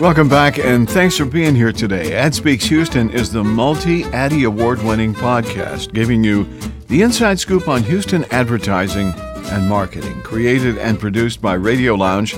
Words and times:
Welcome 0.00 0.30
back, 0.30 0.58
and 0.58 0.88
thanks 0.88 1.18
for 1.18 1.26
being 1.26 1.54
here 1.54 1.72
today. 1.72 2.14
Ad 2.14 2.34
Speaks 2.34 2.64
Houston 2.64 3.10
is 3.10 3.30
the 3.30 3.44
multi 3.44 4.04
Addy 4.04 4.44
award 4.44 4.82
winning 4.82 5.12
podcast, 5.12 5.92
giving 5.92 6.24
you 6.24 6.44
the 6.88 7.02
inside 7.02 7.38
scoop 7.38 7.68
on 7.68 7.82
Houston 7.82 8.24
advertising 8.30 9.12
and 9.12 9.68
marketing. 9.68 10.22
Created 10.22 10.78
and 10.78 10.98
produced 10.98 11.42
by 11.42 11.52
Radio 11.52 11.96
Lounge, 11.96 12.34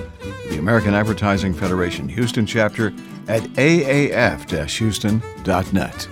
the 0.49 0.59
American 0.59 0.93
Advertising 0.93 1.55
Federation 1.55 2.09
Houston 2.09 2.47
chapter 2.47 2.89
at 3.29 3.43
aaf 3.55 4.69
houston.net. 4.69 6.09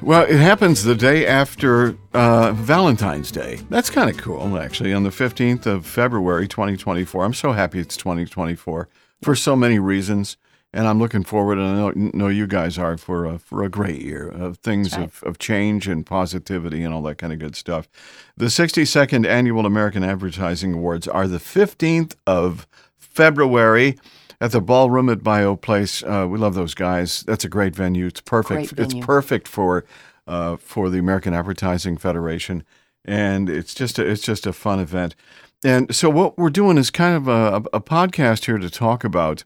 Well, 0.00 0.22
it 0.22 0.40
happens 0.40 0.82
the 0.82 0.94
day 0.94 1.26
after 1.26 1.98
uh, 2.14 2.52
Valentine's 2.52 3.30
Day. 3.30 3.60
That's 3.68 3.90
kind 3.90 4.08
of 4.08 4.16
cool, 4.16 4.58
actually, 4.58 4.94
on 4.94 5.02
the 5.02 5.10
15th 5.10 5.66
of 5.66 5.84
February, 5.84 6.48
2024. 6.48 7.22
I'm 7.22 7.34
so 7.34 7.52
happy 7.52 7.80
it's 7.80 7.98
2024 7.98 8.88
for 9.22 9.36
so 9.36 9.54
many 9.54 9.78
reasons. 9.78 10.38
And 10.76 10.86
I'm 10.86 10.98
looking 10.98 11.24
forward, 11.24 11.56
and 11.56 11.66
I 11.66 11.74
know, 11.74 11.92
know 12.12 12.28
you 12.28 12.46
guys 12.46 12.76
are, 12.76 12.98
for 12.98 13.24
a, 13.24 13.38
for 13.38 13.64
a 13.64 13.68
great 13.70 14.02
year 14.02 14.28
of 14.28 14.58
things 14.58 14.92
right. 14.92 15.04
of, 15.04 15.22
of 15.22 15.38
change 15.38 15.88
and 15.88 16.04
positivity 16.04 16.82
and 16.82 16.92
all 16.92 17.00
that 17.04 17.16
kind 17.16 17.32
of 17.32 17.38
good 17.38 17.56
stuff. 17.56 17.88
The 18.36 18.46
62nd 18.46 19.26
Annual 19.26 19.64
American 19.64 20.04
Advertising 20.04 20.74
Awards 20.74 21.08
are 21.08 21.26
the 21.26 21.38
15th 21.38 22.14
of 22.26 22.66
February 22.98 23.98
at 24.38 24.52
the 24.52 24.60
ballroom 24.60 25.08
at 25.08 25.24
Bayou 25.24 25.56
Place. 25.56 26.02
Uh, 26.02 26.26
we 26.28 26.36
love 26.36 26.54
those 26.54 26.74
guys. 26.74 27.22
That's 27.22 27.46
a 27.46 27.48
great 27.48 27.74
venue. 27.74 28.04
It's 28.04 28.20
perfect. 28.20 28.76
Great 28.76 28.84
It's 28.84 29.06
perfect 29.06 29.48
for 29.48 29.86
uh, 30.26 30.56
for 30.56 30.90
the 30.90 30.98
American 30.98 31.32
Advertising 31.32 31.96
Federation, 31.96 32.64
and 33.04 33.48
it's 33.48 33.74
just 33.74 33.98
a, 33.98 34.06
it's 34.06 34.20
just 34.20 34.46
a 34.46 34.52
fun 34.52 34.78
event. 34.78 35.14
And 35.64 35.94
so 35.94 36.10
what 36.10 36.36
we're 36.36 36.50
doing 36.50 36.76
is 36.76 36.90
kind 36.90 37.16
of 37.16 37.28
a, 37.28 37.62
a 37.72 37.80
podcast 37.80 38.44
here 38.44 38.58
to 38.58 38.68
talk 38.68 39.04
about 39.04 39.44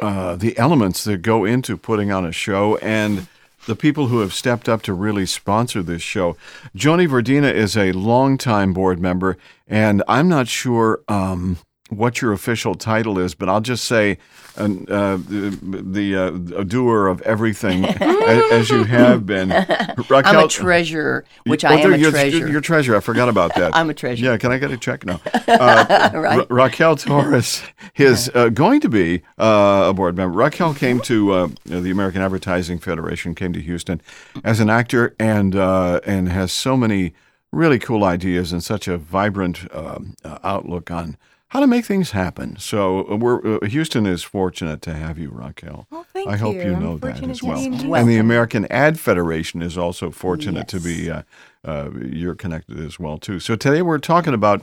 uh, 0.00 0.36
the 0.36 0.56
elements 0.58 1.04
that 1.04 1.18
go 1.18 1.44
into 1.44 1.76
putting 1.76 2.10
on 2.10 2.24
a 2.24 2.32
show 2.32 2.76
and 2.78 3.26
the 3.66 3.76
people 3.76 4.08
who 4.08 4.20
have 4.20 4.34
stepped 4.34 4.68
up 4.68 4.82
to 4.82 4.92
really 4.92 5.26
sponsor 5.26 5.82
this 5.82 6.02
show. 6.02 6.36
Joni 6.76 7.08
Verdina 7.08 7.52
is 7.52 7.76
a 7.76 7.92
longtime 7.92 8.72
board 8.72 8.98
member, 8.98 9.36
and 9.68 10.02
I'm 10.08 10.28
not 10.28 10.48
sure 10.48 11.00
um, 11.08 11.58
what 11.88 12.20
your 12.20 12.32
official 12.32 12.74
title 12.74 13.18
is, 13.18 13.34
but 13.34 13.48
I'll 13.48 13.60
just 13.60 13.84
say 13.84 14.18
uh, 14.58 14.62
uh, 14.64 15.16
the, 15.16 15.58
the 15.62 16.16
uh, 16.16 16.62
doer 16.64 17.06
of 17.08 17.20
everything 17.22 17.84
as, 17.86 18.42
as 18.52 18.70
you 18.70 18.84
have 18.84 19.24
been. 19.26 19.48
Raquel, 19.48 20.22
I'm 20.24 20.44
a 20.44 20.48
treasurer, 20.48 21.24
which 21.46 21.64
Oh, 21.64 21.68
I 21.68 21.74
am 21.74 21.80
there- 21.82 21.92
a 21.92 21.98
you're, 21.98 22.10
treasurer. 22.10 22.48
You're 22.48 22.60
treasurer. 22.60 22.96
I 22.96 23.00
forgot 23.00 23.28
about 23.28 23.54
that. 23.56 23.74
I'm 23.76 23.88
a 23.90 23.94
treasurer. 23.94 24.32
Yeah, 24.32 24.36
can 24.36 24.52
I 24.52 24.58
get 24.58 24.70
a 24.70 24.76
check 24.76 25.04
now? 25.06 25.20
Uh, 25.48 26.10
Right. 26.14 26.38
Ra- 26.38 26.46
Raquel 26.64 26.96
Torres 26.96 27.62
is 27.96 28.30
uh, 28.34 28.48
going 28.48 28.80
to 28.80 28.88
be 28.88 29.22
uh, 29.38 29.86
a 29.88 29.94
board 29.94 30.16
member. 30.16 30.36
Raquel 30.36 30.74
came 30.74 31.00
to 31.00 31.32
uh, 31.32 31.48
the 31.64 31.90
American 31.90 32.22
Advertising 32.22 32.78
Federation, 32.78 33.34
came 33.34 33.52
to 33.52 33.60
Houston 33.60 34.00
as 34.44 34.60
an 34.60 34.70
actor, 34.70 35.14
and 35.18 35.54
uh, 35.56 36.00
and 36.06 36.28
has 36.28 36.52
so 36.52 36.76
many 36.76 37.12
really 37.52 37.78
cool 37.78 38.04
ideas 38.04 38.52
and 38.52 38.62
such 38.62 38.88
a 38.88 38.96
vibrant 38.96 39.66
um, 39.74 40.14
uh, 40.24 40.38
outlook 40.44 40.90
on 40.90 41.16
how 41.52 41.60
to 41.60 41.66
make 41.66 41.84
things 41.84 42.12
happen. 42.12 42.56
So 42.56 43.06
uh, 43.10 43.16
we're 43.16 43.56
uh, 43.56 43.66
Houston 43.66 44.06
is 44.06 44.22
fortunate 44.22 44.80
to 44.82 44.94
have 44.94 45.18
you, 45.18 45.28
Raquel. 45.28 45.86
Well, 45.90 46.06
thank 46.10 46.30
I 46.30 46.38
hope 46.38 46.54
you. 46.54 46.74
know 46.74 46.96
that 46.96 47.22
as 47.22 47.42
well. 47.42 47.58
And 47.58 48.08
the 48.08 48.16
American 48.16 48.64
Ad 48.70 48.98
Federation 48.98 49.60
is 49.60 49.76
also 49.76 50.10
fortunate 50.10 50.66
to 50.68 50.80
be 50.80 51.10
uh, 51.10 51.22
uh, 51.62 51.90
you're 52.00 52.34
connected 52.34 52.80
as 52.80 52.98
well 52.98 53.18
too. 53.18 53.38
So 53.38 53.54
today 53.54 53.82
we're 53.82 53.98
talking 53.98 54.32
about 54.32 54.62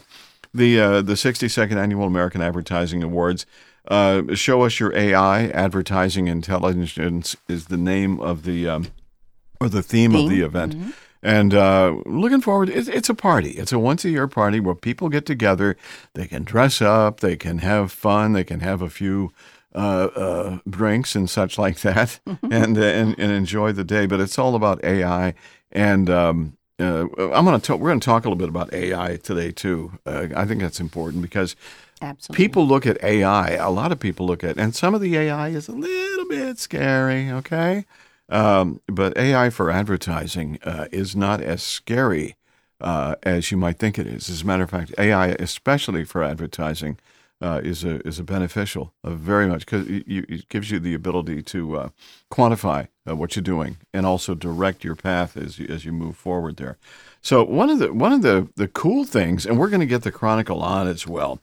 the 0.52 0.80
uh, 0.80 1.02
the 1.04 1.14
62nd 1.14 1.78
annual 1.78 2.06
American 2.06 2.42
Advertising 2.42 3.04
Awards. 3.04 3.46
Uh, 3.88 4.34
Show 4.34 4.64
us 4.64 4.80
your 4.80 4.92
AI, 4.98 5.46
advertising 5.50 6.26
intelligence 6.26 7.38
is 7.48 7.68
the 7.68 7.78
name 7.78 8.20
of 8.20 8.46
the 8.46 8.68
um, 8.68 8.88
or 9.62 9.70
the 9.70 9.84
theme, 9.84 10.16
of 10.16 10.28
the 10.28 10.42
event. 10.42 10.96
And 11.22 11.54
uh, 11.54 12.02
looking 12.06 12.42
forward, 12.42 12.70
it's, 12.70 12.88
it's 12.88 13.10
a 13.10 13.14
party. 13.14 13.52
It's 13.52 13.74
a 13.74 13.80
once 13.80 14.06
a 14.06 14.10
year 14.10 14.28
party 14.28 14.60
where 14.60 14.76
people 14.76 15.10
get 15.10 15.26
together. 15.26 15.76
They 16.14 16.28
can 16.28 16.44
dress 16.44 16.82
up, 16.82 17.20
they 17.20 17.36
can 17.36 17.60
have 17.60 17.92
fun, 17.92 18.34
they 18.34 18.44
can 18.44 18.62
have 18.62 18.82
a 18.82 18.90
few 18.90 19.32
uh, 19.76 20.10
uh, 20.16 20.60
drinks 20.70 21.16
and 21.16 21.30
such 21.30 21.58
like 21.58 21.82
that, 21.82 22.20
and, 22.50 22.78
uh, 22.78 22.82
and 22.82 23.20
and 23.20 23.32
enjoy 23.32 23.72
the 23.72 23.84
day. 23.84 24.06
But 24.08 24.20
it's 24.20 24.40
all 24.40 24.56
about 24.56 24.84
AI, 24.84 25.36
and 25.72 26.10
um, 26.10 26.58
uh, 26.80 27.06
I'm 27.18 27.46
going 27.46 27.60
to 27.60 27.66
talk. 27.66 27.80
We're 27.80 27.90
going 27.90 28.00
to 28.00 28.06
talk 28.06 28.26
a 28.26 28.30
little 28.30 28.38
bit 28.38 28.50
about 28.50 28.74
AI 28.74 29.18
today 29.18 29.52
too. 29.52 30.00
Uh, 30.06 30.28
I 30.36 30.46
think 30.46 30.62
that's 30.62 30.80
important 30.80 31.22
because 31.22 31.56
Absolutely. 32.02 32.46
people 32.46 32.66
look 32.66 32.88
at 32.88 33.02
AI. 33.04 33.52
A 33.52 33.70
lot 33.70 33.92
of 33.92 34.00
people 34.00 34.26
look 34.26 34.44
at, 34.44 34.58
and 34.58 34.74
some 34.74 34.96
of 34.96 35.02
the 35.02 35.16
AI 35.18 35.50
is 35.50 35.68
a 35.68 35.74
little 35.74 36.28
bit 36.28 36.58
scary. 36.58 37.30
Okay, 37.30 37.86
um, 38.30 38.82
but 38.88 39.18
AI 39.18 39.50
for 39.50 39.72
advertising 39.72 40.60
uh, 40.64 40.88
is 40.92 41.16
not 41.16 41.42
as 41.42 41.62
scary 41.64 42.36
uh, 42.82 43.16
as 43.24 43.52
you 43.52 43.58
might 43.58 43.78
think 43.78 44.00
it 44.00 44.08
is. 44.08 44.30
As 44.30 44.42
a 44.42 44.46
matter 44.46 44.64
of 44.64 44.70
fact, 44.70 44.94
AI, 44.98 45.30
especially 45.30 46.04
for 46.04 46.24
advertising, 46.24 46.98
uh, 47.42 47.62
is 47.64 47.84
a 47.86 48.06
is 48.06 48.20
a 48.20 48.24
beneficial 48.24 48.94
uh, 49.04 49.12
very 49.12 49.48
much 49.48 49.62
because 49.62 49.88
it, 49.88 50.04
it 50.08 50.50
gives 50.50 50.72
you 50.72 50.80
the 50.80 50.94
ability 50.94 51.42
to 51.42 51.78
uh, 51.78 51.90
quantify 52.30 52.88
uh, 53.10 53.16
what 53.16 53.36
you're 53.36 53.44
doing 53.44 53.78
and 53.94 54.06
also 54.06 54.36
direct 54.36 54.84
your 54.84 54.96
path 54.96 55.38
as 55.38 55.58
you, 55.58 55.66
as 55.68 55.86
you 55.86 55.94
move 55.94 56.18
forward 56.18 56.58
there. 56.58 56.78
So 57.22 57.44
one 57.44 57.70
of 57.70 57.80
the 57.80 57.94
one 57.94 58.12
of 58.12 58.24
the 58.24 58.50
the 58.56 58.68
cool 58.68 59.06
things, 59.06 59.46
and 59.46 59.58
we're 59.58 59.70
going 59.70 59.80
to 59.80 59.86
get 59.86 60.04
the 60.04 60.12
Chronicle 60.12 60.62
on 60.62 60.88
as 60.88 61.08
well. 61.08 61.40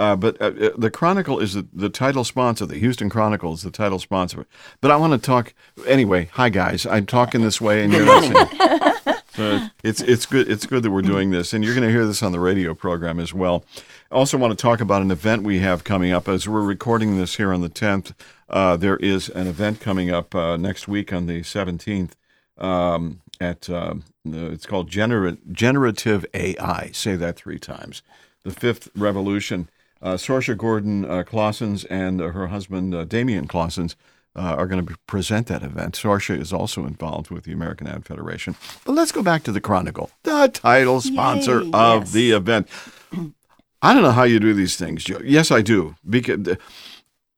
Uh, 0.00 0.16
but 0.16 0.40
uh, 0.40 0.46
uh, 0.46 0.70
the 0.78 0.90
Chronicle 0.90 1.38
is 1.40 1.52
the, 1.52 1.66
the 1.74 1.90
title 1.90 2.24
sponsor. 2.24 2.64
The 2.64 2.78
Houston 2.78 3.10
Chronicle 3.10 3.52
is 3.52 3.60
the 3.60 3.70
title 3.70 3.98
sponsor. 3.98 4.46
But 4.80 4.90
I 4.90 4.96
want 4.96 5.12
to 5.12 5.18
talk 5.18 5.52
anyway. 5.86 6.30
Hi 6.32 6.48
guys, 6.48 6.86
I'm 6.86 7.04
talking 7.04 7.42
this 7.42 7.60
way, 7.60 7.84
and 7.84 7.92
you're 7.92 8.06
listening. 8.06 8.46
So 9.36 9.68
it's 9.84 10.00
it's 10.02 10.26
good 10.26 10.50
it's 10.50 10.66
good 10.66 10.82
that 10.82 10.90
we're 10.90 11.02
doing 11.02 11.30
this, 11.30 11.52
and 11.54 11.64
you're 11.64 11.72
going 11.72 11.86
to 11.86 11.92
hear 11.92 12.04
this 12.04 12.20
on 12.20 12.32
the 12.32 12.40
radio 12.40 12.74
program 12.74 13.20
as 13.20 13.32
well. 13.32 13.64
I 14.10 14.16
also 14.16 14.36
want 14.36 14.50
to 14.50 14.60
talk 14.60 14.80
about 14.80 15.02
an 15.02 15.12
event 15.12 15.44
we 15.44 15.60
have 15.60 15.84
coming 15.84 16.10
up 16.10 16.28
as 16.28 16.48
we're 16.48 16.62
recording 16.62 17.16
this 17.16 17.36
here 17.36 17.52
on 17.52 17.60
the 17.60 17.68
10th. 17.70 18.12
Uh, 18.48 18.76
there 18.76 18.96
is 18.96 19.28
an 19.28 19.46
event 19.46 19.80
coming 19.80 20.10
up 20.10 20.34
uh, 20.34 20.56
next 20.56 20.88
week 20.88 21.12
on 21.12 21.26
the 21.26 21.42
17th 21.42 22.10
um, 22.58 23.20
at 23.40 23.70
um, 23.70 24.02
it's 24.24 24.66
called 24.66 24.90
Gener- 24.90 25.38
generative 25.52 26.26
AI. 26.34 26.90
Say 26.92 27.14
that 27.14 27.36
three 27.36 27.60
times. 27.60 28.02
The 28.42 28.50
fifth 28.50 28.88
revolution. 28.96 29.68
Uh, 30.02 30.14
Sorsha 30.14 30.56
Gordon 30.56 31.04
uh, 31.04 31.22
Clausens 31.24 31.84
and 31.84 32.20
uh, 32.20 32.28
her 32.28 32.48
husband 32.48 32.94
uh, 32.94 33.04
Damian 33.04 33.46
Clausens 33.46 33.96
uh, 34.34 34.54
are 34.56 34.66
going 34.66 34.84
to 34.84 34.96
present 35.06 35.46
that 35.48 35.62
event. 35.62 35.94
Sorsha 35.94 36.38
is 36.38 36.52
also 36.52 36.86
involved 36.86 37.30
with 37.30 37.44
the 37.44 37.52
American 37.52 37.86
Ad 37.86 38.06
Federation. 38.06 38.56
But 38.84 38.92
let's 38.92 39.12
go 39.12 39.22
back 39.22 39.42
to 39.44 39.52
the 39.52 39.60
Chronicle, 39.60 40.10
the 40.22 40.48
title 40.48 41.00
sponsor 41.00 41.60
Yay, 41.62 41.70
of 41.72 42.02
yes. 42.02 42.12
the 42.12 42.30
event. 42.32 42.68
I 43.82 43.94
don't 43.94 44.02
know 44.02 44.12
how 44.12 44.24
you 44.24 44.38
do 44.38 44.54
these 44.54 44.76
things, 44.76 45.04
Joe. 45.04 45.20
Yes, 45.24 45.50
I 45.50 45.62
do. 45.62 45.96
Because 46.08 46.56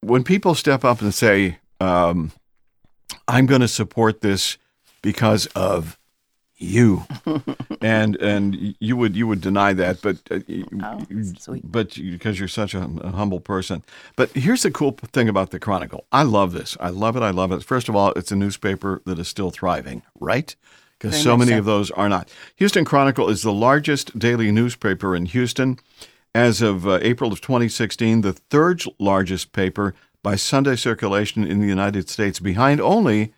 when 0.01 0.25
people 0.25 0.55
step 0.55 0.85
up 0.85 1.01
and 1.01 1.15
say, 1.15 1.59
um, 1.81 2.33
"I'm 3.29 3.47
going 3.47 3.61
to 3.61 3.69
support 3.69 4.21
this 4.21 4.59
because 5.03 5.47
of 5.47 5.99
you," 6.63 7.05
and 7.81 8.17
and 8.17 8.75
you 8.79 8.97
would 8.97 9.17
you 9.17 9.27
would 9.27 9.41
deny 9.41 9.73
that, 9.73 10.01
but 10.03 10.19
uh, 10.31 10.41
Oh, 10.83 11.05
sweet. 11.39 11.63
but 11.71 11.95
because 11.95 12.39
you're 12.39 12.49
such 12.49 12.75
a, 12.75 12.83
a 13.03 13.11
humble 13.11 13.41
person. 13.41 13.83
But 14.17 14.31
here's 14.31 14.63
the 14.63 14.71
cool 14.71 14.93
thing 15.13 15.29
about 15.29 15.51
the 15.51 15.59
Chronicle. 15.59 16.07
I 16.13 16.23
love 16.23 16.53
this. 16.53 16.77
I 16.81 16.89
love 16.91 17.17
it. 17.17 17.23
I 17.23 17.31
love 17.31 17.53
it. 17.53 17.63
First 17.65 17.89
of 17.89 17.97
all, 17.97 18.13
it's 18.13 18.33
a 18.33 18.37
newspaper 18.37 19.03
that 19.07 19.19
is 19.19 19.29
still 19.29 19.51
thriving, 19.51 20.03
right? 20.21 20.55
Because 20.99 21.21
so 21.21 21.37
many 21.37 21.51
so. 21.51 21.59
of 21.59 21.65
those 21.65 21.91
are 21.91 22.09
not. 22.09 22.31
Houston 22.57 22.85
Chronicle 22.85 23.29
is 23.29 23.43
the 23.43 23.53
largest 23.53 24.17
daily 24.19 24.53
newspaper 24.53 25.17
in 25.17 25.27
Houston. 25.27 25.79
As 26.35 26.63
of 26.63 26.87
uh, 26.87 26.99
April 27.03 27.33
of 27.33 27.41
2016, 27.41 28.21
the 28.23 28.33
third 28.33 28.83
largest 28.99 29.53
paper 29.53 29.95
by 30.23 30.37
Sunday 30.37 30.77
circulation 30.77 31.45
in 31.45 31.61
the 31.61 31.67
United 31.67 32.09
States, 32.09 32.39
behind 32.39 32.81
only 32.81 33.35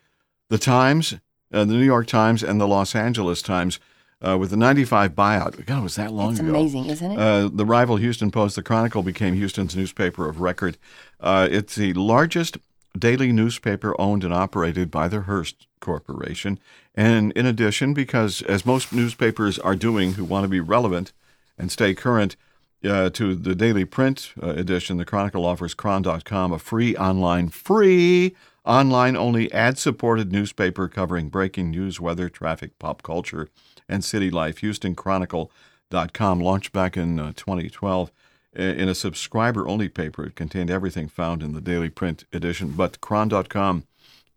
the 0.49 0.59
Times, 0.59 1.15
the 1.63 1.73
New 1.73 1.85
York 1.85 2.07
Times, 2.07 2.43
and 2.43 2.59
the 2.59 2.67
Los 2.67 2.95
Angeles 2.95 3.41
Times, 3.41 3.79
uh, 4.25 4.37
with 4.37 4.49
the 4.49 4.57
95 4.57 5.11
buyout. 5.13 5.65
God, 5.65 5.79
it 5.79 5.83
was 5.83 5.95
that 5.95 6.11
long 6.11 6.31
It's 6.31 6.39
ago. 6.39 6.49
It's 6.49 6.57
amazing, 6.57 6.85
isn't 6.87 7.11
it? 7.11 7.19
Uh, 7.19 7.49
the 7.51 7.65
rival 7.65 7.97
Houston 7.97 8.31
Post, 8.31 8.55
the 8.55 8.63
Chronicle, 8.63 9.03
became 9.03 9.35
Houston's 9.35 9.75
newspaper 9.75 10.27
of 10.27 10.41
record. 10.41 10.77
Uh, 11.19 11.47
it's 11.49 11.75
the 11.75 11.93
largest 11.93 12.57
daily 12.97 13.31
newspaper 13.31 13.99
owned 13.99 14.23
and 14.23 14.33
operated 14.33 14.89
by 14.89 15.07
the 15.07 15.21
Hearst 15.21 15.67
Corporation. 15.79 16.59
And 16.95 17.31
in 17.33 17.45
addition, 17.45 17.93
because 17.93 18.41
as 18.43 18.65
most 18.65 18.93
newspapers 18.93 19.59
are 19.59 19.75
doing 19.75 20.13
who 20.13 20.23
want 20.23 20.45
to 20.45 20.49
be 20.49 20.61
relevant 20.61 21.11
and 21.57 21.71
stay 21.71 21.93
current, 21.93 22.35
uh, 22.83 23.09
to 23.09 23.35
the 23.35 23.55
daily 23.55 23.85
print 23.85 24.31
uh, 24.41 24.49
edition, 24.49 24.97
the 24.97 25.05
Chronicle 25.05 25.45
offers 25.45 25.73
Chron.com, 25.73 26.51
a 26.51 26.59
free 26.59 26.95
online, 26.95 27.49
free 27.49 28.35
online 28.65 29.15
only 29.15 29.51
ad 29.51 29.77
supported 29.77 30.31
newspaper 30.31 30.87
covering 30.87 31.29
breaking 31.29 31.71
news, 31.71 31.99
weather, 31.99 32.29
traffic, 32.29 32.77
pop 32.79 33.03
culture, 33.03 33.49
and 33.87 34.03
city 34.03 34.29
life. 34.31 34.61
HoustonChronicle.com 34.61 36.39
launched 36.39 36.71
back 36.73 36.97
in 36.97 37.19
uh, 37.19 37.33
2012. 37.35 38.11
in 38.55 38.87
a 38.89 38.95
subscriber 38.95 39.67
only 39.67 39.89
paper. 39.89 40.25
It 40.25 40.35
contained 40.35 40.71
everything 40.71 41.07
found 41.09 41.43
in 41.43 41.51
the 41.53 41.61
daily 41.61 41.89
print 41.89 42.23
edition, 42.31 42.69
but 42.71 43.01
Chron.com 43.01 43.83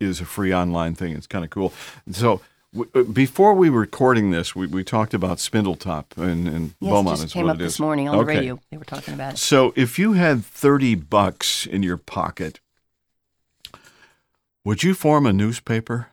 is 0.00 0.20
a 0.20 0.24
free 0.24 0.52
online 0.52 0.94
thing. 0.94 1.12
It's 1.14 1.26
kind 1.26 1.44
of 1.44 1.50
cool. 1.50 1.72
So 2.10 2.40
w- 2.74 2.90
uh, 2.94 3.02
before 3.04 3.54
we 3.54 3.70
were 3.70 3.80
recording 3.80 4.30
this, 4.30 4.54
we, 4.56 4.66
we 4.66 4.82
talked 4.84 5.14
about 5.14 5.38
Spindletop 5.38 6.16
and, 6.16 6.48
and 6.48 6.74
Yes, 6.80 6.90
Beaumont 6.92 7.20
just 7.20 7.32
came 7.32 7.48
up 7.48 7.58
this 7.58 7.78
morning 7.80 8.08
on 8.08 8.18
the 8.18 8.24
radio. 8.24 8.58
They 8.70 8.76
were 8.76 8.84
talking 8.84 9.14
about 9.14 9.34
it. 9.34 9.38
So 9.38 9.72
if 9.76 9.98
you 9.98 10.12
had 10.14 10.44
30 10.44 10.96
bucks 10.96 11.64
in 11.66 11.82
your 11.82 11.96
pocket, 11.96 12.60
would 14.68 14.82
you 14.82 14.92
form 14.92 15.24
a 15.24 15.32
newspaper? 15.32 16.08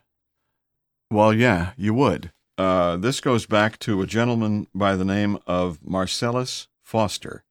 Well, 1.12 1.34
yeah, 1.34 1.74
you 1.76 1.94
would. 1.94 2.32
Uh, 2.58 2.96
this 2.96 3.20
goes 3.20 3.46
back 3.46 3.78
to 3.80 4.02
a 4.02 4.08
gentleman 4.08 4.68
by 4.74 4.96
the 4.96 5.04
name 5.04 5.40
of 5.46 5.86
Marcellus 5.86 6.70
Foster. 6.82 7.44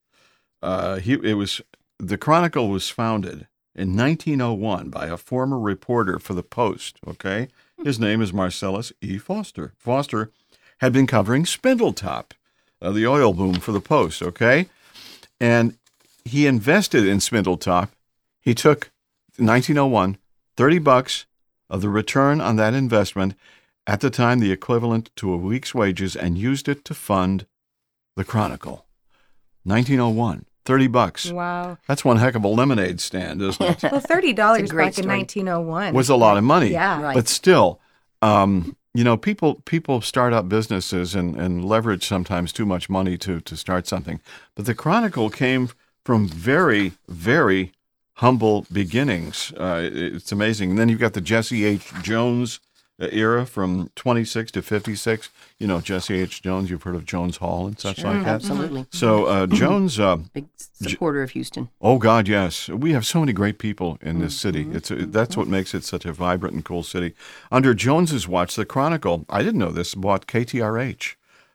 Uh, 0.63 0.97
he 0.97 1.13
it 1.23 1.35
was 1.35 1.61
the 1.99 2.17
Chronicle 2.17 2.71
was 2.71 2.89
founded 2.89 3.49
in 3.75 3.95
1901 3.95 4.89
by 4.89 5.09
a 5.09 5.19
former 5.19 5.59
reporter 5.59 6.19
for 6.19 6.33
the 6.33 6.43
Post. 6.43 6.97
Okay, 7.07 7.49
his 7.85 8.01
name 8.01 8.23
is 8.23 8.33
Marcellus 8.33 8.91
E. 9.03 9.19
Foster. 9.19 9.75
Foster 9.77 10.31
had 10.79 10.95
been 10.95 11.07
covering 11.07 11.45
Spindletop, 11.45 12.31
uh, 12.81 12.93
the 12.93 13.07
oil 13.07 13.35
boom 13.35 13.57
for 13.57 13.73
the 13.73 13.79
Post. 13.79 14.23
Okay, 14.23 14.71
and 15.39 15.77
he 16.25 16.47
invested 16.47 17.07
in 17.07 17.19
Spindletop. 17.19 17.91
He 18.41 18.55
took 18.55 18.91
1901 19.37 20.17
30 20.57 20.79
bucks 20.79 21.27
of 21.69 21.81
the 21.81 21.89
return 21.89 22.41
on 22.41 22.57
that 22.57 22.75
investment 22.75 23.35
at 23.87 24.01
the 24.01 24.11
time 24.11 24.41
the 24.41 24.53
equivalent 24.53 25.11
to 25.17 25.33
a 25.33 25.37
week's 25.37 25.75
wages 25.75 26.17
and 26.17 26.39
used 26.39 26.69
it 26.69 26.85
to 26.85 26.95
fund 26.95 27.47
the 28.17 28.25
Chronicle. 28.25 28.87
1901, 29.65 30.45
30 30.65 30.87
bucks. 30.89 31.31
Wow. 31.31 31.79
That's 31.89 32.05
one 32.05 32.19
heck 32.19 32.35
of 32.35 32.45
a 32.45 32.49
lemonade 32.49 33.01
stand, 33.01 33.43
isn't 33.43 33.63
it? 33.63 33.83
Well, 33.93 34.01
thirty 34.01 34.33
dollars 34.33 34.63
It's 34.63 34.71
a 34.71 34.75
great 34.75 34.97
back 34.97 35.05
in 35.05 35.09
1901 35.09 35.95
was 35.95 36.09
a 36.09 36.17
lot 36.17 36.37
of 36.37 36.45
money. 36.45 36.71
Yeah. 36.71 37.01
Right. 37.03 37.15
But 37.15 37.29
still, 37.29 37.81
um, 38.23 38.77
you 38.93 39.05
know, 39.05 39.17
people 39.17 39.57
people 39.65 40.01
start 40.01 40.33
up 40.33 40.49
businesses 40.49 41.15
and, 41.15 41.37
and 41.37 41.65
leverage 41.65 42.07
sometimes 42.07 42.53
too 42.53 42.67
much 42.67 42.89
money 42.89 43.19
to 43.19 43.41
to 43.41 43.57
start 43.57 43.87
something. 43.87 44.21
But 44.55 44.67
the 44.67 44.75
Chronicle 44.75 45.31
came 45.31 45.71
from 46.05 46.29
very 46.29 46.93
very 47.09 47.73
humble 48.15 48.67
beginnings. 48.73 49.53
Uh, 49.57 49.89
it's 49.93 50.33
amazing. 50.33 50.71
And 50.71 50.79
then 50.79 50.89
you've 50.89 51.01
got 51.01 51.15
the 51.15 51.21
Jesse 51.21 51.65
H. 51.65 51.93
Jones 52.03 52.61
uh, 53.01 53.09
era 53.11 53.45
from 53.45 53.91
26 53.97 54.53
to 54.53 54.63
56. 54.63 55.31
You 55.59 55.67
know, 55.67 55.81
Jesse 55.81 56.15
H. 56.15 56.41
Jones. 56.43 56.71
You've 56.71 56.85
heard 56.85 56.95
of 56.95 57.05
Jones 57.07 57.39
Hall 57.39 57.67
and 57.67 57.79
such 57.79 57.99
Sure, 57.99 58.13
like 58.15 58.25
that. 58.25 58.35
absolutely. 58.35 58.87
So 58.91 59.25
uh, 59.27 59.47
Jones. 59.47 59.99
Uh, 59.99 60.17
Big 60.33 60.47
supporter 60.57 61.23
of 61.23 61.31
Houston. 61.31 61.69
Oh 61.81 61.99
God, 61.99 62.29
yes. 62.29 62.69
We 62.69 62.93
have 62.93 63.05
so 63.07 63.21
many 63.21 63.33
great 63.33 63.59
people 63.59 63.99
in 64.01 64.21
this 64.21 64.37
city. 64.39 64.65
Mm-hmm. 64.65 64.77
It's 64.77 64.91
a, 64.91 65.07
that's 65.07 65.37
what 65.37 65.49
makes 65.49 65.75
it 65.75 65.83
such 65.85 66.05
a 66.05 66.13
vibrant 66.13 66.55
and 66.55 66.65
cool 66.65 66.83
city. 66.83 67.15
Under 67.51 67.75
Jones's 67.75 68.29
watch, 68.29 68.55
the 68.55 68.65
Chronicle, 68.65 69.25
I 69.29 69.43
didn't 69.43 69.59
know 69.61 69.71
this, 69.71 69.95
bought 69.95 70.27
KTRH, 70.27 71.15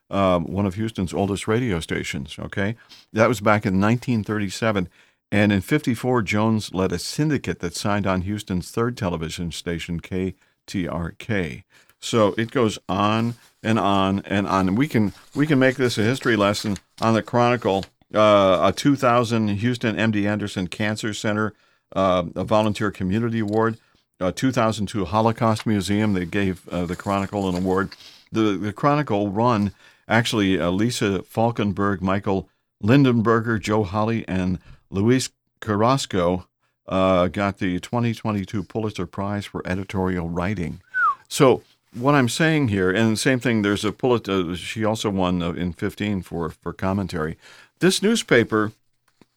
um, 0.09 0.45
one 0.45 0.65
of 0.65 0.75
Houston's 0.75 1.13
oldest 1.13 1.47
radio 1.47 1.79
stations. 1.79 2.35
Okay, 2.39 2.75
that 3.13 3.27
was 3.29 3.39
back 3.41 3.65
in 3.65 3.79
1937, 3.79 4.89
and 5.31 5.51
in 5.51 5.61
'54, 5.61 6.21
Jones 6.23 6.73
led 6.73 6.91
a 6.91 6.99
syndicate 6.99 7.59
that 7.59 7.75
signed 7.75 8.07
on 8.07 8.21
Houston's 8.21 8.71
third 8.71 8.97
television 8.97 9.51
station, 9.51 9.99
KTRK. 9.99 11.63
So 11.99 12.33
it 12.37 12.51
goes 12.51 12.79
on 12.87 13.35
and 13.61 13.77
on 13.77 14.21
and 14.25 14.47
on. 14.47 14.75
We 14.75 14.87
can 14.87 15.13
we 15.35 15.45
can 15.45 15.59
make 15.59 15.75
this 15.75 15.97
a 15.97 16.03
history 16.03 16.35
lesson 16.35 16.77
on 17.01 17.13
the 17.13 17.21
Chronicle. 17.21 17.85
Uh, 18.13 18.71
a 18.71 18.73
2000 18.75 19.49
Houston 19.49 19.95
MD 19.95 20.25
Anderson 20.25 20.67
Cancer 20.67 21.13
Center, 21.13 21.53
uh, 21.95 22.23
a 22.35 22.43
volunteer 22.43 22.89
community 22.89 23.39
award. 23.39 23.77
A 24.21 24.31
2002 24.33 25.05
Holocaust 25.05 25.65
Museum. 25.65 26.13
They 26.13 26.25
gave 26.25 26.67
uh, 26.69 26.85
the 26.85 26.95
Chronicle 26.95 27.47
an 27.47 27.55
award. 27.55 27.91
The 28.31 28.57
the 28.57 28.73
Chronicle 28.73 29.29
run 29.29 29.73
actually 30.07 30.59
uh, 30.59 30.71
Lisa 30.71 31.19
Falkenberg, 31.19 32.01
Michael 32.01 32.49
Lindenberger, 32.83 33.61
Joe 33.61 33.83
Holley, 33.83 34.27
and 34.27 34.59
Luis 34.91 35.30
Carrasco 35.59 36.47
uh, 36.88 37.27
got 37.27 37.59
the 37.59 37.80
2022 37.80 38.63
Pulitzer 38.63 39.06
Prize 39.06 39.45
for 39.45 39.62
editorial 39.65 40.27
writing. 40.30 40.81
So 41.27 41.62
what 41.94 42.15
I'm 42.15 42.30
saying 42.30 42.69
here, 42.69 42.89
and 42.91 43.13
the 43.13 43.18
same 43.18 43.39
thing, 43.39 43.62
there's 43.62 43.86
a 43.86 43.91
Pulitzer. 43.91 44.56
She 44.56 44.83
also 44.86 45.09
won 45.09 45.41
uh, 45.41 45.51
in 45.51 45.74
15 45.74 46.21
for 46.24 46.50
for 46.50 46.74
commentary. 46.74 47.38
This 47.80 48.01
newspaper 48.01 48.71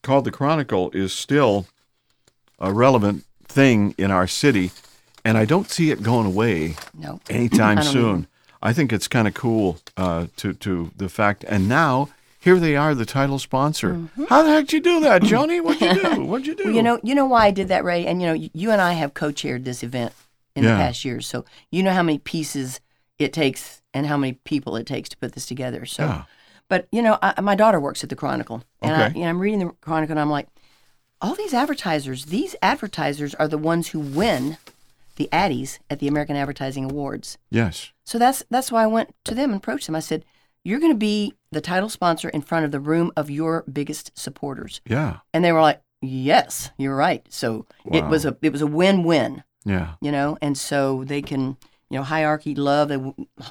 called 0.02 0.24
the 0.24 0.30
Chronicle 0.32 0.90
is 0.92 1.12
still 1.12 1.66
a 2.58 2.72
relevant 2.72 3.24
thing 3.44 3.94
in 3.98 4.10
our 4.10 4.26
city, 4.26 4.70
and 5.24 5.36
I 5.36 5.44
don't 5.44 5.70
see 5.70 5.90
it 5.90 6.02
going 6.02 6.26
away 6.26 6.76
No. 6.98 7.20
anytime 7.30 7.78
I 7.78 7.82
soon. 7.82 8.16
either. 8.16 8.26
I 8.64 8.72
think 8.72 8.92
it's 8.92 9.08
kind 9.08 9.26
of 9.28 9.34
cool 9.34 9.78
uh, 9.96 10.26
to 10.36 10.52
to 10.54 10.90
the 10.96 11.08
fact, 11.08 11.44
and 11.48 11.68
now 11.68 12.08
here 12.42 12.58
they 12.58 12.76
are, 12.76 12.94
the 12.94 13.06
title 13.06 13.38
sponsor. 13.38 14.08
How 14.28 14.42
the 14.42 14.50
heck 14.50 14.64
did 14.66 14.72
you 14.72 14.80
do 14.80 15.00
that, 15.00 15.22
Joni? 15.30 15.62
What'd 15.62 15.80
you 15.80 16.02
do? 16.02 16.24
What'd 16.24 16.46
you 16.46 16.54
do? 16.54 16.64
Mm-hmm. 16.64 16.68
Well, 16.68 16.76
you 16.76 16.82
know, 16.82 17.00
you 17.02 17.14
know 17.14 17.26
why 17.26 17.46
I 17.46 17.50
did 17.50 17.68
that, 17.68 17.84
Ray. 17.84 18.06
And 18.06 18.20
you 18.20 18.28
know, 18.28 18.48
you 18.52 18.70
and 18.70 18.80
I 18.80 18.92
have 18.94 19.14
co-chaired 19.14 19.64
this 19.64 19.82
event 19.82 20.12
in 20.56 20.64
Yeah. 20.64 20.72
the 20.72 20.76
past 20.76 21.04
years, 21.04 21.26
so 21.26 21.44
you 21.70 21.82
know 21.82 21.92
how 21.92 22.02
many 22.02 22.18
pieces 22.18 22.80
it 23.18 23.32
takes 23.32 23.80
and 23.94 24.06
how 24.06 24.16
many 24.16 24.34
people 24.44 24.76
it 24.76 24.86
takes 24.86 25.08
to 25.10 25.16
put 25.16 25.32
this 25.32 25.46
together. 25.46 25.86
So, 25.86 26.04
Yeah. 26.04 26.24
but 26.68 26.88
you 26.90 27.00
know, 27.02 27.18
I, 27.22 27.40
my 27.40 27.54
daughter 27.54 27.78
works 27.80 28.02
at 28.02 28.10
the 28.10 28.16
Chronicle, 28.16 28.62
and 28.82 28.92
I, 28.94 29.08
you 29.08 29.20
know, 29.20 29.28
I'm 29.28 29.38
reading 29.38 29.60
the 29.60 29.72
Chronicle, 29.80 30.12
and 30.12 30.20
I'm 30.20 30.30
like, 30.30 30.48
all 31.20 31.34
these 31.36 31.54
advertisers, 31.54 32.24
these 32.26 32.56
advertisers 32.60 33.34
are 33.36 33.46
the 33.48 33.56
ones 33.58 33.88
who 33.88 34.00
win 34.00 34.58
the 35.16 35.28
Addies 35.30 35.78
at 35.88 36.00
the 36.00 36.08
American 36.08 36.34
Advertising 36.36 36.84
Awards. 36.86 37.38
yes, 37.50 37.92
So 38.04 38.18
that's 38.18 38.42
that's 38.50 38.72
why 38.72 38.82
I 38.82 38.86
went 38.88 39.14
to 39.26 39.34
them 39.34 39.50
and 39.52 39.58
approached 39.58 39.86
them. 39.86 39.94
I 39.94 40.00
said, 40.00 40.24
"You're 40.64 40.80
going 40.80 40.92
to 40.92 40.98
be 40.98 41.34
the 41.50 41.60
title 41.60 41.88
sponsor 41.88 42.28
in 42.28 42.42
front 42.42 42.64
of 42.64 42.70
the 42.72 42.80
room 42.80 43.12
of 43.16 43.30
your 43.30 43.64
biggest 43.70 44.12
supporters." 44.18 44.80
yeah, 44.84 45.18
And 45.32 45.44
they 45.44 45.52
were 45.52 45.60
like, 45.60 45.80
"Yes, 46.00 46.70
you're 46.78 46.96
right." 46.96 47.24
So 47.30 47.66
it 47.90 48.04
was 48.06 48.24
a 48.24 48.36
it 48.42 48.52
was 48.52 48.62
a 48.62 48.66
win-win, 48.66 49.42
yeah, 49.64 49.94
you 50.00 50.12
know. 50.12 50.36
And 50.42 50.56
so 50.58 51.04
they 51.04 51.22
can, 51.22 51.56
you 51.90 51.98
know, 51.98 52.02
hierarchy 52.02 52.54
love. 52.54 52.88
They 52.88 53.00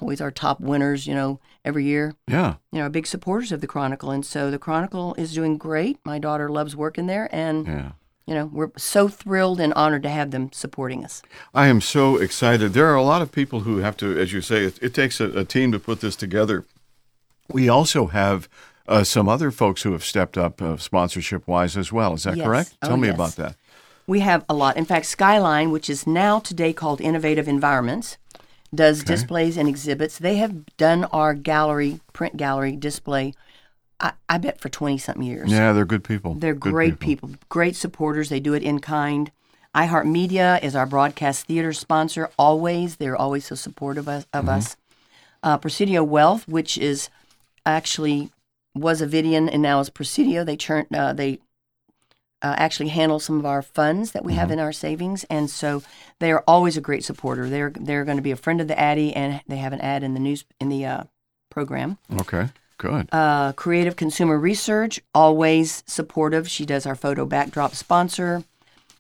always 0.02 0.22
are 0.22 0.32
top 0.32 0.60
winners, 0.60 1.08
you 1.08 1.14
know, 1.16 1.40
every 1.64 1.86
year. 1.86 2.16
yeah. 2.28 2.56
You 2.72 2.80
know, 2.80 2.90
big 2.90 3.08
supporters 3.08 3.52
of 3.52 3.62
the 3.62 3.68
Chronicle, 3.68 4.12
and 4.12 4.26
so 4.26 4.50
the 4.52 4.60
Chronicle 4.60 5.14
is 5.18 5.34
doing 5.34 5.58
great. 5.58 6.00
My 6.06 6.20
daughter 6.20 6.50
loves 6.50 6.76
working 6.76 7.08
there, 7.08 7.30
and 7.32 7.68
Yeah. 7.68 7.92
you 8.28 8.34
know, 8.34 8.46
we're 8.52 8.72
so 8.78 9.08
thrilled 9.08 9.60
and 9.60 9.74
honored 9.74 10.04
to 10.04 10.10
have 10.10 10.32
them 10.32 10.50
supporting 10.54 11.04
us. 11.06 11.22
I 11.54 11.68
am 11.68 11.82
so 11.82 12.18
excited. 12.18 12.74
There 12.74 12.88
are 12.88 12.96
a 12.96 13.04
lot 13.04 13.22
of 13.22 13.32
people 13.32 13.62
who 13.62 13.78
have 13.78 13.96
to, 13.98 14.18
as 14.20 14.32
you 14.34 14.42
say, 14.42 14.64
it, 14.66 14.80
it 14.82 14.94
takes 14.94 15.20
a, 15.20 15.26
a 15.40 15.44
team 15.46 15.72
to 15.72 15.80
put 15.80 16.00
this 16.02 16.16
together. 16.16 16.66
We 17.54 17.70
also 17.70 18.08
have 18.08 18.48
uh, 18.88 19.04
some 19.04 19.30
other 19.30 19.52
folks 19.52 19.84
who 19.84 19.92
have 19.94 20.04
stepped 20.04 20.38
up 20.38 20.62
uh, 20.62 20.78
sponsorship 20.78 21.48
wise 21.48 21.78
as 21.78 21.92
well. 21.92 22.14
Is 22.14 22.24
that 22.24 22.38
Yes. 22.38 22.46
correct? 22.46 22.78
Oh, 22.82 22.88
Tell 22.90 22.98
me 22.98 23.08
yes. 23.08 23.16
about 23.16 23.36
that. 23.38 23.56
We 24.08 24.20
have 24.22 24.44
a 24.50 24.54
lot. 24.54 24.78
In 24.78 24.86
fact, 24.86 25.06
Skyline, 25.06 25.72
which 25.72 25.90
is 25.90 26.06
now 26.08 26.40
today 26.40 26.74
called 26.74 27.00
Innovative 27.00 27.48
Environments, 27.48 28.18
does 28.74 29.04
displays 29.04 29.58
and 29.58 29.68
exhibits. 29.70 30.18
They 30.18 30.36
have 30.38 30.66
done 30.78 31.04
our 31.06 31.34
gallery, 31.34 32.00
print 32.14 32.38
gallery 32.38 32.76
display, 32.76 33.34
I, 34.00 34.14
I 34.28 34.38
bet 34.40 34.60
for 34.60 34.70
20 34.70 34.98
something 34.98 35.24
years. 35.24 35.52
Yeah, 35.52 35.74
they're 35.74 35.86
good 35.86 36.04
people. 36.04 36.34
They're 36.34 36.56
Good 36.56 36.72
great 36.74 37.00
people. 37.00 37.32
great 37.50 37.76
supporters. 37.76 38.30
They 38.30 38.40
do 38.40 38.54
it 38.54 38.64
in 38.64 38.80
kind. 38.80 39.32
iHeartMedia 39.76 40.64
is 40.64 40.76
our 40.76 40.86
broadcast 40.86 41.46
theater 41.46 41.72
sponsor 41.74 42.30
always. 42.38 42.96
They're 42.96 43.16
always 43.16 43.46
so 43.46 43.56
supportive 43.56 44.08
of, 44.10 44.26
of 44.34 44.50
us. 44.50 44.76
Uh, 45.44 45.58
Presidio 45.58 46.04
Wealth, 46.04 46.48
which 46.48 46.78
is 46.78 47.10
actually 47.66 48.30
was 48.76 49.02
Avidian 49.02 49.50
and 49.52 49.62
now 49.62 49.80
is 49.80 49.90
Presidio. 49.90 50.44
They 50.44 50.56
churn, 50.58 50.88
uh, 50.94 51.14
they 51.14 51.40
uh, 52.42 52.56
actually 52.58 52.90
handle 52.90 53.20
some 53.20 53.38
of 53.38 53.46
our 53.46 53.62
funds 53.62 54.14
that 54.14 54.26
we 54.26 54.34
have 54.34 54.50
in 54.50 54.60
our 54.60 54.72
savings, 54.72 55.24
and 55.26 55.50
so 55.50 55.84
they 56.20 56.32
are 56.32 56.44
always 56.48 56.76
a 56.78 56.82
great 56.82 57.04
supporter. 57.04 57.48
They're 57.50 57.70
they're 57.80 58.06
going 58.06 58.18
to 58.18 58.24
be 58.24 58.32
a 58.32 58.36
friend 58.36 58.60
of 58.62 58.68
the 58.68 58.80
Addy, 58.80 59.14
and 59.16 59.42
they 59.48 59.58
have 59.58 59.74
an 59.74 59.82
ad 59.82 60.04
in 60.04 60.14
the 60.16 60.20
news 60.20 60.44
in 60.60 60.70
the 60.70 60.86
uh, 60.86 61.04
program. 61.52 61.98
Okay, 62.20 62.50
good. 62.80 63.10
Uh, 63.12 63.52
Creative 63.54 63.96
Consumer 63.96 64.40
Research, 64.40 65.00
always 65.14 65.84
supportive. 65.86 66.50
She 66.50 66.66
does 66.66 66.86
our 66.88 66.96
photo 66.96 67.26
backdrop 67.26 67.76
sponsor. 67.76 68.44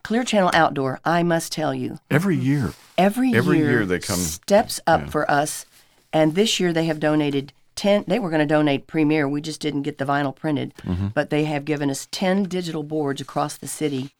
Clear 0.03 0.23
Channel 0.23 0.51
Outdoor, 0.53 0.99
I 1.05 1.21
must 1.23 1.51
tell 1.51 1.73
you, 1.75 1.99
Every 2.09 2.35
year. 2.35 2.73
every, 2.97 3.33
Every 3.35 3.57
year, 3.59 3.69
year 3.71 3.85
they 3.85 3.99
come- 3.99 4.17
steps 4.17 4.79
up 4.87 5.09
for 5.11 5.29
us. 5.29 5.65
And 6.11 6.33
this 6.35 6.59
year 6.59 6.73
they 6.73 6.85
have 6.85 6.99
donated 6.99 7.53
10, 7.75 8.05
they 8.07 8.19
were 8.19 8.29
going 8.29 8.39
to 8.39 8.45
donate 8.45 8.87
Premiere. 8.87 9.27
We 9.27 9.41
just 9.41 9.61
didn't 9.61 9.83
get 9.83 9.97
the 9.97 10.05
vinyl 10.05 10.35
printed. 10.35 10.73
Mm-hmm. 10.83 11.07
But 11.07 11.29
they 11.29 11.45
have 11.45 11.65
given 11.65 11.89
us 11.89 12.07
10 12.11 12.43
digital 12.43 12.83
boards 12.83 13.21
across 13.21 13.57
the 13.57 13.67
city 13.67 14.11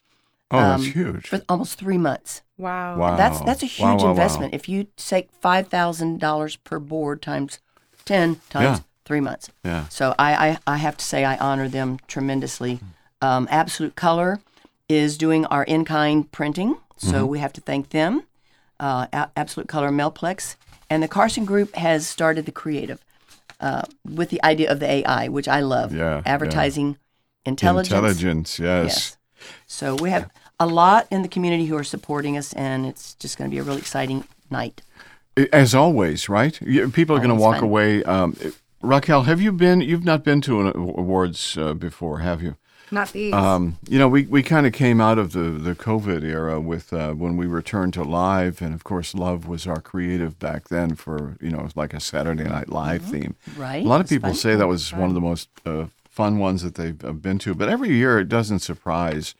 Oh, 0.52 0.58
that's 0.58 0.82
um, 0.84 0.90
huge. 0.90 1.28
for 1.28 1.40
almost 1.48 1.78
three 1.78 1.96
months. 1.96 2.42
Wow. 2.58 2.98
Wow. 2.98 3.16
That's 3.16 3.40
that's 3.40 3.62
a 3.62 3.66
huge 3.66 3.86
wow, 3.86 3.96
wow. 3.96 4.10
investment. 4.10 4.52
If 4.52 4.68
you 4.68 4.86
take 4.98 5.30
five 5.32 5.68
thousand 5.68 6.20
dollars 6.20 6.56
per 6.56 6.78
board 6.78 7.22
times 7.22 7.58
ten 8.04 8.36
times 8.50 8.82
Three 9.04 9.20
months. 9.20 9.50
Yeah. 9.64 9.88
So 9.88 10.14
I, 10.16 10.50
I, 10.50 10.58
I 10.64 10.76
have 10.76 10.96
to 10.96 11.04
say 11.04 11.24
I 11.24 11.36
honor 11.38 11.68
them 11.68 11.98
tremendously. 12.06 12.78
Um, 13.20 13.48
Absolute 13.50 13.96
Color 13.96 14.38
is 14.88 15.18
doing 15.18 15.44
our 15.46 15.64
in 15.64 15.84
kind 15.84 16.30
printing, 16.30 16.76
so 16.96 17.26
we 17.26 17.40
have 17.40 17.52
to 17.54 17.60
thank 17.60 17.90
them. 17.90 18.22
Uh, 18.78 19.08
A- 19.12 19.30
Absolute 19.36 19.66
Color 19.68 19.90
Mailplex. 19.90 20.54
And 20.88 21.02
the 21.02 21.08
Carson 21.08 21.44
Group 21.44 21.74
has 21.74 22.06
started 22.06 22.46
the 22.46 22.52
creative 22.52 23.04
uh, 23.62 23.82
with 24.04 24.30
the 24.30 24.42
idea 24.44 24.70
of 24.70 24.80
the 24.80 24.90
AI, 24.90 25.28
which 25.28 25.48
I 25.48 25.60
love. 25.60 25.94
Yeah, 25.94 26.16
yeah. 26.16 26.22
Advertising 26.26 26.98
intelligence. 27.46 27.92
Intelligence, 27.92 28.58
yes. 28.58 28.86
Yes. 28.86 29.16
So 29.66 29.94
we 29.94 30.10
have 30.10 30.30
a 30.60 30.66
lot 30.66 31.06
in 31.10 31.22
the 31.22 31.28
community 31.28 31.66
who 31.66 31.76
are 31.76 31.84
supporting 31.84 32.36
us, 32.36 32.52
and 32.52 32.86
it's 32.86 33.14
just 33.14 33.38
going 33.38 33.50
to 33.50 33.54
be 33.54 33.58
a 33.58 33.62
really 33.62 33.78
exciting 33.78 34.24
night. 34.50 34.82
As 35.52 35.74
always, 35.74 36.28
right? 36.28 36.58
People 36.92 37.16
are 37.16 37.20
going 37.20 37.30
to 37.30 37.34
walk 37.34 37.56
fun. 37.56 37.64
away. 37.64 38.04
Um, 38.04 38.36
Raquel, 38.82 39.22
have 39.22 39.40
you 39.40 39.52
been? 39.52 39.80
You've 39.80 40.04
not 40.04 40.24
been 40.24 40.40
to 40.42 40.60
an 40.60 40.72
awards 40.76 41.56
uh, 41.56 41.72
before, 41.74 42.18
have 42.18 42.42
you? 42.42 42.56
Not 42.92 43.10
these. 43.12 43.32
Um, 43.32 43.78
you 43.88 43.98
know, 43.98 44.06
we, 44.06 44.26
we 44.26 44.42
kind 44.42 44.66
of 44.66 44.74
came 44.74 45.00
out 45.00 45.18
of 45.18 45.32
the, 45.32 45.50
the 45.50 45.74
COVID 45.74 46.22
era 46.22 46.60
with 46.60 46.92
uh, 46.92 47.14
when 47.14 47.38
we 47.38 47.46
returned 47.46 47.94
to 47.94 48.04
live, 48.04 48.60
and 48.60 48.74
of 48.74 48.84
course, 48.84 49.14
Love 49.14 49.48
was 49.48 49.66
our 49.66 49.80
creative 49.80 50.38
back 50.38 50.68
then 50.68 50.94
for 50.94 51.36
you 51.40 51.50
know 51.50 51.66
like 51.74 51.94
a 51.94 52.00
Saturday 52.00 52.44
Night 52.44 52.68
Live 52.68 53.02
theme. 53.02 53.34
Right. 53.56 53.82
A 53.82 53.88
lot 53.88 54.02
of 54.02 54.08
people 54.10 54.28
fun. 54.28 54.36
say 54.36 54.56
that 54.56 54.68
was 54.68 54.92
one 54.92 55.08
of 55.08 55.14
the 55.14 55.22
most 55.22 55.48
uh, 55.64 55.86
fun 56.04 56.38
ones 56.38 56.62
that 56.62 56.74
they've 56.74 57.02
uh, 57.02 57.12
been 57.12 57.38
to, 57.40 57.54
but 57.54 57.70
every 57.70 57.90
year 57.90 58.20
it 58.20 58.28
doesn't 58.28 58.58
surprise 58.58 59.34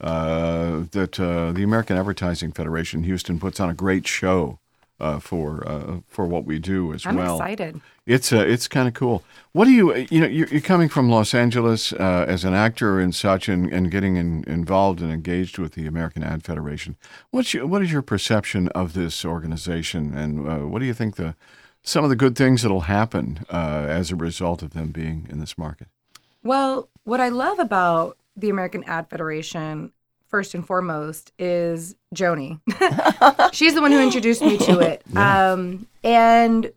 uh, 0.00 0.84
that 0.92 1.20
uh, 1.20 1.52
the 1.52 1.62
American 1.62 1.98
Advertising 1.98 2.52
Federation 2.52 3.04
Houston 3.04 3.38
puts 3.38 3.60
on 3.60 3.68
a 3.68 3.74
great 3.74 4.06
show 4.06 4.58
uh, 5.00 5.18
for 5.18 5.66
uh, 5.66 5.98
for 6.06 6.26
what 6.26 6.44
we 6.44 6.58
do 6.58 6.92
as 6.92 7.04
well. 7.04 7.40
I'm 7.40 7.50
excited. 7.50 7.80
It's 8.06 8.32
uh, 8.32 8.44
it's 8.46 8.68
kind 8.68 8.86
of 8.86 8.94
cool. 8.94 9.24
What 9.52 9.64
do 9.64 9.72
you 9.72 9.94
you 10.10 10.20
know 10.20 10.26
you're, 10.26 10.48
you're 10.48 10.60
coming 10.60 10.88
from 10.88 11.10
Los 11.10 11.34
Angeles 11.34 11.92
uh, 11.92 12.24
as 12.28 12.44
an 12.44 12.54
actor 12.54 13.00
and 13.00 13.14
such, 13.14 13.48
and, 13.48 13.72
and 13.72 13.90
getting 13.90 14.16
in, 14.16 14.44
involved 14.46 15.00
and 15.00 15.12
engaged 15.12 15.58
with 15.58 15.72
the 15.72 15.86
American 15.86 16.22
Ad 16.22 16.44
Federation. 16.44 16.96
What's 17.30 17.54
your, 17.54 17.66
what 17.66 17.82
is 17.82 17.90
your 17.90 18.02
perception 18.02 18.68
of 18.68 18.92
this 18.92 19.24
organization, 19.24 20.14
and 20.14 20.48
uh, 20.48 20.66
what 20.66 20.78
do 20.80 20.86
you 20.86 20.94
think 20.94 21.16
the 21.16 21.34
some 21.82 22.04
of 22.04 22.10
the 22.10 22.16
good 22.16 22.36
things 22.36 22.62
that'll 22.62 22.82
happen 22.82 23.44
uh, 23.50 23.84
as 23.88 24.10
a 24.10 24.16
result 24.16 24.62
of 24.62 24.70
them 24.70 24.88
being 24.88 25.26
in 25.30 25.38
this 25.38 25.58
market? 25.58 25.88
Well, 26.42 26.88
what 27.04 27.20
I 27.20 27.28
love 27.28 27.58
about 27.58 28.16
the 28.36 28.50
American 28.50 28.84
Ad 28.84 29.08
Federation, 29.08 29.92
first 30.34 30.52
and 30.52 30.66
foremost, 30.66 31.32
is 31.38 31.94
Joni. 32.12 32.58
She's 33.52 33.74
the 33.74 33.80
one 33.80 33.92
who 33.92 34.00
introduced 34.00 34.42
me 34.42 34.58
to 34.58 34.80
it. 34.80 35.04
Um, 35.16 35.86
and 36.02 36.72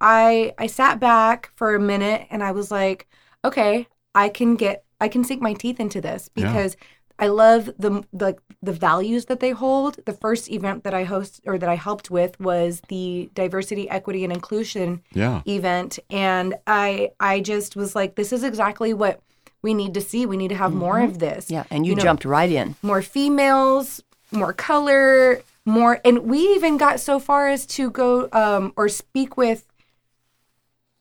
I 0.00 0.52
I 0.58 0.66
sat 0.66 0.98
back 0.98 1.52
for 1.54 1.76
a 1.76 1.80
minute 1.80 2.26
and 2.30 2.42
I 2.42 2.50
was 2.50 2.72
like, 2.72 3.06
okay, 3.44 3.86
I 4.12 4.28
can 4.28 4.56
get 4.56 4.84
I 5.00 5.06
can 5.06 5.22
sink 5.22 5.40
my 5.40 5.52
teeth 5.54 5.78
into 5.78 6.00
this 6.00 6.28
Yeah. 6.34 6.46
because 6.46 6.76
I 7.18 7.28
love 7.28 7.66
the 7.78 8.02
the 8.12 8.34
the 8.60 8.72
values 8.72 9.26
that 9.26 9.38
they 9.38 9.50
hold. 9.50 10.00
The 10.04 10.12
first 10.12 10.50
event 10.50 10.82
that 10.82 10.92
I 10.92 11.04
host 11.04 11.40
or 11.46 11.58
that 11.58 11.68
I 11.68 11.76
helped 11.76 12.10
with 12.10 12.38
was 12.40 12.82
the 12.88 13.30
diversity, 13.34 13.88
equity, 13.88 14.24
and 14.24 14.32
inclusion 14.32 15.00
Yeah, 15.12 15.42
event 15.46 16.00
and 16.10 16.56
i 16.66 17.10
i 17.20 17.40
just 17.40 17.76
was 17.76 17.94
like 17.94 18.16
this 18.16 18.32
is 18.32 18.42
exactly 18.42 18.92
what 18.92 19.20
we 19.62 19.74
need 19.74 19.94
to 19.94 20.00
see 20.00 20.26
we 20.26 20.36
need 20.36 20.48
to 20.48 20.54
have 20.56 20.72
more 20.72 21.00
of 21.00 21.18
this 21.18 21.50
Yeah, 21.50 21.64
and 21.70 21.84
you, 21.86 21.90
You 21.90 21.96
know- 21.96 22.02
jumped 22.02 22.24
right 22.24 22.50
in. 22.50 22.74
more 22.82 23.02
females 23.02 24.02
more 24.32 24.52
color 24.52 25.40
more 25.64 26.00
and 26.04 26.18
we 26.24 26.38
even 26.54 26.76
got 26.76 27.00
so 27.00 27.18
far 27.18 27.48
as 27.48 27.66
to 27.66 27.90
go 27.90 28.28
um, 28.32 28.72
or 28.76 28.88
speak 28.88 29.36
with 29.36 29.66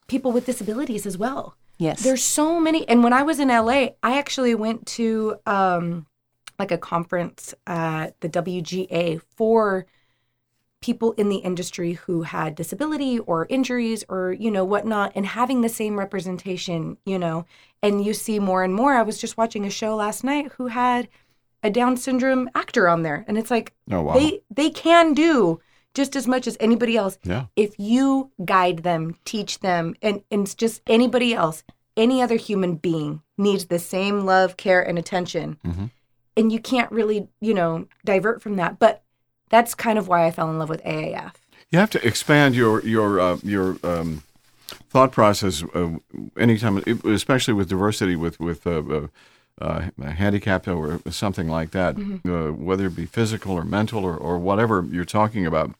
people 0.07 0.31
with 0.31 0.45
disabilities 0.45 1.05
as 1.05 1.17
well 1.17 1.55
Yes. 1.77 2.03
there's 2.03 2.23
so 2.23 2.59
many 2.59 2.87
and 2.87 3.03
when 3.03 3.11
i 3.13 3.21
was 3.23 3.39
in 3.39 3.49
la 3.49 3.67
i 3.69 3.91
actually 4.03 4.55
went 4.55 4.85
to 4.87 5.35
um, 5.45 6.05
like 6.57 6.71
a 6.71 6.77
conference 6.77 7.53
at 7.67 8.19
the 8.21 8.29
wga 8.29 9.21
for 9.35 9.85
people 10.85 11.11
in 11.13 11.29
the 11.29 11.37
industry 11.49 11.93
who 12.03 12.21
had 12.23 12.55
disability 12.55 13.17
or 13.19 13.47
injuries 13.49 14.03
or 14.07 14.21
you 14.33 14.51
know 14.51 14.63
whatnot 14.73 15.11
and 15.15 15.25
having 15.25 15.61
the 15.61 15.69
same 15.81 15.97
representation 15.97 16.97
you 17.05 17.17
know 17.19 17.45
and 17.83 18.03
you 18.05 18.13
see 18.13 18.39
more 18.39 18.63
and 18.63 18.73
more. 18.73 18.93
I 18.93 19.03
was 19.03 19.17
just 19.19 19.37
watching 19.37 19.65
a 19.65 19.69
show 19.69 19.95
last 19.95 20.23
night 20.23 20.51
who 20.57 20.67
had 20.67 21.07
a 21.63 21.69
down 21.69 21.97
syndrome 21.97 22.49
actor 22.55 22.87
on 22.87 23.01
there 23.03 23.25
and 23.27 23.37
it's 23.37 23.51
like 23.51 23.73
Oh, 23.91 24.01
wow. 24.03 24.13
they 24.13 24.41
they 24.59 24.69
can 24.69 25.13
do 25.13 25.59
just 25.93 26.15
as 26.15 26.27
much 26.27 26.45
as 26.45 26.57
anybody 26.59 26.95
else. 26.97 27.17
Yeah, 27.23 27.45
if 27.55 27.71
you 27.79 28.31
guide 28.43 28.79
them 28.83 29.15
teach 29.25 29.59
them 29.59 29.95
and, 30.01 30.21
and 30.31 30.41
it's 30.43 30.55
just 30.55 30.81
anybody 30.87 31.33
else 31.33 31.63
any 31.97 32.21
other 32.21 32.35
human 32.35 32.75
being 32.75 33.21
needs 33.37 33.65
the 33.65 33.79
same 33.79 34.25
love 34.25 34.57
care 34.57 34.81
and 34.87 34.97
attention. 34.99 35.57
Mhm. 35.65 35.89
and 36.37 36.51
you 36.51 36.59
can't 36.59 36.91
really 36.91 37.19
you 37.41 37.53
know 37.53 37.87
divert 38.03 38.41
from 38.41 38.57
that. 38.57 38.77
But 38.79 39.01
that's 39.49 39.75
kind 39.75 39.97
of 39.97 40.07
why 40.07 40.25
i 40.25 40.31
fell 40.31 40.49
in 40.49 40.59
love 40.59 40.69
with 40.69 40.83
aaf 40.83 41.33
you 41.71 41.79
have 41.79 41.89
to 41.89 42.07
expand 42.07 42.55
your 42.55 42.81
your 42.85 43.19
uh, 43.19 43.37
your 43.43 43.77
um, 43.83 44.23
thought 44.89 45.11
process 45.11 45.63
uh, 45.73 45.89
anytime, 46.37 46.81
especially 47.03 47.53
with 47.53 47.69
diversity, 47.69 48.15
with 48.15 48.39
with 48.39 48.65
uh, 48.65 48.81
uh, 48.89 49.07
uh, 49.61 49.89
handicap 49.99 50.67
or 50.67 51.01
something 51.09 51.49
like 51.49 51.71
that, 51.71 51.97
uh, 51.97 52.53
whether 52.53 52.87
it 52.87 52.95
be 52.95 53.05
physical 53.05 53.53
or 53.53 53.63
mental 53.65 54.05
or, 54.05 54.15
or 54.15 54.39
whatever 54.39 54.85
you're 54.89 55.05
talking 55.05 55.45
about. 55.45 55.75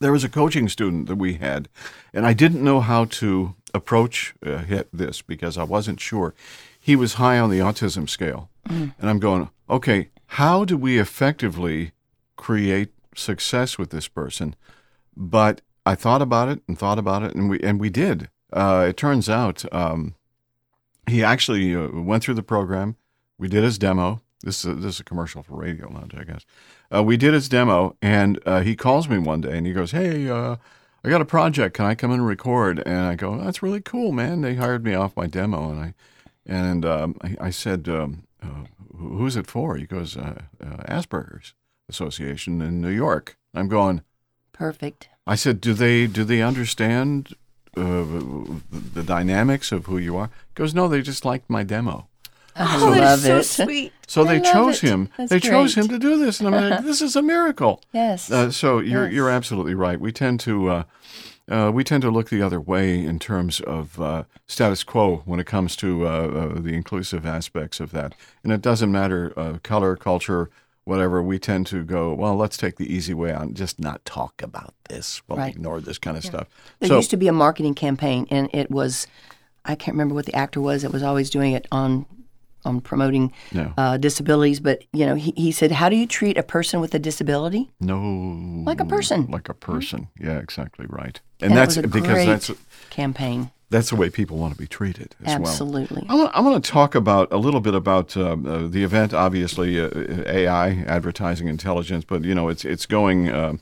There 0.00 0.12
was 0.12 0.24
a 0.24 0.28
coaching 0.28 0.68
student 0.68 1.06
that 1.06 1.16
we 1.16 1.34
had, 1.34 1.68
and 2.12 2.26
I 2.26 2.34
didn't 2.34 2.62
know 2.62 2.80
how 2.80 3.06
to 3.06 3.54
approach 3.72 4.34
uh, 4.44 4.82
this 4.92 5.22
because 5.22 5.56
I 5.56 5.62
wasn't 5.62 6.00
sure. 6.00 6.34
He 6.78 6.96
was 6.96 7.14
high 7.14 7.38
on 7.38 7.48
the 7.48 7.60
autism 7.60 8.08
scale, 8.08 8.50
and 8.66 8.92
I'm 9.00 9.20
going, 9.20 9.48
okay, 9.70 10.10
how 10.26 10.66
do 10.66 10.76
we 10.76 10.98
effectively 10.98 11.93
create 12.44 12.90
success 13.16 13.78
with 13.78 13.88
this 13.88 14.06
person? 14.06 14.54
But 15.16 15.62
I 15.86 15.94
thought 15.94 16.20
about 16.20 16.48
it 16.50 16.60
and 16.68 16.78
thought 16.78 16.98
about 16.98 17.22
it, 17.22 17.34
and 17.34 17.48
we 17.48 17.58
and 17.60 17.80
we 17.80 17.88
did. 17.88 18.28
Uh, 18.52 18.86
it 18.90 18.96
turns 18.96 19.28
out 19.28 19.64
um, 19.72 20.14
he 21.08 21.24
actually 21.24 21.74
uh, 21.74 21.88
went 21.88 22.22
through 22.22 22.34
the 22.34 22.42
program. 22.42 22.96
We 23.38 23.48
did 23.48 23.64
his 23.64 23.78
demo. 23.78 24.20
This 24.42 24.58
is 24.58 24.70
a, 24.70 24.74
this 24.74 24.94
is 24.96 25.00
a 25.00 25.04
commercial 25.04 25.42
for 25.42 25.56
Radio 25.56 25.88
Lounge, 25.90 26.14
I 26.14 26.24
guess. 26.24 26.44
Uh, 26.94 27.02
we 27.02 27.16
did 27.16 27.32
his 27.32 27.48
demo, 27.48 27.96
and 28.02 28.38
uh, 28.44 28.60
he 28.60 28.76
calls 28.76 29.08
me 29.08 29.18
one 29.18 29.40
day 29.40 29.56
and 29.56 29.66
he 29.66 29.72
goes, 29.72 29.92
"Hey, 29.92 30.28
uh, 30.28 30.56
I 31.02 31.08
got 31.08 31.22
a 31.22 31.26
project. 31.26 31.76
Can 31.76 31.86
I 31.86 31.94
come 31.94 32.10
in 32.10 32.20
and 32.20 32.28
record?" 32.28 32.82
And 32.84 33.06
I 33.06 33.14
go, 33.14 33.38
"That's 33.38 33.62
really 33.62 33.80
cool, 33.80 34.12
man." 34.12 34.42
They 34.42 34.56
hired 34.56 34.84
me 34.84 34.94
off 34.94 35.16
my 35.16 35.26
demo, 35.26 35.70
and 35.70 35.80
I 35.80 35.94
and 36.46 36.84
um, 36.84 37.16
I, 37.22 37.36
I 37.48 37.50
said, 37.50 37.88
um, 37.88 38.24
uh, 38.42 38.64
"Who's 38.96 39.36
it 39.36 39.46
for?" 39.46 39.76
He 39.76 39.86
goes, 39.86 40.16
uh, 40.16 40.42
"Asperger's 40.60 41.54
Association 41.88 42.60
in 42.62 42.80
New 42.80 42.90
York." 42.90 43.36
I'm 43.54 43.68
going. 43.68 44.02
Perfect. 44.52 45.08
I 45.26 45.34
said, 45.36 45.60
"Do 45.60 45.74
they 45.74 46.06
do 46.06 46.24
they 46.24 46.42
understand 46.42 47.34
uh, 47.76 47.80
the, 47.82 48.60
the 48.70 49.02
dynamics 49.02 49.72
of 49.72 49.86
who 49.86 49.98
you 49.98 50.16
are?" 50.16 50.26
He 50.48 50.54
goes, 50.54 50.74
"No, 50.74 50.88
they 50.88 51.02
just 51.02 51.24
liked 51.24 51.48
my 51.50 51.62
demo." 51.62 52.08
I 52.56 52.76
oh, 52.76 52.90
love 52.90 53.20
that's 53.22 53.22
so 53.22 53.62
it. 53.62 53.66
sweet 53.66 53.92
So 54.06 54.22
I 54.24 54.38
they 54.38 54.40
chose 54.40 54.82
it. 54.82 54.88
him. 54.88 55.08
That's 55.18 55.30
they 55.30 55.40
chose 55.40 55.74
him 55.74 55.88
to 55.88 55.98
do 55.98 56.16
this, 56.18 56.40
and 56.40 56.54
I'm 56.54 56.70
like, 56.70 56.84
"This 56.84 57.02
is 57.02 57.16
a 57.16 57.22
miracle." 57.22 57.82
Yes. 57.92 58.30
Uh, 58.30 58.50
so 58.50 58.78
you're 58.78 59.04
Yes. 59.06 59.14
you're 59.14 59.30
absolutely 59.30 59.74
right. 59.74 59.98
We 60.00 60.12
tend 60.12 60.38
to 60.40 60.68
uh, 60.68 60.82
uh, 61.50 61.72
we 61.74 61.82
tend 61.82 62.02
to 62.02 62.10
look 62.12 62.28
the 62.30 62.42
other 62.42 62.60
way 62.60 63.04
in 63.04 63.18
terms 63.18 63.60
of 63.60 64.00
uh, 64.00 64.22
status 64.46 64.84
quo 64.84 65.22
when 65.24 65.40
it 65.40 65.46
comes 65.46 65.74
to 65.76 66.06
uh, 66.06 66.10
uh, 66.10 66.60
the 66.60 66.74
inclusive 66.74 67.26
aspects 67.26 67.80
of 67.80 67.90
that, 67.90 68.14
and 68.44 68.52
it 68.52 68.62
doesn't 68.62 68.92
matter 68.92 69.32
uh, 69.36 69.58
color, 69.64 69.96
culture, 69.96 70.48
whatever. 70.84 71.22
We 71.22 71.38
tend 71.38 71.66
to 71.68 71.82
go, 71.84 72.12
well, 72.14 72.36
let's 72.36 72.56
take 72.56 72.76
the 72.76 72.92
easy 72.92 73.14
way 73.14 73.32
out 73.32 73.42
and 73.42 73.56
just 73.56 73.80
not 73.80 74.04
talk 74.04 74.42
about 74.42 74.74
this. 74.88 75.22
We'll 75.28 75.38
Right. 75.38 75.54
ignore 75.54 75.80
this 75.80 75.98
kind 75.98 76.16
of 76.16 76.24
stuff. 76.24 76.46
There 76.80 76.88
so 76.88 76.96
used 76.96 77.10
to 77.10 77.16
be 77.16 77.28
a 77.28 77.32
marketing 77.32 77.74
campaign, 77.74 78.26
and 78.30 78.48
it 78.52 78.70
was, 78.70 79.06
I 79.64 79.74
can't 79.74 79.94
remember 79.94 80.14
what 80.14 80.26
the 80.26 80.34
actor 80.34 80.60
was 80.60 80.82
that 80.82 80.92
was 80.92 81.02
always 81.02 81.30
doing 81.30 81.52
it 81.52 81.66
on, 81.72 82.06
on 82.66 82.80
promoting 82.80 83.32
no, 83.52 83.72
uh, 83.76 83.96
disabilities. 83.98 84.58
But 84.60 84.84
you 84.92 85.04
know, 85.06 85.14
he, 85.14 85.32
he 85.36 85.52
said, 85.52 85.70
"How 85.72 85.90
do 85.90 85.96
you 85.96 86.06
treat 86.06 86.38
a 86.38 86.42
person 86.42 86.80
with 86.80 86.94
a 86.94 86.98
disability?" 86.98 87.70
no, 87.80 87.98
Like 88.64 88.80
a 88.80 88.86
person. 88.86 89.26
like 89.30 89.48
a 89.50 89.54
person. 89.54 90.08
Yeah, 90.18 90.38
exactly 90.38 90.86
right. 90.88 91.20
And 91.40 91.52
And, 91.52 91.58
that's 91.58 91.76
a 91.76 91.86
because 91.86 92.24
that's 92.24 92.50
Campaign, 92.88 93.50
that's 93.74 93.90
the 93.90 93.96
way 93.96 94.08
people 94.08 94.38
want 94.38 94.54
to 94.54 94.58
be 94.58 94.68
treated 94.68 95.16
as 95.24 95.26
well. 95.26 95.48
absolutely. 95.48 96.06
I 96.08 96.14
want, 96.14 96.30
I 96.32 96.40
want 96.40 96.64
to 96.64 96.70
talk 96.70 96.94
about 96.94 97.32
a 97.32 97.36
little 97.36 97.60
bit 97.60 97.74
about 97.74 98.16
um, 98.16 98.46
uh, 98.46 98.68
the 98.68 98.84
event. 98.84 99.12
Obviously, 99.12 99.80
uh, 99.80 99.90
AI, 100.26 100.84
advertising 100.86 101.48
intelligence, 101.48 102.04
but 102.04 102.22
you 102.22 102.34
know, 102.34 102.48
it's 102.48 102.64
it's 102.64 102.86
going. 102.86 103.28
Uh, 103.28 103.54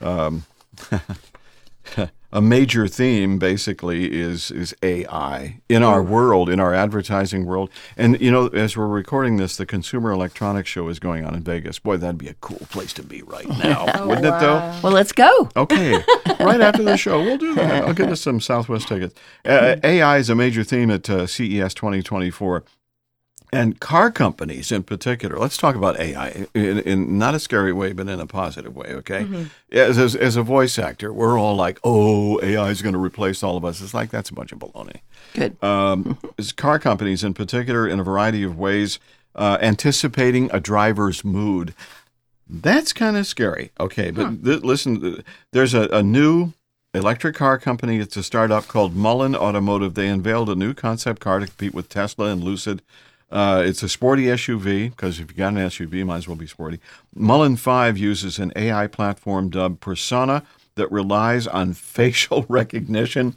um, 0.00 0.44
a 2.32 2.40
major 2.40 2.88
theme 2.88 3.38
basically 3.38 4.10
is 4.12 4.50
is 4.50 4.74
AI 4.82 5.60
in 5.68 5.82
our 5.82 6.02
world, 6.02 6.48
in 6.48 6.58
our 6.60 6.72
advertising 6.72 7.44
world. 7.44 7.70
And 7.96 8.20
you 8.20 8.30
know, 8.30 8.46
as 8.48 8.76
we're 8.76 8.86
recording 8.86 9.36
this, 9.36 9.56
the 9.56 9.66
Consumer 9.66 10.10
Electronics 10.10 10.68
Show 10.68 10.88
is 10.88 10.98
going 10.98 11.24
on 11.24 11.34
in 11.34 11.42
Vegas. 11.42 11.78
Boy, 11.78 11.98
that'd 11.98 12.18
be 12.18 12.28
a 12.28 12.34
cool 12.34 12.66
place 12.70 12.92
to 12.94 13.02
be 13.02 13.22
right 13.22 13.48
now, 13.62 13.84
Oh, 13.94 14.08
wouldn't 14.08 14.26
it? 14.26 14.40
Though. 14.40 14.80
Well, 14.82 14.92
let's 14.92 15.12
go. 15.12 15.48
Okay, 15.56 15.92
right 16.40 16.60
after 16.60 16.82
the 16.82 16.96
show, 16.96 17.22
we'll 17.22 17.38
do 17.38 17.54
that. 17.54 17.84
I'll 17.84 17.94
get 17.94 18.10
us 18.10 18.20
some 18.20 18.40
Southwest 18.40 18.88
tickets. 18.88 19.14
Uh, 19.44 19.76
AI 19.84 20.18
is 20.18 20.30
a 20.30 20.34
major 20.34 20.64
theme 20.64 20.90
at 20.90 21.08
uh, 21.10 21.26
CES 21.26 21.74
2024. 21.74 22.64
And 23.54 23.78
car 23.80 24.10
companies 24.10 24.72
in 24.72 24.82
particular, 24.82 25.36
let's 25.38 25.58
talk 25.58 25.76
about 25.76 26.00
AI 26.00 26.46
in, 26.54 26.78
in 26.80 27.18
not 27.18 27.34
a 27.34 27.38
scary 27.38 27.72
way, 27.72 27.92
but 27.92 28.08
in 28.08 28.18
a 28.18 28.26
positive 28.26 28.74
way, 28.74 28.86
okay? 28.94 29.26
As, 29.70 29.98
as, 29.98 30.16
as 30.16 30.36
a 30.36 30.42
voice 30.42 30.78
actor, 30.78 31.12
we're 31.12 31.38
all 31.38 31.54
like, 31.54 31.78
oh, 31.84 32.40
AI 32.42 32.70
is 32.70 32.80
going 32.80 32.94
to 32.94 32.98
replace 32.98 33.42
all 33.42 33.58
of 33.58 33.64
us. 33.64 33.82
It's 33.82 33.92
like, 33.92 34.10
that's 34.10 34.30
a 34.30 34.34
bunch 34.34 34.52
of 34.52 34.58
baloney 34.58 35.00
Good. 35.34 35.62
um, 35.62 36.16
car 36.56 36.78
companies 36.78 37.22
in 37.22 37.34
particular 37.34 37.86
in 37.86 38.00
a 38.00 38.02
variety 38.02 38.42
of 38.42 38.58
ways 38.58 38.98
uh, 39.34 39.58
anticipating 39.60 40.50
a 40.50 40.58
driver's 40.58 41.22
mood. 41.22 41.74
That's 42.48 42.94
kind 42.94 43.18
of 43.18 43.26
scary. 43.26 43.70
Okay, 43.78 44.10
but 44.10 44.44
th- 44.44 44.62
listen, 44.62 45.22
there's 45.52 45.74
a, 45.74 45.88
a 45.88 46.02
new 46.02 46.52
electric 46.94 47.36
car 47.36 47.58
company. 47.58 47.98
It's 47.98 48.16
a 48.16 48.22
startup 48.22 48.66
called 48.66 48.94
Mullen 48.94 49.34
Automotive. 49.34 49.94
They 49.94 50.08
unveiled 50.08 50.50
a 50.50 50.54
new 50.54 50.74
concept 50.74 51.20
car 51.20 51.38
to 51.38 51.46
compete 51.46 51.74
with 51.74 51.88
Tesla 51.88 52.26
and 52.26 52.42
Lucid. 52.42 52.82
Uh, 53.32 53.62
it's 53.66 53.82
a 53.82 53.88
sporty 53.88 54.24
SUV 54.24 54.90
because 54.90 55.18
if 55.18 55.30
you 55.30 55.36
got 55.38 55.54
an 55.54 55.58
SUV, 55.60 55.94
you 55.94 56.04
might 56.06 56.18
as 56.18 56.28
well 56.28 56.36
be 56.36 56.46
sporty. 56.46 56.78
Mullen 57.14 57.56
5 57.56 57.96
uses 57.98 58.38
an 58.38 58.52
AI 58.54 58.86
platform 58.86 59.48
dubbed 59.48 59.80
Persona 59.80 60.42
that 60.76 60.92
relies 60.92 61.46
on 61.46 61.72
facial 61.96 62.44
recognition 62.48 63.34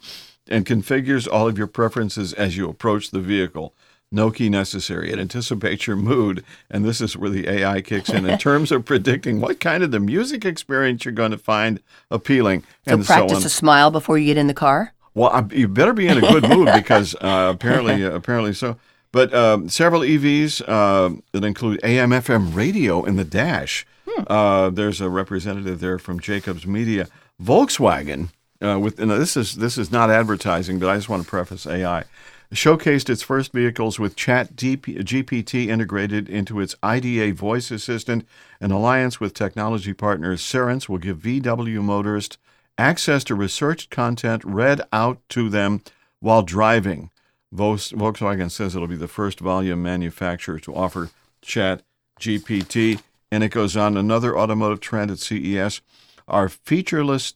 and 0.48 0.66
configures 0.66 1.26
all 1.30 1.48
of 1.48 1.58
your 1.58 1.66
preferences 1.66 2.34
as 2.34 2.56
you 2.56 2.68
approach 2.68 3.10
the 3.10 3.20
vehicle. 3.20 3.74
No 4.12 4.30
key 4.30 4.48
necessary. 4.50 5.10
It 5.10 5.18
anticipates 5.18 5.86
your 5.88 5.96
mood, 5.96 6.44
and 6.70 6.84
this 6.84 7.00
is 7.00 7.16
where 7.16 7.30
the 7.30 7.48
AI 7.48 7.80
kicks 7.80 8.10
in 8.10 8.24
in 8.24 8.38
terms 8.50 8.70
of 8.70 8.84
predicting 8.84 9.40
what 9.40 9.58
kind 9.60 9.82
of 9.82 9.90
the 9.90 9.98
music 9.98 10.44
experience 10.44 11.04
you're 11.04 11.12
going 11.12 11.32
to 11.32 11.38
find 11.38 11.80
appealing, 12.10 12.62
So 12.86 12.94
and 12.94 13.04
practice 13.04 13.32
so 13.32 13.36
on. 13.38 13.46
a 13.46 13.48
smile 13.48 13.90
before 13.90 14.18
you 14.18 14.26
get 14.26 14.36
in 14.36 14.46
the 14.46 14.54
car. 14.54 14.92
Well, 15.14 15.30
I, 15.30 15.44
you 15.52 15.66
better 15.66 15.94
be 15.94 16.06
in 16.06 16.18
a 16.18 16.20
good 16.20 16.48
mood 16.48 16.68
because 16.74 17.16
uh, 17.16 17.50
apparently, 17.54 18.02
apparently 18.04 18.52
so. 18.52 18.76
But 19.12 19.32
um, 19.32 19.68
several 19.68 20.02
EVs 20.02 20.62
uh, 20.66 21.20
that 21.32 21.44
include 21.44 21.80
AM/FM 21.82 22.54
radio 22.54 23.04
in 23.04 23.16
the 23.16 23.24
dash. 23.24 23.86
Uh, 24.26 24.70
there's 24.70 25.00
a 25.00 25.10
representative 25.10 25.80
there 25.80 25.98
from 25.98 26.20
Jacobs 26.20 26.66
Media, 26.66 27.08
Volkswagen. 27.42 28.30
Uh, 28.62 28.78
with 28.78 28.98
and 28.98 29.10
this 29.10 29.36
is 29.36 29.56
this 29.56 29.76
is 29.76 29.92
not 29.92 30.10
advertising, 30.10 30.78
but 30.78 30.88
I 30.88 30.96
just 30.96 31.08
want 31.08 31.22
to 31.22 31.28
preface 31.28 31.66
AI. 31.66 32.04
Showcased 32.52 33.10
its 33.10 33.22
first 33.22 33.52
vehicles 33.52 33.98
with 33.98 34.14
Chat 34.14 34.54
DP, 34.54 34.98
GPT 35.02 35.66
integrated 35.66 36.28
into 36.28 36.60
its 36.60 36.76
IDA 36.82 37.34
voice 37.34 37.70
assistant. 37.72 38.26
An 38.60 38.70
alliance 38.70 39.18
with 39.18 39.34
technology 39.34 39.92
partners 39.92 40.42
Cerence 40.42 40.88
will 40.88 40.98
give 40.98 41.18
VW 41.18 41.82
motorists 41.82 42.38
access 42.78 43.24
to 43.24 43.34
researched 43.34 43.90
content 43.90 44.44
read 44.44 44.80
out 44.92 45.18
to 45.30 45.48
them 45.48 45.82
while 46.20 46.42
driving. 46.42 47.10
Volkswagen 47.56 48.50
says 48.50 48.74
it'll 48.74 48.88
be 48.88 48.96
the 48.96 49.08
first 49.08 49.40
volume 49.40 49.82
manufacturer 49.82 50.58
to 50.60 50.74
offer 50.74 51.10
Chat 51.42 51.82
GPT. 52.20 53.00
And 53.30 53.42
it 53.42 53.48
goes 53.48 53.76
on 53.76 53.96
another 53.96 54.38
automotive 54.38 54.80
trend 54.80 55.10
at 55.10 55.18
CES 55.18 55.80
are 56.28 56.48
featureless 56.48 57.34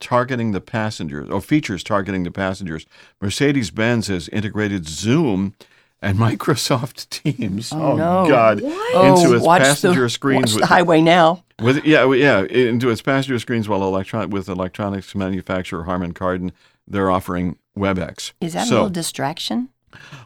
targeting 0.00 0.52
the 0.52 0.60
passengers, 0.60 1.28
or 1.30 1.40
features 1.40 1.82
targeting 1.82 2.24
the 2.24 2.30
passengers. 2.30 2.86
Mercedes 3.20 3.70
Benz 3.70 4.08
has 4.08 4.28
integrated 4.28 4.86
Zoom 4.86 5.54
and 6.02 6.18
Microsoft 6.18 7.08
Teams. 7.08 7.72
Oh, 7.72 7.92
oh, 7.92 7.96
no. 7.96 8.28
God! 8.28 8.60
What? 8.60 9.04
Into 9.04 9.28
oh, 9.28 9.32
its 9.34 9.44
watch 9.44 9.62
passenger 9.62 10.02
the, 10.02 10.10
screens 10.10 10.52
watch 10.52 10.54
with 10.54 10.60
the 10.62 10.66
highway 10.66 11.00
now. 11.00 11.44
with 11.60 11.84
yeah, 11.84 12.10
yeah, 12.12 12.42
into 12.42 12.90
its 12.90 13.02
passenger 13.02 13.38
screens 13.38 13.68
while 13.68 13.82
electron 13.82 14.30
with 14.30 14.48
electronics 14.48 15.14
manufacturer 15.14 15.84
Harman 15.84 16.12
Kardon, 16.12 16.52
they're 16.86 17.10
offering 17.10 17.58
WebEx. 17.76 18.32
Is 18.40 18.54
that 18.54 18.68
a 18.68 18.70
little 18.70 18.90
distraction? 18.90 19.70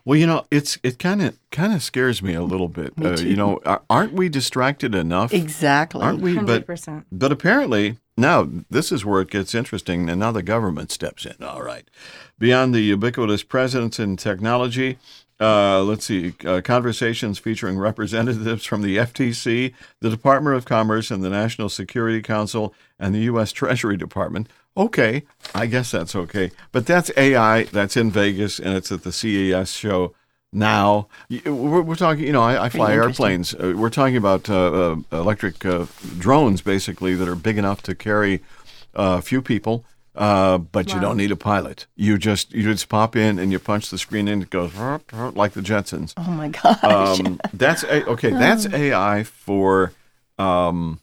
Well, 0.04 0.18
you 0.18 0.26
know, 0.26 0.46
it's 0.50 0.78
it 0.82 0.98
kind 0.98 1.22
of 1.22 1.38
kind 1.50 1.72
of 1.72 1.82
scares 1.82 2.22
me 2.22 2.34
a 2.34 2.42
little 2.42 2.68
bit. 2.68 2.98
Me 2.98 3.06
Uh, 3.06 3.18
you 3.18 3.36
know, 3.36 3.60
aren't 3.88 4.12
we 4.12 4.28
distracted 4.28 4.94
enough? 4.94 5.32
Exactly. 5.32 6.02
Aren't 6.02 6.20
we? 6.20 6.34
Hundred 6.34 6.66
But 6.66 7.04
but 7.12 7.32
apparently 7.32 7.98
now 8.16 8.48
this 8.70 8.92
is 8.92 9.04
where 9.04 9.20
it 9.20 9.30
gets 9.30 9.54
interesting, 9.54 10.08
and 10.08 10.20
now 10.20 10.32
the 10.32 10.42
government 10.42 10.90
steps 10.90 11.25
in. 11.25 11.36
All 11.42 11.62
right, 11.62 11.88
beyond 12.38 12.75
the 12.75 12.80
ubiquitous 12.82 13.42
presence 13.42 13.99
in 13.99 14.16
technology. 14.16 14.99
Uh, 15.40 15.82
let's 15.82 16.04
see, 16.04 16.34
uh, 16.44 16.60
conversations 16.62 17.38
featuring 17.38 17.78
representatives 17.78 18.66
from 18.66 18.82
the 18.82 18.99
FTC, 18.99 19.73
the 20.00 20.10
Department 20.10 20.54
of 20.54 20.66
Commerce, 20.66 21.10
and 21.10 21.25
the 21.25 21.30
National 21.30 21.70
Security 21.70 22.20
Council, 22.20 22.75
and 22.99 23.14
the 23.14 23.20
U.S. 23.20 23.50
Treasury 23.50 23.96
Department. 23.96 24.50
Okay, 24.76 25.25
I 25.54 25.67
guess 25.67 25.91
that's 25.91 26.15
okay. 26.15 26.52
But 26.73 26.87
that's 26.87 27.11
AI. 27.17 27.65
That's 27.65 27.97
in 27.97 28.11
Vegas, 28.11 28.59
and 28.59 28.76
it's 28.76 28.93
at 28.93 29.02
the 29.02 29.13
CES 29.13 29.73
show 29.73 30.15
now. 30.52 31.09
We're, 31.28 31.83
we're 31.83 31.97
talking, 31.97 32.25
you 32.25 32.33
know, 32.33 32.43
I, 32.43 32.65
I 32.65 32.69
fly 32.69 32.93
airplanes. 32.93 33.54
Uh, 33.54 33.75
we're 33.76 33.91
talking 33.91 34.17
about 34.17 34.49
uh, 34.49 34.54
uh, 34.93 34.97
electric 35.13 35.65
uh, 35.65 35.87
drones, 36.19 36.63
basically, 36.63 37.15
that 37.15 37.28
are 37.28 37.35
big 37.35 37.59
enough 37.59 37.83
to 37.83 37.95
carry 37.95 38.37
uh, 38.95 39.17
a 39.19 39.23
few 39.23 39.43
people, 39.43 39.85
uh, 40.15 40.59
but 40.59 40.93
you 40.93 41.00
don't 41.00 41.17
need 41.17 41.30
a 41.33 41.37
pilot. 41.37 41.87
You 41.97 42.19
just 42.19 42.52
you 42.52 42.63
just 42.63 42.89
pop 42.89 43.17
in 43.17 43.39
and 43.39 43.52
you 43.52 43.59
punch 43.59 43.91
the 43.91 43.99
screen 43.99 44.28
in. 44.28 44.43
It 44.43 44.50
goes 44.50 44.75
like 44.76 45.52
the 45.52 45.61
Jetsons. 45.61 46.15
oh 46.17 46.30
my 46.30 46.49
gosh. 46.63 46.83
Um, 46.85 47.41
that's 47.52 47.83
a, 47.85 48.06
okay. 48.06 48.30
That's 48.30 48.67
AI 48.73 49.25
for 49.25 49.93
um, 50.39 51.00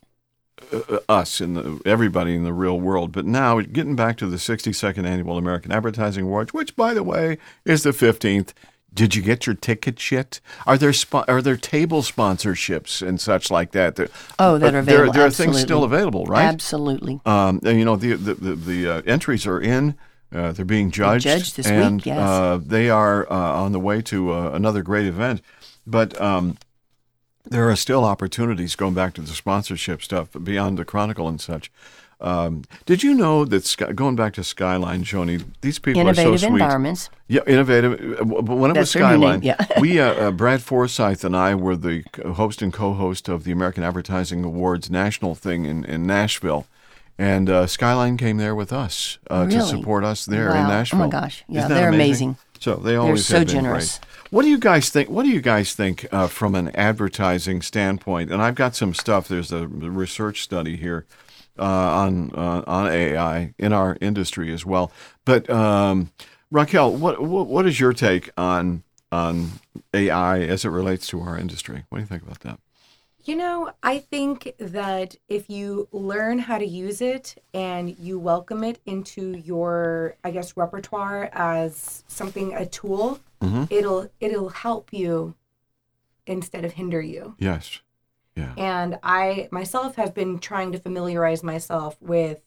uh, 0.71 0.99
us 1.07 1.39
and 1.39 1.55
the, 1.55 1.81
everybody 1.85 2.35
in 2.35 2.43
the 2.43 2.53
real 2.53 2.79
world. 2.79 3.11
But 3.11 3.25
now, 3.25 3.59
getting 3.61 3.95
back 3.95 4.17
to 4.17 4.27
the 4.27 4.37
62nd 4.37 5.05
annual 5.05 5.37
American 5.37 5.71
Advertising 5.71 6.25
Awards, 6.25 6.53
which, 6.53 6.75
by 6.75 6.93
the 6.93 7.03
way, 7.03 7.37
is 7.65 7.83
the 7.83 7.91
15th. 7.91 8.53
Did 8.93 9.15
you 9.15 9.21
get 9.21 9.45
your 9.45 9.53
tickets 9.53 10.11
yet? 10.11 10.39
Are 10.65 10.77
there 10.77 10.91
spo- 10.91 11.25
are 11.27 11.41
there 11.41 11.57
table 11.57 12.01
sponsorships 12.01 13.05
and 13.07 13.21
such 13.21 13.51
like 13.51 13.71
that? 13.71 13.95
There- 13.95 14.09
Oh, 14.39 14.57
that 14.57 14.69
are 14.73 14.81
there, 14.81 15.03
available. 15.03 15.13
there 15.13 15.25
are 15.27 15.29
things 15.29 15.59
still 15.59 15.83
available, 15.83 16.25
right? 16.25 16.45
Absolutely. 16.45 17.19
Um, 17.25 17.59
and, 17.63 17.77
you 17.77 17.85
know, 17.85 17.95
the 17.95 18.13
the 18.13 18.33
the, 18.33 18.55
the 18.55 18.87
uh, 18.89 19.01
entries 19.05 19.45
are 19.45 19.59
in. 19.61 19.95
Uh, 20.33 20.51
they're 20.51 20.65
being 20.65 20.91
judged, 20.91 21.23
judged 21.23 21.55
this 21.55 21.69
week, 21.69 22.05
yes. 22.05 22.17
uh, 22.19 22.59
they 22.61 22.89
are 22.89 23.31
uh, 23.31 23.35
on 23.63 23.71
the 23.71 23.79
way 23.79 24.01
to 24.01 24.33
uh, 24.33 24.49
another 24.51 24.81
great 24.83 25.05
event. 25.05 25.41
But 25.85 26.19
um, 26.19 26.57
there 27.49 27.69
are 27.69 27.75
still 27.75 28.03
opportunities 28.03 28.75
going 28.75 28.93
back 28.93 29.13
to 29.15 29.21
the 29.21 29.33
sponsorship 29.33 30.01
stuff 30.01 30.29
beyond 30.43 30.77
the 30.77 30.85
Chronicle 30.85 31.27
and 31.27 31.39
such. 31.41 31.71
Um, 32.19 32.63
did 32.87 33.03
you 33.03 33.13
know 33.13 33.45
that 33.45 33.63
Sky, 33.63 33.91
going 33.91 34.15
back 34.15 34.33
to 34.33 34.43
Skyline, 34.43 35.03
Joni, 35.03 35.43
these 35.61 35.77
people 35.77 36.01
Innovative 36.01 36.33
are 36.33 36.37
so 36.39 36.47
sweet. 36.47 36.61
environments. 36.61 37.11
Yeah, 37.27 37.41
innovative. 37.45 37.93
Uh, 38.19 38.23
But 38.41 38.57
when 38.57 38.71
it 38.71 38.73
That's 38.73 38.95
was 38.95 39.01
Skyline, 39.03 39.43
yeah. 39.43 39.63
we 39.79 39.99
uh, 39.99 40.13
uh, 40.13 40.31
Brad 40.31 40.63
Forsyth 40.63 41.23
and 41.23 41.35
I 41.37 41.53
were 41.53 41.75
the 41.75 42.03
host 42.33 42.63
and 42.63 42.73
co-host 42.73 43.29
of 43.29 43.43
the 43.43 43.51
American 43.51 43.83
Advertising 43.83 44.43
Awards 44.43 44.89
national 44.89 45.35
thing 45.35 45.65
in, 45.65 45.85
in 45.85 46.07
Nashville, 46.07 46.65
and 47.19 47.51
uh, 47.51 47.67
Skyline 47.67 48.17
came 48.17 48.37
there 48.37 48.55
with 48.55 48.73
us 48.73 49.19
uh, 49.29 49.45
to 49.47 49.61
support 49.61 50.03
us 50.03 50.25
there 50.25 50.49
Wow. 50.49 50.61
in 50.63 50.67
Nashville. 50.69 51.01
Oh 51.01 51.05
my 51.05 51.09
gosh. 51.11 51.43
Yeah, 51.47 51.67
they're 51.67 51.89
amazing? 51.89 52.29
amazing. 52.29 52.37
So 52.59 52.75
they 52.77 52.95
always 52.95 53.27
so 53.27 53.37
have 53.37 53.45
been 53.47 53.55
generous. 53.57 53.99
Great. 53.99 54.06
What 54.29 54.41
do 54.41 54.49
you 54.49 54.57
guys 54.59 54.89
think? 54.89 55.09
What 55.09 55.23
do 55.23 55.29
you 55.29 55.39
guys 55.39 55.73
think 55.73 56.05
uh, 56.11 56.27
from 56.27 56.53
an 56.53 56.75
advertising 56.75 57.61
standpoint? 57.61 58.29
And 58.29 58.41
I've 58.41 58.55
got 58.55 58.75
some 58.75 58.93
stuff. 58.93 59.27
There's 59.27 59.53
a 59.53 59.67
research 59.67 60.41
study 60.41 60.75
here 60.75 61.05
uh, 61.57 61.63
on 61.63 62.31
uh, 62.35 62.63
on 62.67 62.91
AI 62.91 63.53
in 63.57 63.71
our 63.71 63.97
industry 64.01 64.51
as 64.51 64.65
well. 64.65 64.91
But 65.23 65.49
um, 65.49 66.11
Raquel, 66.51 66.93
what, 66.93 67.21
what 67.21 67.47
what 67.47 67.65
is 67.65 67.79
your 67.79 67.93
take 67.93 68.29
on 68.37 68.83
on 69.13 69.51
AI 69.93 70.41
as 70.41 70.65
it 70.65 70.69
relates 70.69 71.07
to 71.07 71.21
our 71.21 71.37
industry? 71.37 71.85
What 71.87 71.99
do 71.99 72.01
you 72.01 72.07
think 72.07 72.23
about 72.23 72.41
that? 72.41 72.59
You 73.23 73.35
know, 73.35 73.71
I 73.83 73.99
think 73.99 74.55
that 74.57 75.15
if 75.27 75.49
you 75.49 75.89
learn 75.91 76.39
how 76.39 76.57
to 76.57 76.65
use 76.65 77.01
it 77.01 77.41
and 77.53 77.97
you 77.99 78.19
welcome 78.19 78.63
it 78.63 78.79
into 78.85 79.37
your, 79.37 80.15
I 80.23 80.31
guess, 80.31 80.55
repertoire 80.55 81.29
as 81.33 82.05
something, 82.07 82.53
a 82.53 82.65
tool, 82.65 83.19
Mhm. 83.41 83.67
it'll 83.71 84.09
it'll 84.19 84.49
help 84.49 84.91
you 84.91 85.35
instead 86.25 86.65
of 86.65 86.73
hinder 86.73 87.01
you. 87.01 87.35
Yes. 87.37 87.79
Yeah. 88.35 88.53
And 88.57 88.99
I 89.03 89.47
myself 89.51 89.95
have 89.95 90.13
been 90.13 90.39
trying 90.39 90.71
to 90.73 90.79
familiarize 90.79 91.43
myself 91.43 91.97
with 92.01 92.41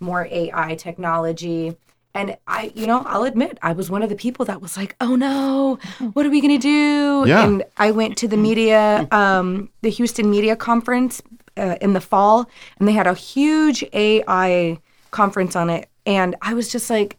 more 0.00 0.26
AI 0.30 0.74
technology. 0.76 1.76
And 2.14 2.36
I, 2.46 2.72
you 2.74 2.86
know, 2.86 3.02
I'll 3.06 3.24
admit 3.24 3.58
I 3.62 3.72
was 3.72 3.90
one 3.90 4.02
of 4.02 4.08
the 4.08 4.16
people 4.16 4.44
that 4.46 4.62
was 4.62 4.76
like, 4.76 4.96
"Oh 5.00 5.14
no, 5.16 5.78
what 6.14 6.24
are 6.24 6.30
we 6.30 6.40
gonna 6.40 6.58
do?" 6.58 7.24
Yeah. 7.26 7.44
And 7.46 7.64
I 7.76 7.90
went 7.90 8.16
to 8.18 8.28
the 8.28 8.36
media, 8.36 9.06
um, 9.10 9.68
the 9.82 9.90
Houston 9.90 10.30
Media 10.30 10.56
Conference 10.56 11.20
uh, 11.56 11.76
in 11.80 11.92
the 11.92 12.00
fall, 12.00 12.48
and 12.78 12.88
they 12.88 12.92
had 12.92 13.06
a 13.06 13.14
huge 13.14 13.84
AI 13.92 14.78
conference 15.10 15.54
on 15.54 15.68
it. 15.68 15.88
And 16.06 16.34
I 16.40 16.54
was 16.54 16.72
just 16.72 16.88
like, 16.88 17.17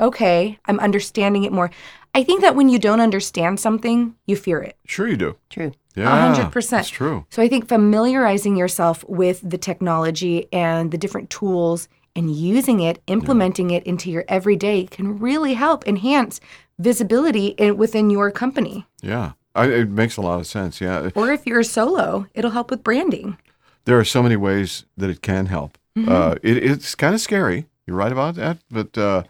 okay, 0.00 0.58
I'm 0.66 0.80
understanding 0.80 1.44
it 1.44 1.52
more. 1.52 1.70
I 2.14 2.24
think 2.24 2.40
that 2.40 2.56
when 2.56 2.68
you 2.68 2.78
don't 2.78 3.00
understand 3.00 3.60
something, 3.60 4.14
you 4.26 4.34
fear 4.36 4.60
it. 4.60 4.76
Sure, 4.86 5.06
you 5.06 5.16
do. 5.16 5.36
True. 5.48 5.72
Yeah, 5.94 6.34
100%. 6.34 6.70
That's 6.70 6.88
true. 6.88 7.26
So 7.30 7.42
I 7.42 7.48
think 7.48 7.68
familiarizing 7.68 8.56
yourself 8.56 9.04
with 9.08 9.40
the 9.48 9.58
technology 9.58 10.48
and 10.52 10.90
the 10.90 10.98
different 10.98 11.30
tools 11.30 11.88
and 12.16 12.34
using 12.34 12.80
it, 12.80 13.00
implementing 13.06 13.70
it 13.70 13.84
into 13.84 14.10
your 14.10 14.24
everyday 14.28 14.86
can 14.86 15.18
really 15.18 15.54
help 15.54 15.86
enhance 15.86 16.40
visibility 16.78 17.48
in, 17.48 17.76
within 17.76 18.10
your 18.10 18.30
company. 18.30 18.86
Yeah, 19.02 19.32
I, 19.54 19.66
it 19.66 19.90
makes 19.90 20.16
a 20.16 20.20
lot 20.22 20.40
of 20.40 20.46
sense. 20.46 20.80
Yeah, 20.80 21.10
Or 21.14 21.30
if 21.30 21.46
you're 21.46 21.60
a 21.60 21.64
solo, 21.64 22.26
it'll 22.34 22.50
help 22.52 22.70
with 22.70 22.82
branding. 22.82 23.36
there 23.84 23.98
are 23.98 24.04
so 24.04 24.22
many 24.22 24.36
ways 24.36 24.84
that 24.96 25.10
it 25.10 25.22
can 25.22 25.46
help. 25.46 25.76
Uh, 25.96 26.36
it, 26.42 26.56
it's 26.56 26.94
kind 26.94 27.14
of 27.14 27.20
scary. 27.20 27.66
You're 27.86 27.96
right 27.96 28.12
about 28.12 28.34
that, 28.36 28.58
but 28.70 28.96
uh, 28.96 29.24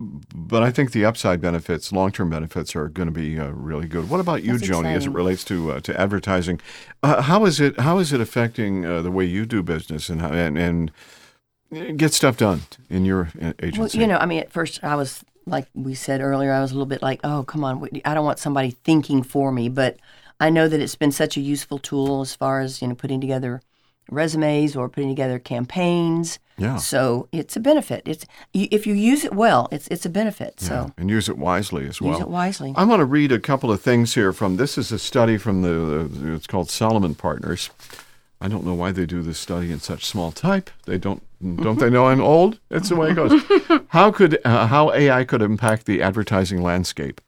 but 0.00 0.62
I 0.62 0.70
think 0.70 0.92
the 0.92 1.04
upside 1.04 1.40
benefits, 1.40 1.92
long 1.92 2.12
term 2.12 2.30
benefits, 2.30 2.76
are 2.76 2.88
going 2.88 3.08
to 3.08 3.12
be 3.12 3.38
uh, 3.38 3.48
really 3.48 3.88
good. 3.88 4.08
What 4.08 4.20
about 4.20 4.44
you, 4.44 4.58
That's 4.58 4.70
Joni, 4.70 4.94
as 4.94 5.06
it 5.06 5.10
relates 5.10 5.42
to 5.44 5.72
uh, 5.72 5.80
to 5.80 6.00
advertising? 6.00 6.60
Uh, 7.02 7.22
how 7.22 7.44
is 7.44 7.60
it 7.60 7.80
how 7.80 7.98
is 7.98 8.12
it 8.12 8.20
affecting 8.20 8.84
uh, 8.84 9.02
the 9.02 9.10
way 9.10 9.24
you 9.24 9.44
do 9.44 9.62
business 9.62 10.08
and 10.08 10.20
how, 10.20 10.32
and, 10.32 10.56
and 10.56 10.92
get 11.98 12.14
stuff 12.14 12.36
done 12.36 12.62
in 12.88 13.04
your 13.04 13.30
agency? 13.60 13.78
Well, 13.78 13.88
you 13.88 14.06
know, 14.06 14.18
I 14.18 14.26
mean, 14.26 14.38
at 14.38 14.52
first 14.52 14.82
I 14.84 14.94
was 14.94 15.24
like 15.46 15.66
we 15.74 15.94
said 15.94 16.20
earlier, 16.20 16.52
I 16.52 16.60
was 16.60 16.70
a 16.70 16.74
little 16.74 16.86
bit 16.86 17.02
like, 17.02 17.20
oh, 17.24 17.42
come 17.42 17.64
on, 17.64 17.88
I 18.04 18.14
don't 18.14 18.24
want 18.24 18.38
somebody 18.38 18.70
thinking 18.70 19.22
for 19.24 19.50
me, 19.50 19.68
but 19.68 19.96
I 20.38 20.50
know 20.50 20.68
that 20.68 20.80
it's 20.80 20.94
been 20.94 21.10
such 21.10 21.36
a 21.36 21.40
useful 21.40 21.78
tool 21.78 22.20
as 22.20 22.36
far 22.36 22.60
as 22.60 22.80
you 22.80 22.86
know 22.86 22.94
putting 22.94 23.20
together 23.20 23.62
resumes 24.10 24.74
or 24.76 24.88
putting 24.88 25.08
together 25.08 25.38
campaigns. 25.38 26.38
yeah. 26.56 26.76
So 26.76 27.28
it's 27.32 27.56
a 27.56 27.60
benefit. 27.60 28.02
It's 28.06 28.24
if 28.52 28.86
you 28.86 28.94
use 28.94 29.24
it 29.24 29.34
well, 29.34 29.68
it's 29.70 29.88
it's 29.88 30.06
a 30.06 30.10
benefit. 30.10 30.54
yeah, 30.60 30.68
So 30.68 30.92
and 30.98 31.10
use 31.10 31.28
it 31.28 31.38
wisely 31.38 31.86
as 31.86 32.00
well. 32.00 32.12
use 32.12 32.20
it 32.20 32.28
wisely. 32.28 32.72
I 32.76 32.84
want 32.84 33.00
to 33.00 33.04
read 33.04 33.32
a 33.32 33.38
couple 33.40 33.70
of 33.70 33.80
things 33.80 34.14
here 34.14 34.32
from 34.32 34.56
this 34.56 34.78
is 34.78 34.92
a 34.92 34.98
study 34.98 35.36
from 35.38 35.62
the, 35.62 36.08
the 36.08 36.34
it's 36.34 36.46
called 36.46 36.70
Solomon 36.70 37.14
Partners. 37.14 37.70
I 38.40 38.46
don't 38.48 38.64
know 38.64 38.74
why 38.74 38.92
they 38.92 39.04
do 39.04 39.20
this 39.22 39.38
study 39.38 39.72
in 39.72 39.80
such 39.80 40.04
small 40.06 40.30
type. 40.32 40.70
They 40.86 40.98
don't 40.98 41.22
don't 41.62 41.78
they 41.78 41.90
know 41.90 42.06
I'm 42.06 42.20
old? 42.20 42.58
That's 42.68 42.88
the 42.88 42.96
way 42.96 43.10
it 43.10 43.14
goes. 43.14 43.32
how 43.88 44.10
could 44.12 44.38
uh, 44.44 44.66
how 44.68 44.92
AI 44.92 45.24
could 45.24 45.42
impact 45.42 45.86
the 45.86 46.02
advertising 46.02 46.62
landscape? 46.62 47.20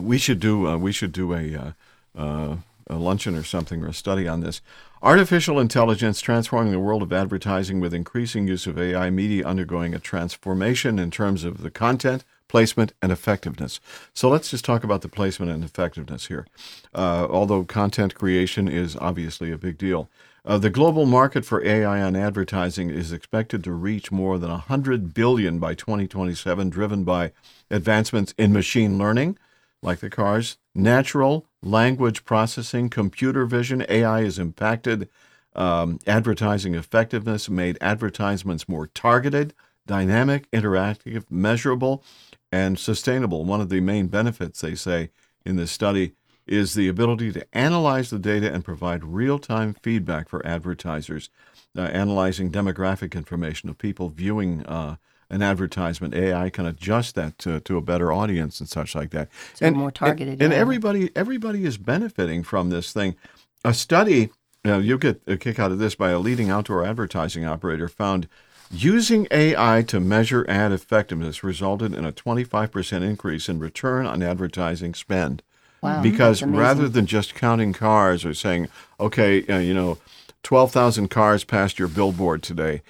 We 0.00 0.18
should 0.18 0.40
do 0.40 0.66
uh, 0.68 0.76
we 0.78 0.92
should 0.92 1.12
do 1.12 1.34
a 1.34 1.54
uh, 1.54 1.72
uh, 2.18 2.56
a 2.88 2.96
luncheon 2.96 3.34
or 3.36 3.42
something 3.44 3.82
or 3.84 3.88
a 3.88 3.92
study 3.94 4.26
on 4.26 4.40
this. 4.40 4.60
Artificial 5.04 5.58
intelligence 5.58 6.20
transforming 6.20 6.70
the 6.70 6.78
world 6.78 7.02
of 7.02 7.12
advertising 7.12 7.80
with 7.80 7.92
increasing 7.92 8.46
use 8.46 8.68
of 8.68 8.78
AI, 8.78 9.10
media 9.10 9.44
undergoing 9.44 9.94
a 9.94 9.98
transformation 9.98 10.96
in 11.00 11.10
terms 11.10 11.42
of 11.42 11.62
the 11.62 11.72
content, 11.72 12.24
placement, 12.46 12.92
and 13.02 13.10
effectiveness. 13.10 13.80
So 14.14 14.28
let's 14.28 14.52
just 14.52 14.64
talk 14.64 14.84
about 14.84 15.02
the 15.02 15.08
placement 15.08 15.50
and 15.50 15.64
effectiveness 15.64 16.26
here. 16.26 16.46
Uh, 16.94 17.26
although 17.28 17.64
content 17.64 18.14
creation 18.14 18.68
is 18.68 18.94
obviously 18.94 19.50
a 19.50 19.58
big 19.58 19.76
deal. 19.76 20.08
Uh, 20.44 20.58
the 20.58 20.70
global 20.70 21.04
market 21.04 21.44
for 21.44 21.66
AI 21.66 22.00
on 22.00 22.14
advertising 22.14 22.88
is 22.90 23.10
expected 23.10 23.64
to 23.64 23.72
reach 23.72 24.12
more 24.12 24.38
than 24.38 24.50
100 24.50 25.12
billion 25.12 25.58
by 25.58 25.74
2027, 25.74 26.70
driven 26.70 27.02
by 27.02 27.32
advancements 27.72 28.34
in 28.38 28.52
machine 28.52 28.98
learning, 28.98 29.36
like 29.82 29.98
the 29.98 30.10
cars, 30.10 30.58
natural 30.74 31.46
language 31.62 32.24
processing, 32.24 32.88
computer 32.88 33.44
vision. 33.44 33.84
AI 33.88 34.22
has 34.22 34.38
impacted 34.38 35.08
um, 35.54 35.98
advertising 36.06 36.74
effectiveness, 36.74 37.50
made 37.50 37.76
advertisements 37.80 38.68
more 38.68 38.86
targeted, 38.86 39.54
dynamic, 39.86 40.50
interactive, 40.50 41.24
measurable, 41.28 42.02
and 42.50 42.78
sustainable. 42.78 43.44
One 43.44 43.60
of 43.60 43.68
the 43.68 43.80
main 43.80 44.06
benefits, 44.06 44.60
they 44.60 44.74
say 44.74 45.10
in 45.44 45.56
this 45.56 45.72
study, 45.72 46.12
is 46.46 46.74
the 46.74 46.88
ability 46.88 47.32
to 47.32 47.46
analyze 47.52 48.10
the 48.10 48.18
data 48.18 48.52
and 48.52 48.64
provide 48.64 49.04
real 49.04 49.38
time 49.38 49.74
feedback 49.74 50.28
for 50.28 50.44
advertisers, 50.46 51.30
uh, 51.76 51.82
analyzing 51.82 52.50
demographic 52.50 53.14
information 53.14 53.68
of 53.68 53.78
people 53.78 54.08
viewing. 54.08 54.64
Uh, 54.66 54.96
an 55.32 55.42
advertisement, 55.42 56.14
AI 56.14 56.50
can 56.50 56.66
adjust 56.66 57.14
that 57.14 57.38
to, 57.38 57.58
to 57.60 57.76
a 57.78 57.80
better 57.80 58.12
audience 58.12 58.60
and 58.60 58.68
such 58.68 58.94
like 58.94 59.10
that. 59.10 59.28
So 59.54 59.70
more 59.70 59.90
targeted, 59.90 60.42
And, 60.42 60.52
yeah. 60.52 60.58
everybody, 60.58 61.10
everybody 61.16 61.64
is 61.64 61.78
benefiting 61.78 62.42
from 62.42 62.70
this 62.70 62.92
thing. 62.92 63.16
A 63.64 63.72
study, 63.72 64.30
you 64.62 64.70
know, 64.70 64.78
you'll 64.78 64.98
get 64.98 65.22
a 65.26 65.36
kick 65.36 65.58
out 65.58 65.72
of 65.72 65.78
this 65.78 65.94
by 65.94 66.10
a 66.10 66.18
leading 66.18 66.50
outdoor 66.50 66.84
advertising 66.84 67.46
operator 67.46 67.88
found 67.88 68.28
using 68.70 69.26
AI 69.30 69.82
to 69.88 70.00
measure 70.00 70.44
ad 70.48 70.70
effectiveness 70.72 71.42
resulted 71.42 71.94
in 71.94 72.04
a 72.04 72.12
25% 72.12 73.02
increase 73.02 73.48
in 73.48 73.58
return 73.58 74.06
on 74.06 74.22
advertising 74.22 74.94
spend. 74.94 75.42
Wow, 75.82 76.00
because 76.00 76.44
rather 76.44 76.88
than 76.88 77.06
just 77.06 77.34
counting 77.34 77.72
cars 77.72 78.24
or 78.24 78.34
saying, 78.34 78.68
okay, 79.00 79.44
uh, 79.46 79.58
you 79.58 79.74
know, 79.74 79.98
12,000 80.44 81.08
cars 81.08 81.42
passed 81.42 81.78
your 81.78 81.88
billboard 81.88 82.42
today, 82.42 82.82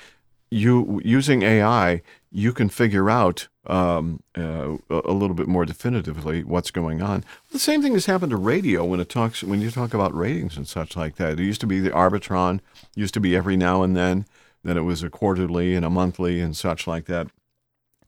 you 0.50 1.00
using 1.02 1.42
AI, 1.42 2.02
you 2.32 2.52
can 2.52 2.68
figure 2.68 3.10
out 3.10 3.48
um, 3.66 4.22
uh, 4.36 4.76
a 4.90 5.12
little 5.12 5.34
bit 5.34 5.46
more 5.46 5.64
definitively 5.64 6.42
what's 6.42 6.70
going 6.70 7.02
on. 7.02 7.24
The 7.50 7.58
same 7.58 7.82
thing 7.82 7.92
has 7.92 8.06
happened 8.06 8.30
to 8.30 8.36
radio 8.36 8.84
when 8.84 9.00
it 9.00 9.08
talks 9.08 9.42
when 9.42 9.60
you 9.60 9.70
talk 9.70 9.94
about 9.94 10.14
ratings 10.14 10.56
and 10.56 10.66
such 10.66 10.96
like 10.96 11.16
that. 11.16 11.38
It 11.38 11.44
used 11.44 11.60
to 11.60 11.66
be 11.66 11.78
the 11.78 11.90
Arbitron, 11.90 12.60
used 12.96 13.14
to 13.14 13.20
be 13.20 13.36
every 13.36 13.56
now 13.56 13.82
and 13.82 13.94
then. 13.96 14.24
Then 14.64 14.76
it 14.76 14.82
was 14.82 15.02
a 15.02 15.10
quarterly 15.10 15.74
and 15.74 15.84
a 15.84 15.90
monthly 15.90 16.40
and 16.40 16.56
such 16.56 16.86
like 16.86 17.04
that. 17.06 17.28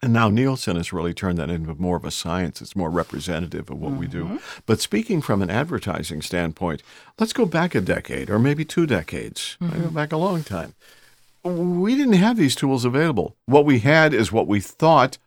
And 0.03 0.13
now 0.13 0.29
Nielsen 0.29 0.77
has 0.77 0.93
really 0.93 1.15
turned 1.15 1.39
that 1.39 1.51
into 1.51 1.75
more 1.77 1.97
of 1.97 2.05
a 2.05 2.11
science. 2.11 2.61
It's 2.61 2.77
more 2.77 2.91
representative 2.91 3.71
of 3.71 3.81
what 3.81 3.93
we 3.93 4.07
do. 4.07 4.39
But 4.67 4.81
speaking 4.81 5.23
from 5.23 5.41
an 5.41 5.49
advertising 5.51 6.21
standpoint, 6.21 6.83
let's 7.19 7.33
go 7.33 7.47
back 7.47 7.75
a 7.75 7.81
decade 7.81 8.29
or 8.29 8.39
maybe 8.39 8.65
two 8.65 8.87
decades. 8.87 9.57
I 9.61 9.79
go 9.79 9.89
back 9.89 10.13
a 10.13 10.17
long 10.19 10.43
time. 10.43 10.75
We 11.45 11.95
didn't 11.95 12.15
have 12.15 12.37
these 12.37 12.55
tools 12.55 12.85
available. 12.85 13.37
What 13.47 13.67
we 13.67 13.81
had 13.81 14.15
is 14.15 14.33
what 14.33 14.47
we 14.47 14.61
thought 14.61 15.19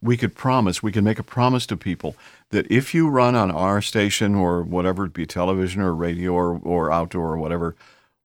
we 0.00 0.16
could 0.16 0.34
promise. 0.34 0.82
We 0.82 0.92
could 0.92 1.04
make 1.04 1.18
a 1.18 1.24
promise 1.24 1.66
to 1.66 1.76
people 1.76 2.16
that 2.50 2.70
if 2.70 2.94
you 2.94 3.08
run 3.08 3.34
on 3.34 3.50
our 3.50 3.82
station 3.82 4.34
or 4.34 4.62
whatever 4.62 5.04
it 5.04 5.12
be, 5.12 5.26
television 5.26 5.82
or 5.82 5.94
radio 5.94 6.32
or, 6.32 6.60
or 6.62 6.92
outdoor 6.92 7.32
or 7.32 7.38
whatever, 7.38 7.76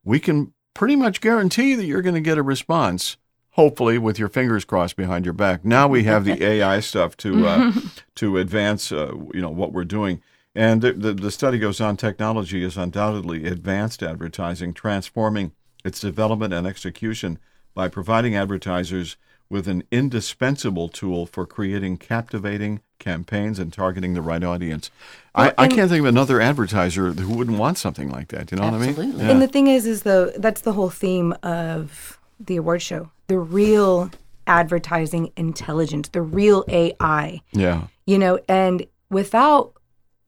we 0.04 0.20
can 0.20 0.54
pretty 0.74 0.96
much 0.96 1.22
guarantee 1.22 1.76
that 1.76 1.86
you're 1.86 2.02
going 2.02 2.16
to 2.16 2.22
get 2.22 2.38
a 2.38 2.44
response. 2.44 3.18
Hopefully, 3.56 3.98
with 3.98 4.18
your 4.18 4.30
fingers 4.30 4.64
crossed 4.64 4.96
behind 4.96 5.26
your 5.26 5.34
back. 5.34 5.66
Now 5.66 5.86
we 5.90 6.06
have 6.06 6.24
the 6.24 6.42
AI 6.52 6.80
stuff 6.80 7.18
to 7.18 7.48
uh, 7.48 7.74
to 8.16 8.38
advance, 8.38 8.94
uh, 8.94 9.14
you 9.34 9.42
know, 9.42 9.50
what 9.50 9.74
we're 9.74 9.84
doing. 9.84 10.22
And 10.56 10.82
the, 10.82 10.94
the, 10.94 11.14
the 11.14 11.32
study 11.32 11.60
goes 11.60 11.82
on. 11.82 11.98
Technology 11.98 12.64
is 12.64 12.78
undoubtedly 12.78 13.46
advanced 13.46 14.02
advertising, 14.04 14.74
transforming 14.74 15.52
its 15.84 16.00
development 16.00 16.54
and 16.54 16.68
execution 16.68 17.40
by 17.74 17.88
providing 17.88 18.36
advertisers 18.36 19.18
with 19.50 19.68
an 19.68 19.84
indispensable 19.92 20.88
tool 20.88 21.26
for 21.26 21.46
creating 21.46 21.98
captivating 21.98 22.80
campaigns 23.00 23.60
and 23.60 23.74
targeting 23.74 24.14
the 24.14 24.22
right 24.22 24.44
audience. 24.44 24.90
I, 25.36 25.54
I 25.58 25.68
can't 25.68 25.90
think 25.90 26.00
of 26.00 26.06
another 26.06 26.40
advertiser 26.40 27.12
who 27.12 27.36
wouldn't 27.36 27.58
want 27.58 27.78
something 27.78 28.10
like 28.10 28.30
that. 28.30 28.52
You 28.52 28.58
know 28.58 28.66
what 28.66 28.76
I 28.76 28.88
Absolutely. 28.88 29.22
mean? 29.22 29.30
And 29.30 29.42
the 29.42 29.48
thing 29.48 29.68
is, 29.68 29.86
is 29.86 30.04
though 30.04 30.28
that's 30.38 30.62
the 30.62 30.72
whole 30.72 30.90
theme 30.90 31.34
of 31.44 32.18
the 32.40 32.56
award 32.56 32.82
show. 32.82 33.12
The 33.28 33.40
real 33.40 34.10
advertising 34.48 35.32
intelligence, 35.36 36.10
the 36.10 36.22
real 36.22 36.64
AI. 36.70 37.42
yeah. 37.52 37.88
You 38.06 38.18
know, 38.18 38.40
and 38.48 38.88
without 39.10 39.74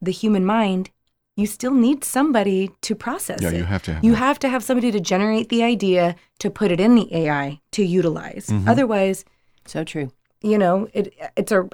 the 0.01 0.11
human 0.11 0.45
mind, 0.45 0.89
you 1.35 1.47
still 1.47 1.73
need 1.73 2.03
somebody 2.03 2.69
to 2.81 2.95
process 2.95 3.39
Yeah, 3.41 3.49
it. 3.49 3.57
you 3.57 3.63
have 3.63 3.83
to 3.83 3.93
have 3.95 4.03
You 4.03 4.11
that. 4.11 4.17
have 4.17 4.39
to 4.39 4.49
have 4.49 4.63
somebody 4.63 4.91
to 4.91 4.99
generate 4.99 5.49
the 5.49 5.63
idea, 5.63 6.15
to 6.39 6.49
put 6.49 6.71
it 6.71 6.79
in 6.79 6.95
the 6.95 7.07
AI 7.15 7.59
to 7.71 7.83
utilize. 7.83 8.47
Mm-hmm. 8.47 8.69
Otherwise, 8.69 9.25
So 9.65 9.83
true. 9.83 10.11
you 10.41 10.57
know, 10.57 10.87
it 10.93 11.13
it's 11.37 11.51
a 11.51 11.67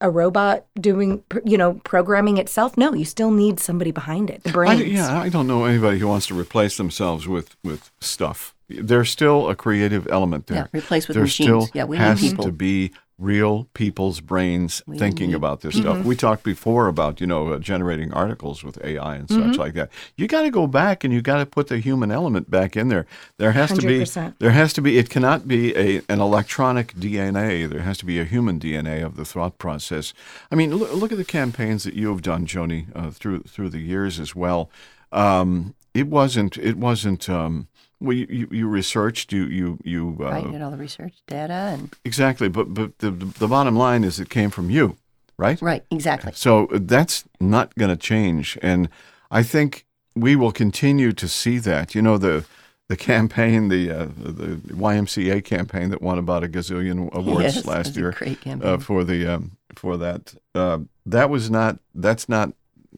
a 0.00 0.10
robot 0.10 0.66
doing 0.80 1.22
you 1.44 1.56
know 1.56 1.74
programming 1.84 2.36
itself. 2.38 2.76
No, 2.76 2.92
you 2.92 3.04
still 3.04 3.30
need 3.30 3.60
somebody 3.60 3.92
behind 3.92 4.30
it. 4.30 4.42
The 4.42 4.50
I, 4.50 4.52
brains. 4.52 4.82
yeah, 4.92 5.18
I 5.26 5.28
don't 5.30 5.46
know 5.46 5.64
anybody 5.64 5.98
who 6.00 6.08
wants 6.08 6.26
to 6.26 6.34
replace 6.38 6.76
themselves 6.76 7.26
with, 7.28 7.56
with 7.62 7.90
stuff. 8.00 8.52
There's 8.68 9.10
still 9.10 9.48
a 9.48 9.54
creative 9.54 10.08
element 10.10 10.46
there. 10.48 10.68
Yeah, 10.72 10.78
replace 10.80 11.06
with 11.08 11.14
there 11.14 11.22
machines. 11.24 11.46
still 11.48 11.68
Yeah, 11.72 11.84
we 11.84 11.96
need 11.98 12.02
has 12.04 12.20
people. 12.20 12.44
to 12.44 12.52
be 12.52 12.90
real 13.18 13.66
people's 13.72 14.20
brains 14.20 14.82
We 14.86 14.98
thinking 14.98 15.28
need 15.28 15.36
about 15.36 15.62
this 15.62 15.76
stuff. 15.76 16.04
We 16.04 16.16
talked 16.16 16.42
before 16.42 16.86
about 16.86 17.20
you 17.20 17.26
know 17.26 17.52
uh, 17.52 17.58
generating 17.58 18.12
articles 18.12 18.62
with 18.62 18.82
AI 18.84 19.16
and 19.16 19.28
such 19.28 19.56
like 19.56 19.74
that. 19.74 19.90
You 20.16 20.26
got 20.26 20.42
to 20.42 20.50
go 20.50 20.66
back 20.66 21.02
and 21.02 21.14
you 21.14 21.22
got 21.22 21.38
to 21.38 21.46
put 21.46 21.68
the 21.68 21.78
human 21.78 22.10
element 22.10 22.50
back 22.50 22.76
in 22.76 22.88
there. 22.88 23.06
There 23.38 23.52
has 23.52 23.70
to 23.70 23.86
be 23.86 23.98
there 24.38 24.50
has 24.50 24.72
to 24.74 24.82
be 24.82 24.98
it 24.98 25.08
cannot 25.08 25.48
be 25.48 25.74
a 25.76 26.02
an 26.08 26.20
electronic 26.20 26.94
DNA. 26.94 27.68
There 27.68 27.80
has 27.80 27.98
to 27.98 28.04
be 28.04 28.20
a 28.20 28.24
human 28.24 28.60
DNA 28.60 29.04
of 29.04 29.16
the 29.16 29.24
thought 29.24 29.56
process. 29.58 30.12
I 30.50 30.54
mean, 30.54 30.74
look, 30.74 30.92
look 30.92 31.12
at 31.12 31.18
the 31.18 31.24
campaigns 31.24 31.84
that 31.84 31.94
you 31.94 32.08
have 32.08 32.22
done, 32.22 32.46
Joni, 32.46 32.86
uh, 32.94 33.10
through 33.10 33.44
through 33.44 33.70
the 33.70 33.80
years 33.80 34.20
as 34.20 34.36
well. 34.36 34.70
Um, 35.10 35.74
it 35.94 36.08
wasn't. 36.08 36.58
It 36.58 36.76
wasn't. 36.76 37.30
Um, 37.30 37.68
well, 38.00 38.12
you, 38.16 38.26
you, 38.28 38.48
you 38.50 38.68
researched. 38.68 39.32
You 39.32 39.44
you 39.44 39.78
you 39.84 40.16
uh, 40.20 40.30
right? 40.30 40.50
Did 40.50 40.62
all 40.62 40.70
the 40.70 40.76
research 40.76 41.14
data 41.26 41.52
and 41.52 41.94
exactly. 42.04 42.48
But 42.48 42.74
but 42.74 42.98
the 42.98 43.10
the 43.10 43.48
bottom 43.48 43.76
line 43.76 44.04
is 44.04 44.20
it 44.20 44.28
came 44.28 44.50
from 44.50 44.70
you, 44.70 44.96
right? 45.38 45.60
right, 45.62 45.84
exactly. 45.90 46.32
So 46.34 46.68
that's 46.72 47.24
not 47.40 47.74
going 47.74 47.90
to 47.90 47.96
change, 47.96 48.58
and 48.62 48.88
I 49.30 49.42
think 49.42 49.86
we 50.14 50.36
will 50.36 50.52
continue 50.52 51.12
to 51.12 51.28
see 51.28 51.58
that. 51.58 51.94
You 51.94 52.02
know 52.02 52.18
the 52.18 52.44
the 52.88 52.96
campaign, 52.96 53.68
the 53.68 53.90
uh, 53.90 54.04
the 54.16 54.56
YMCA 54.68 55.44
campaign 55.44 55.90
that 55.90 56.02
won 56.02 56.18
about 56.18 56.44
a 56.44 56.48
gazillion 56.48 57.10
awards 57.12 57.56
Yes, 57.56 57.66
last 57.66 57.96
year 57.96 58.12
great 58.12 58.40
campaign. 58.40 58.68
uh, 58.68 58.78
for 58.78 59.04
the 59.04 59.26
um, 59.26 59.56
for 59.74 59.96
that. 59.96 60.34
Uh, 60.54 60.80
that 61.04 61.30
was 61.30 61.50
not 61.50 61.78
that's 61.94 62.28
not 62.28 62.52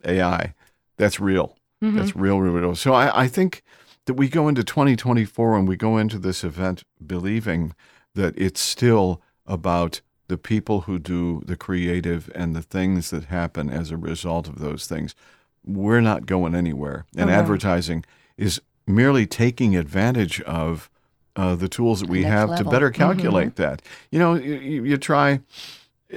AI. 0.04 0.54
That's 0.96 1.20
real. 1.20 1.56
Mm-hmm. 1.82 1.96
That's 1.96 2.16
real, 2.16 2.40
real, 2.40 2.52
real. 2.52 2.74
So 2.74 2.92
I, 2.92 3.22
I 3.22 3.28
think 3.28 3.62
that 4.08 4.14
we 4.14 4.26
go 4.26 4.48
into 4.48 4.64
2024 4.64 5.56
and 5.58 5.68
we 5.68 5.76
go 5.76 5.98
into 5.98 6.18
this 6.18 6.42
event 6.42 6.82
believing 7.06 7.74
that 8.14 8.32
it's 8.38 8.58
still 8.60 9.20
about 9.46 10.00
the 10.28 10.38
people 10.38 10.82
who 10.82 10.98
do 10.98 11.42
the 11.44 11.56
creative 11.56 12.30
and 12.34 12.56
the 12.56 12.62
things 12.62 13.10
that 13.10 13.26
happen 13.26 13.68
as 13.68 13.90
a 13.90 13.98
result 13.98 14.48
of 14.48 14.60
those 14.60 14.86
things. 14.86 15.14
We're 15.62 16.00
not 16.00 16.24
going 16.24 16.54
anywhere. 16.54 17.04
And 17.14 17.28
Oh, 17.28 17.32
no. 17.34 17.38
advertising 17.38 18.02
is 18.38 18.62
merely 18.86 19.26
taking 19.26 19.76
advantage 19.76 20.40
of 20.40 20.88
uh, 21.36 21.54
the 21.54 21.68
tools 21.68 22.00
that 22.00 22.08
we 22.08 22.22
next 22.22 22.30
have 22.32 22.58
to 22.58 22.64
better 22.64 22.90
calculate 22.90 23.56
that. 23.56 23.82
You 24.10 24.18
know, 24.18 24.34
you, 24.36 24.84
you 24.84 24.96
try 24.96 25.40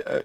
uh, 0.08 0.22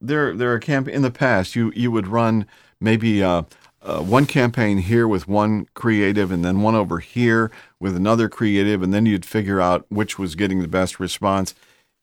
there 0.00 0.36
there 0.36 0.52
are 0.54 0.60
camp 0.60 0.86
in 0.86 1.02
the 1.02 1.10
past 1.10 1.56
you 1.56 1.72
you 1.74 1.90
would 1.90 2.06
run 2.06 2.46
maybe 2.80 3.20
uh, 3.24 3.42
uh, 3.82 4.00
one 4.00 4.26
campaign 4.26 4.78
here 4.78 5.08
with 5.08 5.26
one 5.26 5.66
creative 5.74 6.30
and 6.30 6.44
then 6.44 6.60
one 6.62 6.74
over 6.74 6.98
here 6.98 7.50
with 7.78 7.96
another 7.96 8.28
creative 8.28 8.82
and 8.82 8.92
then 8.92 9.06
you'd 9.06 9.24
figure 9.24 9.60
out 9.60 9.86
which 9.88 10.18
was 10.18 10.34
getting 10.34 10.60
the 10.60 10.68
best 10.68 11.00
response. 11.00 11.54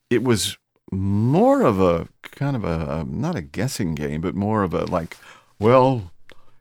It 0.09 0.23
was 0.23 0.57
more 0.91 1.61
of 1.61 1.79
a 1.79 2.07
kind 2.23 2.55
of 2.55 2.63
a 2.63 2.91
um, 3.01 3.19
not 3.21 3.35
a 3.35 3.41
guessing 3.41 3.93
game 3.93 4.21
but 4.21 4.33
more 4.35 4.63
of 4.63 4.73
a 4.73 4.85
like 4.85 5.17
well 5.59 6.11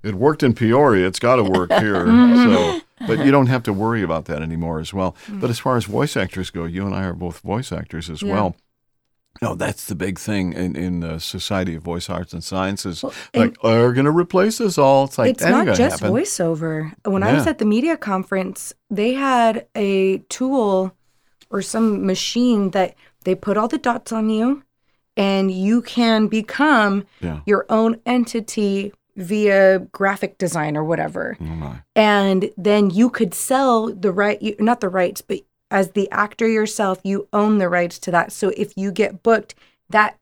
it 0.02 0.14
worked 0.14 0.42
in 0.42 0.52
Peoria 0.52 1.07
it's 1.07 1.18
got 1.18 1.37
to 1.37 1.44
work 1.44 1.70
here. 1.81 2.07
So 2.07 2.81
but 3.07 3.24
you 3.24 3.31
don't 3.31 3.46
have 3.46 3.62
to 3.64 3.72
worry 3.72 4.02
about 4.02 4.24
that 4.26 4.42
anymore 4.42 4.81
as 4.81 4.92
well. 4.94 5.14
But 5.29 5.50
as 5.50 5.59
far 5.59 5.76
as 5.76 5.85
voice 5.85 6.16
actors 6.16 6.50
go 6.50 6.64
you 6.64 6.85
and 6.87 6.94
I 6.94 7.05
are 7.05 7.12
both 7.14 7.40
voice 7.40 7.72
actors 7.72 8.11
as 8.11 8.20
Yeah. 8.22 8.33
well 8.33 8.57
no, 9.42 9.55
that's 9.55 9.87
the 9.87 9.94
big 9.94 10.18
thing 10.18 10.53
in 10.53 10.77
in 10.77 11.01
the 11.01 11.18
Society 11.18 11.75
of 11.77 11.83
Voice 11.83 12.09
Arts 12.11 12.33
and 12.33 12.42
Sciences. 12.42 13.03
Well, 13.03 13.12
like, 13.35 13.57
they're 13.62 13.92
going 13.92 14.05
to 14.07 14.11
replace 14.11 14.61
us 14.61 14.79
all. 14.79 15.05
It's 15.05 15.18
like 15.18 15.31
it's 15.31 15.44
not 15.44 15.66
just 15.77 16.01
happen. 16.01 16.14
voiceover. 16.14 16.92
When 17.05 17.22
I 17.22 17.33
was 17.33 17.46
at 17.46 17.59
the 17.59 17.64
media 17.64 17.96
conference, 17.96 18.72
they 18.90 19.14
had 19.14 19.66
a 19.75 20.18
tool 20.29 20.92
or 21.51 21.62
some 21.62 22.05
machine 22.07 22.70
that 22.70 22.94
they 23.25 23.35
put 23.35 23.57
all 23.57 23.68
the 23.68 23.79
dots 23.79 24.12
on 24.12 24.31
you 24.31 24.62
and 25.16 25.51
you 25.51 25.83
can 25.83 26.27
become 26.29 27.05
Yeah. 27.20 27.40
your 27.46 27.64
own 27.68 28.01
entity 28.05 28.92
via 29.16 29.79
graphic 29.79 30.37
design 30.38 30.77
or 30.77 30.85
whatever. 30.85 31.37
Oh. 31.40 31.79
And 31.94 32.51
then 32.57 32.90
you 32.90 33.09
could 33.11 33.33
sell 33.33 33.87
the 33.94 34.12
right 34.12 34.38
not 34.61 34.81
the 34.81 34.88
rights, 34.90 35.22
but 35.22 35.40
as 35.77 35.91
the 35.91 36.11
actor 36.11 36.49
yourself, 36.49 36.99
you 37.05 37.29
own 37.35 37.59
the 37.59 37.69
rights 37.69 37.99
to 37.99 38.11
that. 38.11 38.33
So 38.33 38.49
if 38.57 38.73
you 38.79 38.91
get 38.91 39.23
booked, 39.23 39.55
that 39.91 40.19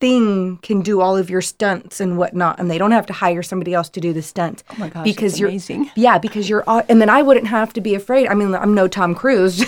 thing 0.00 0.58
can 0.58 0.80
do 0.80 1.00
all 1.00 1.16
of 1.16 1.28
your 1.28 1.40
stunts 1.40 2.00
and 2.00 2.16
whatnot, 2.16 2.60
and 2.60 2.70
they 2.70 2.78
don't 2.78 2.92
have 2.92 3.06
to 3.06 3.12
hire 3.12 3.42
somebody 3.42 3.74
else 3.74 3.88
to 3.88 4.00
do 4.00 4.12
the 4.12 4.22
stunts. 4.22 4.62
Oh 4.70 4.76
my 4.78 4.88
gosh, 4.88 5.02
because 5.02 5.40
you're 5.40 5.48
amazing. 5.48 5.90
yeah, 5.96 6.18
because 6.18 6.48
you're 6.48 6.62
and 6.88 7.00
then 7.00 7.10
I 7.10 7.20
wouldn't 7.20 7.48
have 7.48 7.72
to 7.72 7.80
be 7.80 7.96
afraid. 7.96 8.28
I 8.28 8.34
mean, 8.34 8.54
I'm 8.54 8.74
no 8.74 8.86
Tom 8.86 9.12
Cruise, 9.16 9.64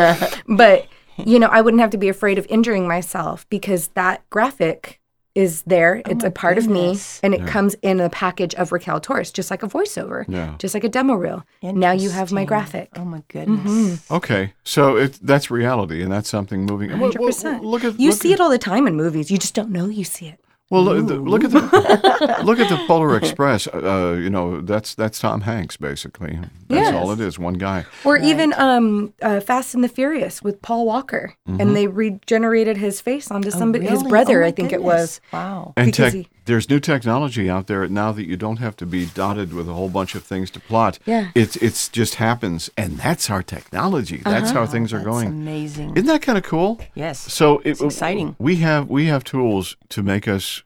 but 0.46 0.86
you 1.16 1.40
know, 1.40 1.48
I 1.48 1.60
wouldn't 1.60 1.80
have 1.80 1.90
to 1.90 1.98
be 1.98 2.08
afraid 2.08 2.38
of 2.38 2.46
injuring 2.48 2.86
myself 2.86 3.48
because 3.48 3.88
that 3.88 4.22
graphic 4.30 4.97
is 5.38 5.62
there. 5.62 6.02
it's 6.04 6.24
Oh 6.24 6.26
my 6.26 6.28
a 6.28 6.30
part 6.32 6.58
of 6.58 6.66
me, 6.66 6.98
and 7.22 7.32
it 7.32 7.46
comes 7.46 7.74
in 7.82 8.00
a 8.00 8.10
package 8.10 8.54
of 8.56 8.72
Raquel 8.72 9.00
Torres, 9.00 9.30
just 9.30 9.50
like 9.52 9.62
a 9.62 9.68
voiceover, 9.68 10.24
Yeah. 10.28 10.56
just 10.58 10.74
like 10.74 10.82
a 10.82 10.88
demo 10.88 11.14
reel. 11.14 11.44
Now 11.62 11.92
you 11.92 12.10
have 12.10 12.32
my 12.32 12.44
graphic. 12.44 12.88
Oh 12.96 13.04
my 13.04 13.22
goodness. 13.28 14.10
Okay, 14.10 14.52
so 14.64 14.96
it 14.96 15.18
that's 15.22 15.48
reality, 15.50 16.02
and 16.02 16.10
that's 16.10 16.28
something 16.28 16.66
moving. 16.66 16.90
Well, 16.90 16.98
Hundred 16.98 17.20
well, 17.20 17.28
percent. 17.28 17.64
Look 17.64 17.84
at 17.84 18.00
you 18.00 18.10
look 18.10 18.20
see 18.20 18.32
at, 18.32 18.40
it 18.40 18.42
all 18.42 18.50
the 18.50 18.58
time 18.58 18.88
in 18.88 18.96
movies. 18.96 19.30
You 19.30 19.38
just 19.38 19.54
don't 19.54 19.70
know 19.70 19.86
you 19.86 20.04
see 20.04 20.26
it. 20.26 20.40
Well, 20.70 20.82
look, 20.82 21.06
the, 21.06 21.14
look 21.14 21.44
at 21.44 21.50
the 21.52 21.60
look 22.44 22.58
at 22.58 22.68
the 22.68 22.78
Polar 22.88 23.16
Express. 23.16 23.68
Uh, 23.68 24.18
you 24.20 24.28
know, 24.30 24.60
that's 24.60 24.94
that's 24.96 25.18
Tom 25.20 25.42
Hanks 25.42 25.76
basically. 25.76 26.38
That's 26.68 26.90
Yes. 26.90 26.94
all 26.94 27.10
it 27.12 27.20
is. 27.20 27.38
One 27.38 27.54
guy. 27.54 27.86
Or 28.04 28.16
even 28.18 28.52
um, 28.54 29.14
uh, 29.22 29.40
Fast 29.40 29.74
and 29.74 29.82
the 29.82 29.88
Furious 29.88 30.42
with 30.42 30.60
Paul 30.62 30.84
Walker, 30.86 31.34
Mm-hmm. 31.48 31.60
and 31.60 31.74
they 31.76 31.86
regenerated 31.86 32.76
his 32.76 33.00
face 33.00 33.30
onto 33.30 33.48
Oh, 33.48 33.50
somebody, 33.50 33.86
his 33.86 34.02
brother, 34.02 34.42
Oh 34.42 34.46
I 34.46 34.50
think 34.50 34.72
it 34.72 34.82
was. 34.82 35.20
Wow. 35.32 35.72
And 35.76 35.94
tech, 35.94 36.12
he- 36.12 36.28
there's 36.44 36.68
new 36.68 36.78
technology 36.80 37.48
out 37.50 37.66
there 37.68 37.86
now 37.88 38.12
that 38.12 38.26
you 38.26 38.36
don't 38.36 38.58
have 38.58 38.76
to 38.76 38.86
be 38.86 39.06
dotted 39.06 39.52
with 39.52 39.68
a 39.68 39.72
whole 39.74 39.88
bunch 39.88 40.14
of 40.14 40.24
things 40.24 40.50
to 40.52 40.60
plot. 40.60 40.98
Yeah. 41.06 41.30
It's 41.34 41.56
it's 41.56 41.88
just 41.88 42.16
happens, 42.16 42.70
and 42.76 42.98
that's 42.98 43.28
our 43.30 43.42
technology. 43.42 44.22
That's 44.24 44.50
how 44.50 44.64
things 44.66 44.92
are 44.92 44.96
Uh-huh. 44.96 45.04
That's 45.04 45.24
going. 45.24 45.28
amazing. 45.28 45.90
Isn't 45.96 46.06
that 46.06 46.22
kind 46.22 46.36
of 46.38 46.44
cool? 46.44 46.80
yes. 46.94 47.18
So 47.32 47.58
it, 47.60 47.70
It's 47.70 47.80
exciting. 47.82 48.36
We 48.38 48.56
have 48.56 48.88
we 48.88 49.06
have 49.06 49.24
tools 49.24 49.76
to 49.90 50.02
make 50.02 50.26
us 50.28 50.62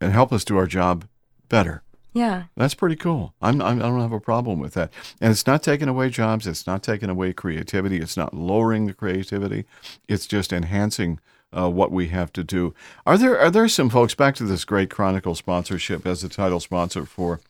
and 0.00 0.12
help 0.12 0.32
us 0.32 0.44
do 0.44 0.56
our 0.56 0.66
job 0.66 1.04
better. 1.48 1.82
Yeah. 2.12 2.44
That's 2.56 2.74
pretty 2.74 2.96
cool. 2.96 3.34
I'm, 3.40 3.60
I'm 3.62 3.78
I 3.80 3.86
don't 3.86 4.00
have 4.00 4.12
a 4.12 4.20
problem 4.20 4.58
with 4.58 4.74
that. 4.74 4.92
And 5.20 5.30
it's 5.30 5.46
not 5.46 5.62
taking 5.62 5.88
away 5.88 6.10
jobs. 6.10 6.46
It's 6.46 6.66
not 6.66 6.82
taking 6.82 7.08
away 7.08 7.32
creativity. 7.32 7.98
It's 7.98 8.16
not 8.16 8.34
lowering 8.34 8.86
the 8.86 8.94
creativity. 8.94 9.64
It's 10.08 10.26
just 10.26 10.52
enhancing 10.52 11.20
uh, 11.56 11.70
what 11.70 11.90
we 11.92 12.08
have 12.08 12.32
to 12.34 12.44
do. 12.44 12.74
Are 13.06 13.16
there 13.18 13.38
are 13.38 13.50
there 13.50 13.68
some 13.68 13.90
folks 13.90 14.14
back 14.14 14.34
to 14.36 14.44
this 14.44 14.64
great 14.64 14.90
Chronicle 14.90 15.34
sponsorship 15.34 16.06
as 16.06 16.22
the 16.22 16.28
title 16.28 16.60
sponsor 16.60 17.04
for 17.04 17.40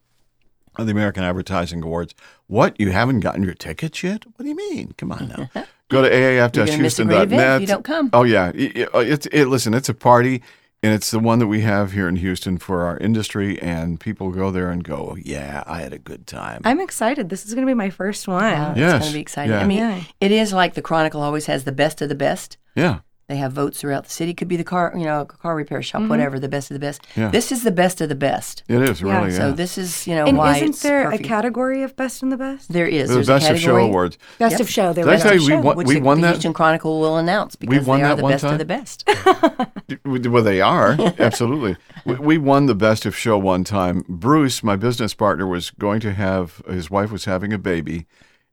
the 0.79 0.91
American 0.91 1.25
Advertising 1.25 1.83
Awards? 1.83 2.15
What 2.47 2.79
you 2.81 2.91
haven't 2.93 3.21
gotten 3.21 3.43
your 3.43 3.55
tickets 3.55 4.03
yet? 4.03 4.25
What 4.37 4.43
do 4.45 4.49
you 4.49 4.57
mean? 4.57 4.95
Come 4.97 5.13
on 5.13 5.29
now. 5.55 5.65
Go 5.91 6.03
to 6.03 6.09
You're 6.09 6.49
gonna 6.49 6.79
miss 6.79 6.99
a 7.01 7.05
great 7.05 7.23
event 7.23 7.33
if 7.33 7.39
aaf-houston.net. 7.41 7.61
you 7.63 7.67
don't 7.67 7.83
come. 7.85 8.11
Oh 8.13 8.23
yeah, 8.23 8.53
It- 8.55 8.77
it- 8.77 8.89
it's 8.95 9.27
it, 9.27 9.47
listen. 9.47 9.75
It's 9.75 9.89
a 9.89 9.95
party, 9.95 10.41
and 10.83 10.93
it's 10.95 11.11
the 11.11 11.19
one 11.19 11.39
that 11.41 11.47
we 11.47 11.61
have 11.61 11.93
here 11.93 12.09
in 12.09 12.17
Houston 12.17 12.57
for 12.59 12.85
our 12.85 12.97
industry, 12.99 13.61
and 13.61 14.01
people 14.01 14.31
go 14.31 14.51
there 14.51 14.71
and 14.71 14.83
go, 14.83 15.17
"Yeah, 15.23 15.63
I 15.67 15.81
had 15.81 15.93
a 15.93 15.99
good 15.99 16.27
time." 16.27 16.63
I'm 16.65 16.81
excited. 16.81 17.29
This 17.29 17.45
is 17.47 17.55
going 17.55 17.67
to 17.67 17.71
be 17.71 17.75
my 17.75 17.91
first 17.91 18.27
one. 18.27 18.43
Wow, 18.43 18.75
Yes, 18.77 18.95
It's 18.97 19.05
going 19.05 19.13
to 19.13 19.17
be 19.19 19.21
exciting. 19.21 19.53
yeah. 19.53 19.61
I 19.61 19.67
mean, 19.67 19.79
Yeah. 19.79 20.01
it 20.21 20.33
is 20.33 20.53
like 20.53 20.75
the 20.75 20.83
Chronicle 20.83 21.21
always 21.23 21.47
has 21.47 21.65
the 21.65 21.73
best 21.73 22.01
of 22.03 22.09
the 22.09 22.15
best. 22.15 22.57
yeah, 22.75 23.01
They 23.31 23.37
have 23.37 23.53
votes 23.53 23.81
throughout 23.81 24.05
the 24.05 24.11
city. 24.11 24.35
Could 24.35 24.49
be 24.49 24.57
the 24.57 24.65
car, 24.65 24.93
you 24.97 25.05
know, 25.05 25.25
car 25.25 25.55
repair 25.55 25.81
shop, 25.83 26.01
Mm-hmm. 26.01 26.11
whatever. 26.11 26.39
The 26.41 26.49
best 26.49 26.69
of 26.71 26.75
the 26.75 26.81
best. 26.81 27.07
Yeah. 27.17 27.31
This 27.31 27.53
is 27.53 27.63
the 27.63 27.71
best 27.71 28.01
of 28.01 28.09
the 28.09 28.15
best. 28.17 28.65
it 28.69 28.83
is 28.83 29.03
really. 29.03 29.15
Yeah, 29.15 29.21
really. 29.23 29.31
So 29.37 29.47
yeah. 29.49 29.55
this 29.55 29.79
is, 29.79 30.07
you 30.09 30.15
know, 30.17 30.27
And 30.27 30.37
why 30.37 30.57
isn't 30.57 30.71
it's 30.71 30.83
there 30.83 31.05
perfect. 31.05 31.25
a 31.25 31.29
category 31.29 31.83
of 31.85 31.95
best 31.97 32.23
and 32.23 32.33
the 32.33 32.37
best? 32.37 32.73
There 32.73 32.87
is. 32.89 33.09
the 33.09 33.15
There's 33.15 33.29
best 33.29 33.49
a 33.49 33.53
of 33.53 33.61
show 33.61 33.77
awards. 33.77 34.19
Best 34.39 34.53
Yep. 34.55 34.61
of 34.63 34.69
show. 34.71 34.93
There 34.93 35.05
Did 35.05 35.11
I 35.11 35.15
was 35.15 35.25
a 35.25 35.35
you 35.37 35.41
we 35.43 35.47
show. 35.47 35.61
won- 35.61 35.77
which 35.77 35.87
we 35.87 35.95
the, 35.95 36.01
won 36.01 36.21
the 36.21 36.27
that? 36.27 36.33
Houston 36.35 36.53
Chronicle 36.53 37.01
will 37.01 37.17
announce 37.19 37.55
because 37.57 37.87
won 37.87 38.01
they 38.01 38.05
are 38.05 38.17
that 38.17 38.23
the 38.23 38.29
best 38.29 38.43
time? 38.43 38.53
of 38.53 38.59
the 38.59 38.65
best. 38.65 39.09
Well, 40.05 40.43
they 40.45 40.61
are 40.61 40.97
absolutely. 41.19 41.77
We, 42.05 42.15
we 42.17 42.39
won 42.39 42.67
the 42.67 42.75
best 42.77 43.07
of 43.07 43.17
show 43.17 43.37
one 43.39 43.65
time. 43.65 44.05
Bruce, 44.09 44.63
my 44.63 44.77
business 44.77 45.15
partner, 45.15 45.47
was 45.47 45.71
going 45.71 46.01
to 46.01 46.13
have 46.13 46.63
his 46.69 46.91
wife 46.91 47.11
was 47.11 47.25
having 47.25 47.53
a 47.53 47.59
baby, 47.59 48.07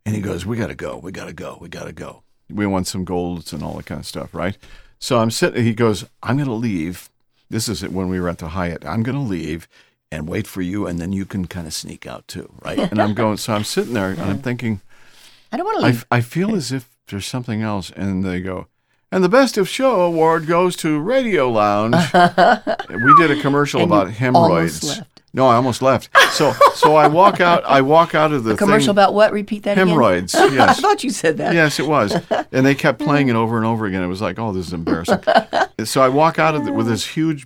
and 0.06 0.16
he 0.16 0.22
goes, 0.22 0.46
"We 0.46 0.58
got 0.58 0.68
to 0.68 0.76
go. 0.76 0.98
We 0.98 1.12
got 1.12 1.26
to 1.26 1.34
go. 1.34 1.58
We 1.62 1.70
got 1.70 1.86
to 1.86 1.94
go." 1.94 2.24
We 2.50 2.66
won 2.66 2.86
some 2.86 3.04
golds 3.04 3.54
and 3.54 3.64
all 3.64 3.74
that 3.78 3.86
kind 3.86 4.00
of 4.00 4.06
stuff, 4.06 4.34
right? 4.34 4.58
So 5.00 5.20
I'm 5.20 5.32
sitting. 5.32 5.64
He 5.64 5.74
goes, 5.74 6.06
"I'm 6.24 6.38
going 6.38 6.48
to 6.48 6.54
leave." 6.54 7.10
This 7.50 7.70
is 7.70 7.88
when 7.88 8.10
we 8.10 8.20
were 8.20 8.30
at 8.30 8.40
the 8.40 8.50
Hyatt. 8.50 8.86
I'm 8.86 9.04
going 9.04 9.18
to 9.18 9.22
leave 9.22 9.68
and 10.12 10.28
wait 10.28 10.48
for 10.48 10.62
you, 10.62 10.86
and 10.88 11.00
then 11.00 11.14
you 11.14 11.26
can 11.26 11.48
kind 11.48 11.68
of 11.68 11.74
sneak 11.74 12.06
out 12.06 12.28
too, 12.28 12.52
right? 12.64 12.80
And 12.80 13.02
I'm 13.02 13.14
going. 13.14 13.38
So 13.38 13.54
I'm 13.54 13.64
sitting 13.64 13.94
there, 13.94 14.10
and 14.10 14.22
I'm 14.22 14.40
thinking. 14.48 14.82
I 15.52 15.58
don't 15.58 15.66
want 15.66 15.80
to 15.80 15.86
leave. 15.86 16.06
I 16.12 16.22
feel 16.22 16.56
as 16.56 16.72
if 16.72 16.90
there's 17.08 17.26
something 17.26 17.62
else, 17.62 17.90
and 17.92 18.24
they 18.24 18.42
go, 18.42 18.68
and 19.12 19.24
the 19.24 19.30
best 19.30 19.58
of 19.58 19.70
show 19.70 20.02
award 20.02 20.48
goes 20.48 20.76
to 20.78 21.00
Radio 21.00 21.50
Lounge. 21.50 21.96
we 22.14 23.16
did 23.18 23.32
a 23.32 23.42
commercial 23.42 23.82
And 23.82 23.90
about 23.90 24.12
hemorrhoids. 24.12 25.02
Almost 25.34 25.34
left. 25.34 25.34
No, 25.34 25.48
I 25.48 25.56
almost 25.56 25.82
left. 25.82 26.10
So, 26.34 26.54
so 26.76 26.96
I 26.96 27.08
walk 27.08 27.40
out. 27.42 27.64
I 27.66 27.82
walk 27.82 28.16
out 28.16 28.32
of 28.32 28.44
the 28.44 28.56
Commercial 28.56 28.88
thing, 28.88 28.92
about 28.92 29.14
what? 29.14 29.32
Repeat 29.32 29.64
that 29.64 29.74
again. 29.74 29.88
hemorrhoids. 29.88 30.34
I 30.36 30.74
thought 30.74 31.04
you 31.04 31.10
said 31.10 31.38
that. 31.38 31.54
yes, 31.54 31.80
it 31.80 31.88
was. 31.88 32.16
And 32.52 32.66
they 32.66 32.76
kept 32.76 33.00
playing 33.00 33.30
it 33.30 33.36
over 33.36 33.58
and 33.58 33.66
over 33.66 33.86
again. 33.86 34.04
It 34.04 34.08
was 34.08 34.22
like, 34.22 34.40
oh, 34.40 34.52
this 34.52 34.68
is 34.68 34.74
embarrassing. 34.74 35.20
so 35.84 36.02
I 36.02 36.10
walk 36.10 36.40
out 36.40 36.56
of 36.56 36.66
the, 36.66 36.72
with 36.74 36.88
this 36.88 37.06
huge 37.06 37.46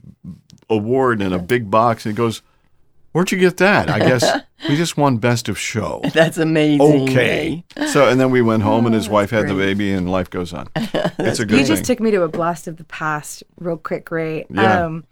award 0.69 1.21
in 1.21 1.33
a 1.33 1.39
big 1.39 1.69
box, 1.69 2.05
and 2.05 2.13
he 2.13 2.17
goes, 2.17 2.41
"Where'd 3.11 3.31
you 3.31 3.37
get 3.37 3.57
that?" 3.57 3.89
I 3.89 3.99
guess 3.99 4.25
we 4.69 4.75
just 4.77 4.95
won 4.97 5.17
best 5.17 5.49
of 5.49 5.57
show. 5.59 6.01
That's 6.13 6.37
amazing. 6.37 7.09
Okay. 7.09 7.63
So 7.87 8.07
and 8.07 8.19
then 8.19 8.31
we 8.31 8.41
went 8.41 8.63
home 8.63 8.85
and 8.85 8.95
his 8.95 9.09
wife 9.09 9.31
had 9.31 9.47
the 9.47 9.53
baby 9.55 9.91
and 9.91 10.09
life 10.09 10.29
goes 10.29 10.53
on. 10.53 10.69
It's 10.75 11.39
a 11.39 11.45
good 11.45 11.59
You 11.59 11.65
thing. 11.65 11.75
just 11.75 11.85
took 11.85 11.99
me 11.99 12.11
to 12.11 12.21
a 12.23 12.29
blast 12.29 12.67
of 12.67 12.77
the 12.77 12.83
past 12.85 13.43
real 13.59 13.77
quick, 13.77 14.09
Ray. 14.11 14.45
Yeah. 14.49 14.85
Um, 14.85 15.03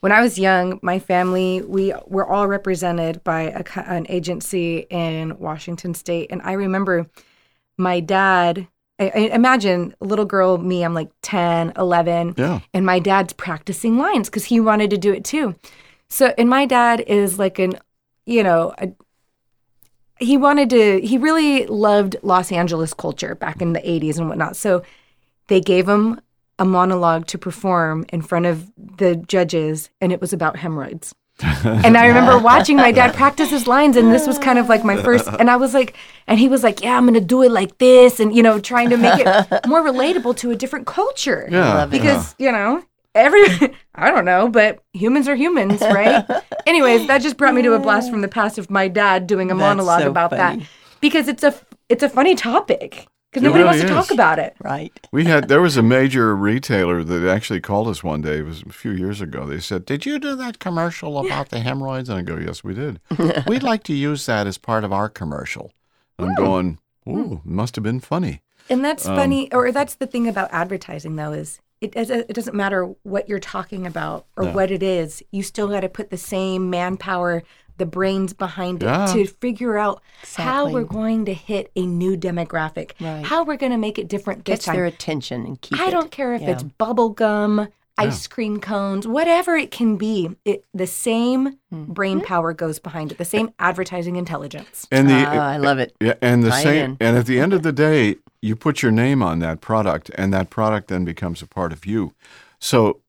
when 0.00 0.12
I 0.12 0.20
was 0.20 0.38
young, 0.38 0.78
my 0.82 0.98
family 0.98 1.62
we 1.62 1.92
were 2.06 2.26
all 2.26 2.46
represented 2.46 3.22
by 3.24 3.42
a, 3.42 3.64
an 3.90 4.06
agency 4.08 4.86
in 4.90 5.38
Washington 5.38 5.94
State, 5.94 6.28
and 6.30 6.40
I 6.42 6.52
remember 6.52 7.06
my 7.76 8.00
dad. 8.00 8.68
I, 8.98 9.08
I 9.14 9.18
imagine 9.34 9.94
little 10.00 10.24
girl 10.24 10.56
me. 10.56 10.82
I'm 10.82 10.94
like 10.94 11.10
10, 11.22 11.74
11, 11.76 12.34
Yeah. 12.38 12.60
and 12.72 12.86
my 12.86 12.98
dad's 12.98 13.34
practicing 13.34 13.98
lines 13.98 14.30
because 14.30 14.44
he 14.46 14.58
wanted 14.58 14.88
to 14.90 14.96
do 14.96 15.12
it 15.12 15.22
too. 15.24 15.54
So, 16.08 16.32
and 16.38 16.48
my 16.48 16.64
dad 16.64 17.00
is 17.06 17.38
like 17.38 17.58
an, 17.58 17.74
you 18.24 18.42
know, 18.42 18.72
a, 18.78 18.92
he 20.18 20.38
wanted 20.38 20.70
to. 20.70 21.00
He 21.00 21.18
really 21.18 21.66
loved 21.66 22.16
Los 22.22 22.50
Angeles 22.50 22.94
culture 22.94 23.34
back 23.34 23.60
in 23.60 23.74
the 23.74 23.80
80s 23.80 24.16
and 24.18 24.28
whatnot. 24.28 24.56
So, 24.56 24.82
they 25.48 25.60
gave 25.60 25.86
him 25.88 26.20
a 26.58 26.64
monologue 26.64 27.26
to 27.28 27.38
perform 27.38 28.04
in 28.12 28.22
front 28.22 28.46
of 28.46 28.70
the 28.76 29.16
judges, 29.16 29.90
and 30.00 30.12
it 30.12 30.20
was 30.20 30.32
about 30.32 30.56
hemorrhoids. 30.58 31.14
and 31.64 31.98
I 31.98 32.06
remember 32.06 32.38
watching 32.52 32.76
my 32.78 32.92
dad 32.92 33.14
practice 33.14 33.50
his 33.50 33.66
lines, 33.66 33.96
and 33.96 34.10
this 34.12 34.26
was 34.26 34.38
kind 34.38 34.58
of 34.58 34.68
like 34.70 34.84
my 34.84 34.96
first. 35.02 35.28
And 35.38 35.50
I 35.50 35.56
was 35.56 35.74
like, 35.74 35.94
and 36.26 36.38
he 36.40 36.48
was 36.48 36.62
like, 36.62 36.82
"Yeah, 36.82 36.96
I'm 36.96 37.04
gonna 37.04 37.20
do 37.20 37.42
it 37.42 37.50
like 37.50 37.76
this," 37.76 38.20
and 38.20 38.34
you 38.34 38.42
know, 38.42 38.58
trying 38.58 38.88
to 38.90 38.96
make 38.96 39.20
it 39.20 39.26
more 39.66 39.82
relatable 39.82 40.36
to 40.38 40.50
a 40.50 40.56
different 40.56 40.86
culture. 40.86 41.46
Yeah. 41.50 41.74
love 41.74 41.92
it. 41.92 42.00
because 42.00 42.34
you 42.38 42.50
know, 42.50 42.82
every 43.14 43.44
I 43.94 44.10
don't 44.10 44.24
know, 44.24 44.48
but 44.48 44.82
humans 44.94 45.28
are 45.28 45.36
humans, 45.36 45.82
right? 45.82 46.24
Anyways, 46.66 47.06
that 47.08 47.20
just 47.20 47.36
brought 47.36 47.54
me 47.54 47.60
to 47.62 47.74
a 47.74 47.78
blast 47.78 48.10
from 48.10 48.22
the 48.22 48.28
past 48.28 48.56
of 48.56 48.70
my 48.70 48.88
dad 48.88 49.26
doing 49.26 49.50
a 49.50 49.54
That's 49.54 49.60
monologue 49.60 50.02
so 50.02 50.08
about 50.10 50.30
funny. 50.30 50.60
that 50.60 50.68
because 51.02 51.28
it's 51.28 51.42
a 51.42 51.54
it's 51.90 52.02
a 52.02 52.08
funny 52.08 52.34
topic 52.34 53.06
because 53.36 53.44
It 53.44 53.48
nobody 53.48 53.64
wants 53.64 53.78
really 53.82 53.88
to 53.88 53.94
talk 53.94 54.10
about 54.10 54.38
it. 54.38 54.56
Right. 54.60 54.92
We 55.12 55.24
had 55.24 55.48
there 55.48 55.60
was 55.60 55.76
a 55.76 55.82
major 55.82 56.34
retailer 56.34 57.04
that 57.04 57.28
actually 57.28 57.60
called 57.60 57.88
us 57.88 58.02
one 58.02 58.22
day. 58.22 58.38
It 58.38 58.46
was 58.46 58.62
a 58.62 58.72
few 58.72 58.92
years 58.92 59.20
ago. 59.20 59.46
They 59.46 59.60
said, 59.60 59.84
"Did 59.84 60.06
you 60.06 60.18
do 60.18 60.34
that 60.36 60.58
commercial 60.58 61.18
about 61.18 61.50
the 61.50 61.60
hemorrhoids?" 61.60 62.08
And 62.08 62.18
I 62.18 62.22
go, 62.22 62.36
"Yes, 62.38 62.64
we 62.64 62.72
did. 62.74 63.00
We'd 63.46 63.62
like 63.62 63.82
to 63.84 63.92
use 63.94 64.24
that 64.26 64.46
as 64.46 64.56
part 64.58 64.84
of 64.84 64.92
our 64.92 65.08
commercial." 65.10 65.72
And 66.18 66.30
I'm 66.30 66.34
going, 66.34 66.78
"Ooh, 67.06 67.42
must 67.44 67.76
have 67.76 67.84
been 67.84 68.00
funny." 68.00 68.40
And 68.70 68.84
that's 68.84 69.06
Um, 69.06 69.14
funny, 69.16 69.52
or 69.52 69.70
that's 69.70 69.94
the 69.96 70.06
thing 70.06 70.26
about 70.26 70.48
advertising, 70.52 71.16
though, 71.16 71.32
is 71.32 71.60
it 71.80 71.92
does- 71.92 72.10
it 72.10 72.32
doesn't 72.32 72.56
matter 72.56 72.86
what 73.02 73.28
you're 73.28 73.38
talking 73.38 73.86
about 73.86 74.24
or 74.36 74.44
No. 74.44 74.52
what 74.52 74.70
it 74.70 74.82
is. 74.82 75.22
You 75.30 75.42
still 75.42 75.68
got 75.68 75.80
to 75.80 75.88
put 75.90 76.08
the 76.10 76.16
same 76.16 76.70
manpower, 76.70 77.42
the 77.78 77.86
brains 77.86 78.32
behind 78.32 78.82
it 78.82 79.08
to 79.12 79.26
figure 79.26 79.76
out 79.78 80.02
how 80.36 80.68
we're 80.70 80.84
going 80.84 81.24
to 81.26 81.34
hit 81.34 81.70
a 81.76 81.84
new 81.86 82.16
demographic, 82.16 82.92
Right. 83.00 83.24
how 83.24 83.44
we're 83.44 83.56
going 83.56 83.72
to 83.72 83.78
make 83.78 83.98
it 83.98 84.08
different 84.08 84.44
this 84.44 84.54
Gets 84.54 84.64
time. 84.66 84.76
their 84.76 84.86
attention 84.86 85.44
and 85.46 85.60
keep 85.60 85.80
I 85.80 85.88
it. 85.88 85.90
don't 85.90 86.10
care 86.10 86.34
if 86.34 86.42
Yeah. 86.42 86.50
it's 86.50 86.62
bubble 86.62 87.10
gum, 87.10 87.68
ice 87.98 88.26
cream 88.26 88.60
cones, 88.60 89.06
whatever 89.08 89.56
it 89.56 89.70
can 89.70 89.96
be. 89.96 90.30
It 90.44 90.64
the 90.74 90.86
same 90.86 91.56
Hmm. 91.70 91.84
brain 91.84 92.20
power 92.20 92.52
goes 92.52 92.78
behind 92.78 93.10
it, 93.10 93.16
the 93.18 93.24
same 93.24 93.50
advertising 93.58 94.16
intelligence. 94.16 94.86
And 94.90 95.08
the 95.08 95.14
Ah, 95.26 95.48
I 95.52 95.56
love 95.56 95.78
it. 95.78 95.94
yeah, 96.00 96.14
and 96.20 96.42
the 96.42 96.50
Tie 96.50 96.60
it 96.60 96.62
same. 96.62 96.84
in. 96.84 96.96
And 97.00 97.16
at 97.16 97.24
the 97.26 97.40
end 97.40 97.52
of 97.54 97.62
the 97.62 97.72
day, 97.86 98.16
you 98.42 98.54
put 98.54 98.82
your 98.82 98.92
name 98.92 99.22
on 99.22 99.38
that 99.38 99.60
product, 99.62 100.10
and 100.14 100.32
that 100.34 100.50
product 100.50 100.88
then 100.88 101.04
becomes 101.06 101.40
a 101.40 101.46
part 101.46 101.72
of 101.72 101.86
you. 101.86 102.12
So 102.58 103.00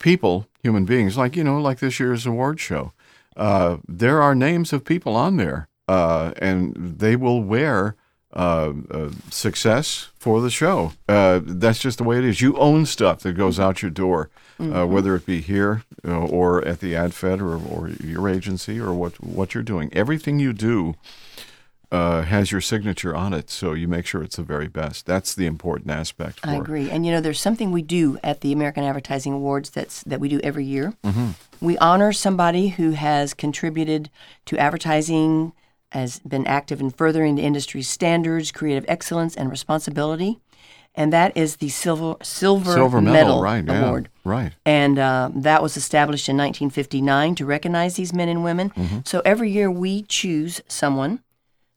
people, 0.00 0.46
human 0.62 0.84
beings, 0.84 1.16
like 1.16 1.36
you 1.36 1.44
know, 1.44 1.60
like 1.60 1.78
this 1.78 2.00
year's 2.00 2.26
award 2.26 2.58
show, 2.60 2.92
uh, 3.36 3.78
there 3.86 4.22
are 4.22 4.34
names 4.34 4.72
of 4.72 4.84
people 4.84 5.16
on 5.16 5.36
there, 5.36 5.68
uh, 5.88 6.32
and 6.38 6.74
they 6.76 7.16
will 7.16 7.42
wear 7.42 7.96
uh, 8.34 8.72
uh, 8.90 9.10
success 9.30 10.08
for 10.18 10.40
the 10.40 10.50
show. 10.50 10.92
Uh, 11.08 11.40
that's 11.42 11.78
just 11.78 11.98
the 11.98 12.04
way 12.04 12.18
it 12.18 12.24
is. 12.24 12.40
You 12.40 12.56
own 12.56 12.86
stuff 12.86 13.20
that 13.20 13.34
goes 13.34 13.60
out 13.60 13.82
your 13.82 13.90
door, 13.90 14.30
uh, 14.58 14.86
whether 14.86 15.14
it 15.14 15.26
be 15.26 15.40
here 15.40 15.82
or 16.04 16.64
at 16.66 16.80
the 16.80 16.96
ad 16.96 17.12
fed 17.12 17.40
or, 17.40 17.56
or 17.56 17.90
your 17.90 18.28
agency 18.28 18.80
or 18.80 18.94
what 18.94 19.22
what 19.22 19.52
you're 19.52 19.62
doing. 19.62 19.90
Everything 19.92 20.38
you 20.38 20.54
do 20.54 20.94
uh, 21.92 22.22
has 22.22 22.50
your 22.50 22.62
signature 22.62 23.14
on 23.14 23.34
it, 23.34 23.50
so 23.50 23.74
you 23.74 23.86
make 23.86 24.06
sure 24.06 24.22
it's 24.22 24.36
the 24.36 24.42
very 24.42 24.66
best. 24.66 25.04
That's 25.04 25.34
the 25.34 25.44
important 25.44 25.90
aspect. 25.90 26.40
For 26.40 26.48
I 26.48 26.54
agree. 26.54 26.90
And 26.90 27.04
you 27.04 27.12
know, 27.12 27.20
there's 27.20 27.40
something 27.40 27.70
we 27.70 27.82
do 27.82 28.18
at 28.24 28.40
the 28.40 28.50
American 28.50 28.82
Advertising 28.82 29.34
Awards 29.34 29.68
that's 29.68 30.02
that 30.04 30.18
we 30.18 30.30
do 30.30 30.40
every 30.42 30.64
year. 30.64 30.94
Mm-hmm. 31.04 31.30
We 31.60 31.76
honor 31.78 32.14
somebody 32.14 32.68
who 32.68 32.92
has 32.92 33.34
contributed 33.34 34.08
to 34.46 34.56
advertising, 34.56 35.52
has 35.90 36.18
been 36.20 36.46
active 36.46 36.80
in 36.80 36.90
furthering 36.90 37.34
the 37.34 37.42
industry's 37.42 37.90
standards, 37.90 38.50
creative 38.50 38.86
excellence, 38.88 39.36
and 39.36 39.50
responsibility. 39.50 40.40
And 40.94 41.12
that 41.12 41.36
is 41.36 41.56
the 41.56 41.68
Silver 41.68 42.16
Silver, 42.22 42.72
Silver 42.72 43.02
medal, 43.02 43.42
right? 43.42 43.64
Yeah, 43.64 43.84
Award. 43.84 44.08
right. 44.24 44.52
And 44.64 44.98
uh, 44.98 45.30
that 45.34 45.62
was 45.62 45.76
established 45.76 46.28
in 46.30 46.36
1959 46.38 47.34
to 47.34 47.44
recognize 47.44 47.96
these 47.96 48.14
men 48.14 48.30
and 48.30 48.42
women. 48.42 48.70
Mm-hmm. 48.70 48.98
So 49.04 49.20
every 49.26 49.50
year 49.50 49.70
we 49.70 50.02
choose 50.02 50.62
someone 50.68 51.20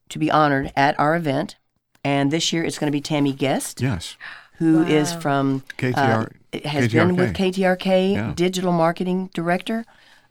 to 0.08 0.18
be 0.18 0.30
honored 0.30 0.72
at 0.76 0.98
our 0.98 1.16
event. 1.16 1.56
And 2.04 2.30
this 2.30 2.52
year 2.52 2.62
it's 2.64 2.78
going 2.78 2.86
to 2.90 2.96
be 2.96 3.00
Tammy 3.00 3.32
Guest 3.32 3.80
Yes. 3.80 4.16
who 4.58 4.82
is 4.84 5.12
from 5.12 5.62
KTR 5.78 6.30
uh, 6.54 6.68
has 6.68 6.92
been 6.92 7.16
with 7.16 7.34
KTRK, 7.34 8.12
Yeah. 8.14 8.32
digital 8.36 8.72
marketing 8.72 9.30
director. 9.34 9.84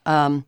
Um, 0.06 0.46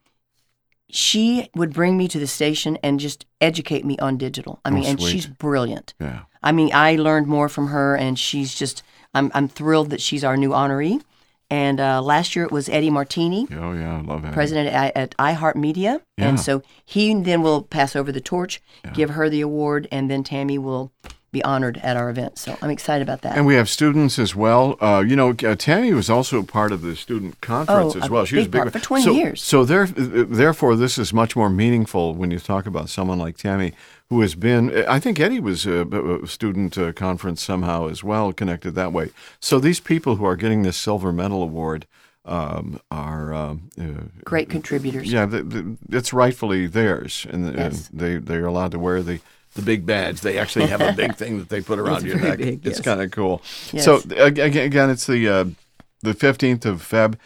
she 0.90 1.50
would 1.54 1.72
bring 1.74 1.96
me 1.98 2.08
to 2.08 2.18
the 2.18 2.26
station 2.26 2.78
and 2.82 2.98
just 2.98 3.26
educate 3.40 3.84
me 3.84 3.98
on 3.98 4.16
digital. 4.16 4.60
I 4.64 4.70
mean, 4.70 4.84
and 4.84 4.98
Oh, 4.98 5.02
sweet. 5.02 5.12
she's 5.12 5.26
brilliant. 5.26 5.92
Yeah. 6.00 6.20
I 6.42 6.52
mean, 6.52 6.70
I 6.72 6.96
learned 6.96 7.26
more 7.26 7.48
from 7.48 7.68
her, 7.68 7.94
and 7.96 8.18
she's 8.18 8.54
just. 8.54 8.82
I'm 9.14 9.30
I'm 9.34 9.48
thrilled 9.48 9.90
that 9.90 10.00
she's 10.00 10.22
our 10.24 10.36
new 10.36 10.50
honoree. 10.50 11.02
And 11.50 11.80
uh, 11.80 12.02
last 12.02 12.36
year 12.36 12.44
it 12.44 12.52
was 12.52 12.68
Eddie 12.68 12.90
Martini, 12.90 13.46
Oh 13.52 13.72
yeah, 13.72 13.96
I 13.98 14.00
love 14.02 14.24
it. 14.24 14.32
president 14.32 14.68
at, 14.68 14.94
at 14.96 15.16
iHeartMedia, 15.16 16.02
Yeah. 16.18 16.28
and 16.28 16.38
so 16.38 16.62
he 16.84 17.14
then 17.22 17.40
will 17.42 17.62
pass 17.62 17.96
over 17.96 18.12
the 18.12 18.20
torch, 18.20 18.60
give 18.92 19.10
her 19.10 19.30
the 19.30 19.40
award, 19.40 19.88
and 19.90 20.10
then 20.10 20.22
Tammy 20.24 20.58
will 20.58 20.92
be 21.30 21.42
honored 21.44 21.78
at 21.82 21.96
our 21.96 22.08
event. 22.10 22.38
So 22.38 22.56
I'm 22.62 22.70
excited 22.70 23.02
about 23.02 23.20
that. 23.22 23.36
And 23.36 23.46
we 23.46 23.54
have 23.54 23.68
students 23.68 24.18
as 24.18 24.34
well. 24.34 24.76
Uh, 24.80 25.04
you 25.06 25.14
know, 25.14 25.30
uh, 25.44 25.54
Tammy 25.56 25.92
was 25.92 26.08
also 26.08 26.42
part 26.42 26.72
of 26.72 26.80
the 26.82 26.96
student 26.96 27.40
conference 27.42 27.94
Oh, 27.96 28.00
as 28.00 28.08
well. 28.10 28.24
She 28.24 28.36
was 28.36 28.48
big 28.48 28.62
part, 28.62 28.72
for 28.72 28.78
20 28.80 29.04
so, 29.04 29.12
years. 29.12 29.42
So 29.42 29.64
there, 29.64 29.86
therefore, 29.86 30.74
this 30.76 30.96
is 30.96 31.12
much 31.12 31.36
more 31.36 31.50
meaningful 31.50 32.14
when 32.14 32.30
you 32.30 32.38
talk 32.38 32.64
about 32.66 32.88
someone 32.88 33.18
like 33.18 33.36
Tammy, 33.36 33.72
who 34.10 34.20
has 34.22 34.34
been. 34.34 34.84
I 34.86 34.98
think 34.98 35.20
Eddie 35.20 35.40
was 35.40 35.66
a, 35.66 36.26
student 36.26 36.78
uh, 36.78 36.92
conference 36.92 37.42
somehow 37.42 37.88
as 37.88 38.02
well, 38.02 38.32
connected 38.32 38.74
that 38.74 38.92
way. 38.92 39.10
So 39.40 39.58
these 39.58 39.80
people 39.80 40.16
who 40.16 40.24
are 40.24 40.36
getting 40.36 40.62
this 40.62 40.76
silver 40.76 41.12
medal 41.12 41.42
award 41.42 41.86
um, 42.24 42.80
are. 42.90 43.34
Um, 43.34 43.70
uh, 43.80 44.02
Great 44.24 44.48
contributors. 44.50 45.10
yeah, 45.10 45.26
the, 45.26 45.42
the, 45.42 45.76
it's 45.90 46.12
rightfully 46.12 46.66
theirs, 46.66 47.26
and, 47.30 47.46
and 47.56 47.74
they 47.92 48.16
they're 48.16 48.46
allowed 48.46 48.72
to 48.72 48.78
wear 48.78 49.02
the 49.02 49.20
the 49.54 49.62
big 49.62 49.86
badge. 49.86 50.20
They 50.20 50.38
actually 50.38 50.66
have 50.66 50.80
a 50.80 50.92
big 50.92 51.14
thing 51.20 51.38
that 51.38 51.48
they 51.48 51.60
put 51.60 51.78
around 51.78 51.96
It's 51.96 52.04
your 52.04 52.20
neck. 52.20 52.38
big, 52.38 52.66
it's 52.66 52.78
yes. 52.78 52.84
kind 52.84 53.00
of 53.00 53.10
cool. 53.10 53.42
Yes. 53.72 53.84
So 53.84 54.02
ag- 54.16 54.38
ag- 54.38 54.56
again, 54.56 54.90
it's 54.90 55.06
the 55.06 55.28
uh, 55.28 55.44
the 56.02 56.14
fifteenth 56.14 56.66
of 56.66 56.82
Feb, 56.82 57.16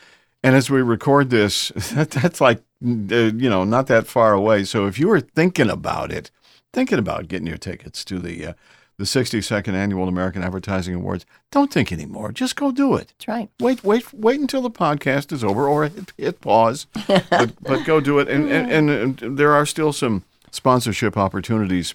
and 0.43 0.55
as 0.55 0.71
we 0.71 0.83
record 0.83 1.31
this, 1.31 1.69
that, 1.95 2.11
that's 2.11 2.41
like 2.41 2.59
uh, 2.59 3.15
you 3.15 3.51
know 3.51 3.65
not 3.65 3.89
that 3.89 4.07
far 4.07 4.33
away. 4.33 4.65
So 4.65 4.87
if 4.87 4.99
you 4.99 5.09
were 5.09 5.21
thinking 5.21 5.69
about 5.71 6.13
it, 6.13 6.31
thinking 6.73 6.99
about 6.99 7.29
getting 7.29 7.47
your 7.47 7.59
tickets 7.59 8.05
to 8.07 8.19
the 8.19 8.47
uh, 8.47 8.53
the 8.99 9.05
62nd 9.05 9.73
annual 9.75 10.07
American 10.07 10.43
Advertising 10.43 10.95
Awards, 10.95 11.25
don't 11.51 11.73
think 11.73 11.91
anymore. 11.91 12.31
Just 12.31 12.57
go 12.57 12.71
do 12.71 12.95
it. 12.95 13.09
That's 13.09 13.27
right. 13.27 13.49
Wait, 13.59 13.83
wait, 13.83 14.13
wait 14.13 14.39
until 14.39 14.63
the 14.63 14.71
podcast 14.71 15.33
is 15.33 15.43
over, 15.43 15.67
or 15.67 15.89
hit, 15.89 16.13
hit 16.17 16.41
pause, 16.41 16.87
but, 17.07 17.53
but 17.63 17.85
go 17.85 18.01
do 18.01 18.19
it. 18.19 18.29
And, 18.29 18.51
and, 18.51 18.71
and, 18.71 19.23
and 19.23 19.39
there 19.39 19.55
are 19.55 19.67
still 19.67 19.93
some 19.93 20.25
sponsorship 20.51 21.17
opportunities. 21.17 21.95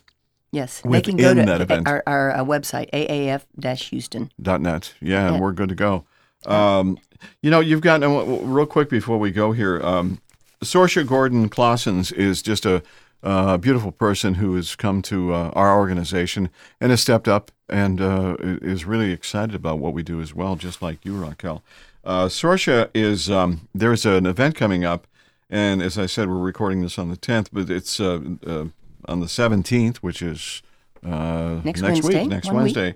Yes, 0.51 0.81
they 0.81 1.01
can 1.01 1.17
go 1.17 1.33
to 1.33 1.43
that 1.43 1.61
event. 1.61 1.87
our, 1.87 2.03
our 2.07 2.31
uh, 2.31 2.43
website 2.43 2.89
aaf-houston. 2.91 4.31
.net, 4.37 4.93
yeah, 4.99 5.27
and 5.27 5.41
we're 5.41 5.51
good 5.51 5.69
to 5.69 5.75
go. 5.75 6.05
Um, 6.45 6.97
you 7.41 7.51
know, 7.51 7.59
you've 7.59 7.81
got 7.81 8.01
uh, 8.01 8.09
real 8.09 8.65
quick 8.65 8.89
before 8.89 9.17
we 9.17 9.31
go 9.31 9.51
here. 9.51 9.81
Um, 9.81 10.21
Sorsha 10.63 11.05
Gordon 11.05 11.49
Clausens 11.49 12.11
is 12.11 12.41
just 12.41 12.65
a 12.65 12.81
uh, 13.23 13.57
beautiful 13.57 13.91
person 13.91 14.35
who 14.35 14.55
has 14.55 14.75
come 14.75 15.01
to 15.03 15.33
uh, 15.33 15.49
our 15.53 15.77
organization 15.77 16.49
and 16.79 16.91
has 16.91 17.01
stepped 17.01 17.27
up 17.27 17.51
and 17.67 17.99
uh, 17.99 18.35
is 18.39 18.85
really 18.85 19.11
excited 19.11 19.55
about 19.55 19.79
what 19.79 19.93
we 19.93 20.03
do 20.03 20.21
as 20.21 20.33
well, 20.33 20.55
just 20.55 20.81
like 20.81 21.03
you, 21.03 21.17
Raquel. 21.17 21.63
Uh, 22.05 22.27
Sorsha 22.27 22.89
is 22.93 23.29
um, 23.29 23.67
there's 23.75 24.05
an 24.05 24.25
event 24.25 24.55
coming 24.55 24.85
up, 24.85 25.07
and 25.49 25.81
as 25.81 25.97
I 25.97 26.05
said, 26.05 26.29
we're 26.29 26.37
recording 26.37 26.81
this 26.81 26.97
on 26.97 27.09
the 27.09 27.17
10th, 27.17 27.49
but 27.51 27.69
it's 27.69 27.99
uh, 27.99 28.21
uh, 28.45 28.65
on 29.07 29.19
the 29.19 29.25
17th, 29.25 29.97
which 29.97 30.21
is 30.21 30.61
uh, 31.05 31.59
Next 31.63 31.81
week, 31.81 31.91
Wednesday, 31.91 32.25
next 32.25 32.47
one 32.47 32.55
week. 32.55 32.75
Wednesday, 32.75 32.95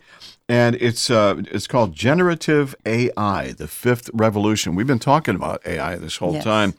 and 0.49 0.75
it's 0.75 1.09
uh, 1.09 1.41
it's 1.51 1.67
called 1.67 1.93
Generative 1.93 2.73
AI, 2.85 3.51
the 3.51 3.67
fifth 3.67 4.09
revolution. 4.13 4.75
We've 4.75 4.87
been 4.87 4.99
talking 4.99 5.35
about 5.35 5.61
AI 5.65 5.95
this 5.97 6.17
whole 6.17 6.33
Yes. 6.33 6.43
time, 6.43 6.73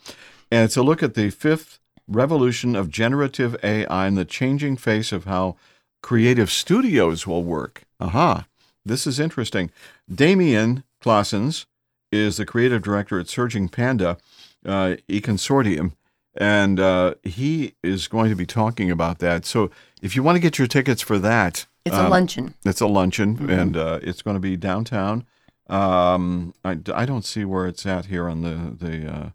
and 0.50 0.64
it's 0.64 0.76
a 0.76 0.82
look 0.82 1.02
at 1.02 1.14
the 1.14 1.30
fifth 1.30 1.78
revolution 2.12 2.74
of 2.76 2.90
generative 2.90 3.56
AI 3.64 4.06
and 4.06 4.16
the 4.16 4.24
changing 4.24 4.76
face 4.76 5.12
of 5.12 5.24
how 5.24 5.56
creative 6.02 6.50
studios 6.50 7.26
will 7.26 7.42
work. 7.44 7.82
Aha, 8.00 8.46
this 8.84 9.06
is 9.06 9.18
interesting. 9.20 9.70
Damien 10.12 10.84
Claessens 11.02 11.66
is 12.10 12.36
the 12.36 12.46
creative 12.46 12.82
director 12.82 13.18
at 13.20 13.28
Surging 13.28 13.68
Panda, 13.68 14.18
uh, 14.66 14.96
E-Consortium, 15.08 15.92
and 16.36 16.78
uh, 16.80 17.14
he 17.22 17.74
is 17.82 18.08
going 18.08 18.30
to 18.30 18.36
be 18.36 18.46
talking 18.46 18.90
about 18.90 19.18
that. 19.20 19.44
So 19.46 19.70
if 20.02 20.14
you 20.16 20.22
want 20.22 20.36
to 20.36 20.40
get 20.40 20.58
your 20.58 20.66
tickets 20.68 21.02
for 21.02 21.18
that, 21.18 21.66
It's 21.84 21.96
a 21.96 22.04
um, 22.04 22.10
luncheon. 22.10 22.54
It's 22.64 22.80
a 22.80 22.86
luncheon, 22.86 23.36
Mm-hmm. 23.36 23.50
and 23.50 23.76
uh, 23.76 23.98
it's 24.02 24.22
going 24.22 24.34
to 24.36 24.40
be 24.40 24.56
downtown. 24.56 25.24
Um, 25.68 26.52
I, 26.64 26.78
I 26.94 27.06
don't 27.06 27.24
see 27.24 27.44
where 27.44 27.66
it's 27.66 27.86
at 27.86 28.06
here 28.06 28.28
on 28.28 28.42
the 28.42 28.76
the. 28.86 29.32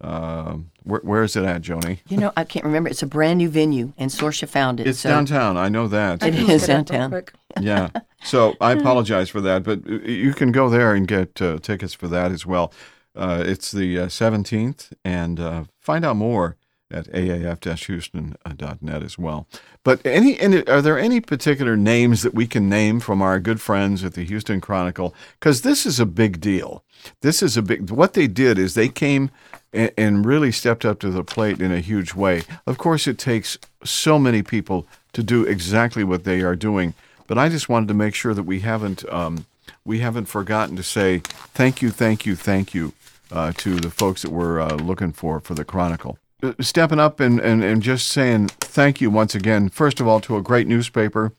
Uh, 0.00 0.06
uh, 0.06 0.56
where, 0.82 1.00
where 1.00 1.22
is 1.22 1.36
it 1.36 1.44
at, 1.44 1.62
Joni? 1.62 1.98
You 2.08 2.16
know, 2.18 2.32
I 2.36 2.44
can't 2.44 2.64
remember. 2.64 2.90
It's 2.90 3.02
a 3.02 3.06
brand 3.06 3.38
new 3.38 3.48
venue, 3.48 3.92
and 3.96 4.10
Sorsha 4.10 4.48
found 4.48 4.78
it. 4.80 4.86
It's 4.86 5.00
so 5.00 5.08
downtown. 5.08 5.56
I 5.56 5.68
know 5.68 5.88
that. 5.88 6.22
I 6.22 6.28
It 6.28 6.34
can 6.34 6.50
is 6.50 6.68
look 6.68 6.78
up 6.78 6.90
real 6.90 7.08
downtown. 7.08 7.24
yeah. 7.60 7.88
So 8.22 8.54
I 8.60 8.72
apologize 8.72 9.28
for 9.30 9.40
that, 9.42 9.62
but 9.62 9.80
uh, 9.88 9.92
you 10.04 10.32
can 10.34 10.50
go 10.50 10.68
there 10.68 10.94
and 10.94 11.06
get 11.06 11.40
uh, 11.40 11.58
tickets 11.58 11.94
for 11.94 12.08
that 12.08 12.32
as 12.32 12.44
well. 12.44 12.72
Uh, 13.14 13.44
it's 13.46 13.70
the 13.70 13.98
uh, 14.00 14.06
17th, 14.06 14.92
and 15.04 15.38
uh, 15.38 15.64
find 15.78 16.04
out 16.04 16.16
more 16.16 16.56
at 16.90 17.06
aaf-houston.net 17.12 19.02
as 19.02 19.18
well. 19.18 19.46
But 19.84 20.00
any, 20.04 20.38
any, 20.40 20.66
are 20.66 20.82
there 20.82 20.98
any 20.98 21.20
particular 21.20 21.76
names 21.76 22.22
that 22.22 22.34
we 22.34 22.46
can 22.46 22.68
name 22.68 23.00
from 23.00 23.22
our 23.22 23.38
good 23.38 23.60
friends 23.60 24.04
at 24.04 24.14
the 24.14 24.24
Houston 24.24 24.60
Chronicle? 24.60 25.14
Because 25.38 25.62
this 25.62 25.86
is 25.86 26.00
a 26.00 26.06
big 26.06 26.40
deal. 26.40 26.84
This 27.22 27.42
is 27.42 27.56
a 27.56 27.62
big. 27.62 27.90
What 27.90 28.14
they 28.14 28.26
did 28.26 28.58
is 28.58 28.74
they 28.74 28.88
came 28.88 29.30
and, 29.76 29.92
and 29.96 30.26
really 30.26 30.50
stepped 30.50 30.84
up 30.84 30.98
to 31.00 31.10
the 31.10 31.22
plate 31.22 31.60
in 31.60 31.70
a 31.70 31.80
huge 31.80 32.14
way. 32.14 32.42
Of 32.66 32.78
course, 32.78 33.06
it 33.06 33.18
takes 33.18 33.58
so 33.84 34.18
many 34.18 34.42
people 34.42 34.86
to 35.12 35.22
do 35.22 35.44
exactly 35.44 36.04
what 36.04 36.24
they 36.24 36.40
are 36.40 36.56
doing. 36.56 36.94
But 37.26 37.38
I 37.38 37.48
just 37.48 37.68
wanted 37.68 37.88
to 37.88 37.94
make 37.94 38.14
sure 38.14 38.34
that 38.34 38.44
we 38.44 38.60
haven't 38.60 39.08
um, 39.12 39.46
we 39.84 40.00
haven't 40.00 40.26
forgotten 40.26 40.76
to 40.76 40.82
say 40.82 41.18
thank 41.54 41.82
you, 41.82 41.90
thank 41.90 42.26
you, 42.26 42.36
thank 42.36 42.74
you 42.74 42.92
uh, 43.32 43.52
to 43.58 43.76
the 43.76 43.90
folks 43.90 44.22
that 44.22 44.30
we're 44.30 44.60
uh, 44.60 44.74
looking 44.74 45.12
for 45.12 45.40
for 45.40 45.54
the 45.54 45.64
Chronicle. 45.64 46.18
Uh, 46.42 46.52
Stepping 46.60 47.00
up 47.00 47.18
and, 47.18 47.40
and, 47.40 47.64
and 47.64 47.82
just 47.82 48.08
saying 48.08 48.48
thank 48.60 49.00
you 49.00 49.10
once 49.10 49.34
again, 49.34 49.68
first 49.68 50.00
of 50.00 50.06
all, 50.06 50.20
to 50.20 50.36
a 50.36 50.42
great 50.42 50.66
newspaper 50.66 51.32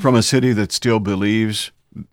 from 0.00 0.14
a 0.14 0.22
city 0.22 0.52
that 0.52 0.72
still 0.72 1.00
believes 1.00 1.70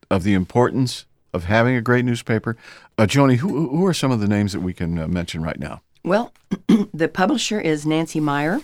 of 0.09 0.23
the 0.23 0.33
importance 0.33 1.05
of 1.33 1.45
having 1.45 1.75
a 1.75 1.81
great 1.81 2.05
newspaper. 2.05 2.55
Uh, 2.97 3.03
Joni, 3.03 3.37
who, 3.37 3.69
who 3.69 3.85
are 3.85 3.93
some 3.93 4.11
of 4.11 4.19
the 4.19 4.27
names 4.27 4.53
that 4.53 4.61
we 4.61 4.73
can 4.73 4.99
uh, 4.99 5.07
mention 5.07 5.41
right 5.41 5.59
now? 5.59 5.81
Well, 6.03 6.33
the 6.93 7.07
publisher 7.07 7.59
is 7.59 7.85
Nancy 7.85 8.19
Meyer, 8.19 8.59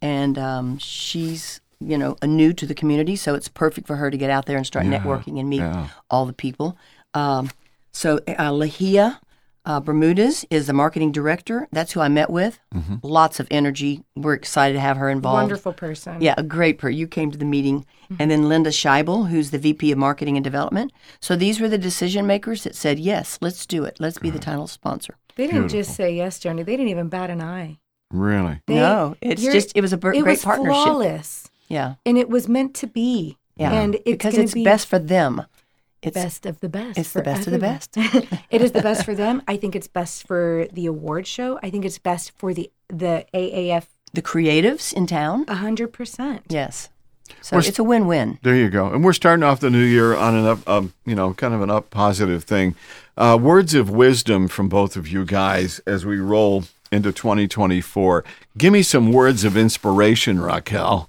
and 0.00 0.38
um, 0.38 0.78
she's 0.78 1.60
you 1.80 1.98
know 1.98 2.16
a 2.22 2.26
new 2.26 2.52
to 2.52 2.66
the 2.66 2.74
community, 2.74 3.16
so 3.16 3.34
it's 3.34 3.48
perfect 3.48 3.86
for 3.86 3.96
her 3.96 4.10
to 4.10 4.16
get 4.16 4.30
out 4.30 4.46
there 4.46 4.56
and 4.56 4.66
start 4.66 4.86
networking 4.86 5.38
and 5.38 5.48
meet 5.48 5.58
yeah. 5.58 5.88
all 6.10 6.24
the 6.24 6.32
people. 6.32 6.78
Um, 7.12 7.50
so 7.92 8.18
uh, 8.28 8.50
Lahia 8.50 9.18
uh, 9.66 9.80
Bermudez 9.80 10.44
is 10.50 10.66
the 10.66 10.72
marketing 10.72 11.10
director. 11.12 11.66
That's 11.72 11.92
who 11.92 12.00
I 12.00 12.08
met 12.08 12.28
with. 12.30 12.58
Mm-hmm. 12.74 12.96
Lots 13.02 13.40
of 13.40 13.48
energy. 13.50 14.04
We're 14.14 14.34
excited 14.34 14.74
to 14.74 14.80
have 14.80 14.96
her 14.98 15.08
involved. 15.08 15.42
Wonderful 15.42 15.72
person. 15.72 16.20
Yeah, 16.20 16.34
a 16.36 16.42
great 16.42 16.78
per. 16.78 16.88
You 16.90 17.06
came 17.06 17.30
to 17.30 17.38
the 17.38 17.44
meeting. 17.44 17.86
And 18.18 18.30
then 18.30 18.48
Linda 18.48 18.70
Scheibel, 18.70 19.28
who's 19.28 19.50
the 19.50 19.58
VP 19.58 19.90
of 19.90 19.98
Marketing 19.98 20.36
and 20.36 20.44
Development. 20.44 20.92
So 21.20 21.34
these 21.36 21.60
were 21.60 21.68
the 21.68 21.78
decision 21.78 22.26
makers 22.26 22.64
that 22.64 22.74
said, 22.76 22.98
yes, 22.98 23.38
let's 23.40 23.64
do 23.66 23.84
it. 23.84 23.96
Let's 23.98 24.18
be 24.18 24.30
the 24.30 24.38
title 24.38 24.66
sponsor. 24.66 25.16
They 25.36 25.46
didn't 25.46 25.68
just 25.68 25.94
say 25.94 26.14
yes, 26.14 26.38
Joni. 26.38 26.58
They 26.64 26.76
didn't 26.76 26.88
even 26.88 27.08
bat 27.08 27.30
an 27.30 27.40
eye. 27.40 27.78
Really? 28.10 28.60
They- 28.66 28.74
no, 28.74 29.16
it's 29.20 29.42
just, 29.42 29.72
it 29.76 29.80
was 29.80 29.92
a 29.92 29.96
br- 29.96 30.12
it 30.12 30.22
great 30.22 30.32
was 30.32 30.44
partnership. 30.44 30.72
flawless, 30.84 31.48
Yeah. 31.68 31.94
and 32.06 32.16
it 32.18 32.28
was 32.28 32.48
meant 32.48 32.74
to 32.76 32.86
be. 32.86 33.38
Yeah. 33.56 33.72
and 33.72 33.94
it's 33.94 34.04
because 34.04 34.36
it's 34.36 34.52
be 34.52 34.64
best 34.64 34.86
for 34.88 34.98
them. 34.98 35.42
It's 36.06 36.14
best 36.14 36.46
of 36.46 36.60
the 36.60 36.68
best. 36.68 36.98
it's 36.98 37.12
the 37.12 37.20
for 37.20 37.24
best 37.24 37.46
of 37.46 37.52
the 37.52 37.66
everyone. 37.66 38.40
it 38.50 38.62
is 38.62 38.72
the 38.72 38.82
best 38.82 39.04
for 39.04 39.14
them. 39.14 39.42
I 39.48 39.56
think 39.56 39.74
it's 39.76 39.88
best 39.88 40.26
for 40.26 40.66
the 40.72 40.86
award 40.86 41.26
show. 41.26 41.58
I 41.62 41.70
think 41.70 41.84
it's 41.84 41.98
best 41.98 42.32
for 42.36 42.52
the 42.54 42.70
the 42.88 43.26
AAF. 43.34 43.86
the 44.12 44.22
creatives 44.22 44.92
in 44.92 45.06
town. 45.06 45.44
A 45.48 45.56
hundred 45.56 45.92
percent. 45.92 46.42
Yes. 46.48 46.88
So 47.40 47.56
We're 47.56 47.62
it's 47.66 47.78
a 47.78 47.84
win-win. 47.84 48.38
There 48.42 48.54
you 48.54 48.68
go. 48.68 48.92
And 48.92 49.02
we're 49.02 49.14
starting 49.14 49.42
off 49.42 49.60
the 49.60 49.70
new 49.70 49.82
year 49.82 50.14
on 50.14 50.34
an 50.34 50.46
up, 50.46 50.68
um, 50.68 50.92
you 51.06 51.14
know, 51.14 51.32
kind 51.34 51.54
of 51.54 51.62
an 51.62 51.70
up 51.70 51.90
positive 51.90 52.44
thing. 52.44 52.74
Uh, 53.16 53.38
words 53.40 53.74
of 53.74 53.88
wisdom 53.90 54.46
from 54.46 54.68
both 54.68 54.94
of 54.96 55.08
you 55.08 55.24
guys 55.24 55.80
as 55.86 56.04
we 56.04 56.18
roll 56.18 56.64
into 56.92 57.12
2024. 57.12 58.24
Give 58.58 58.72
me 58.72 58.82
some 58.82 59.12
words 59.12 59.44
of 59.44 59.56
inspiration, 59.56 60.40
Raquel. 60.40 61.08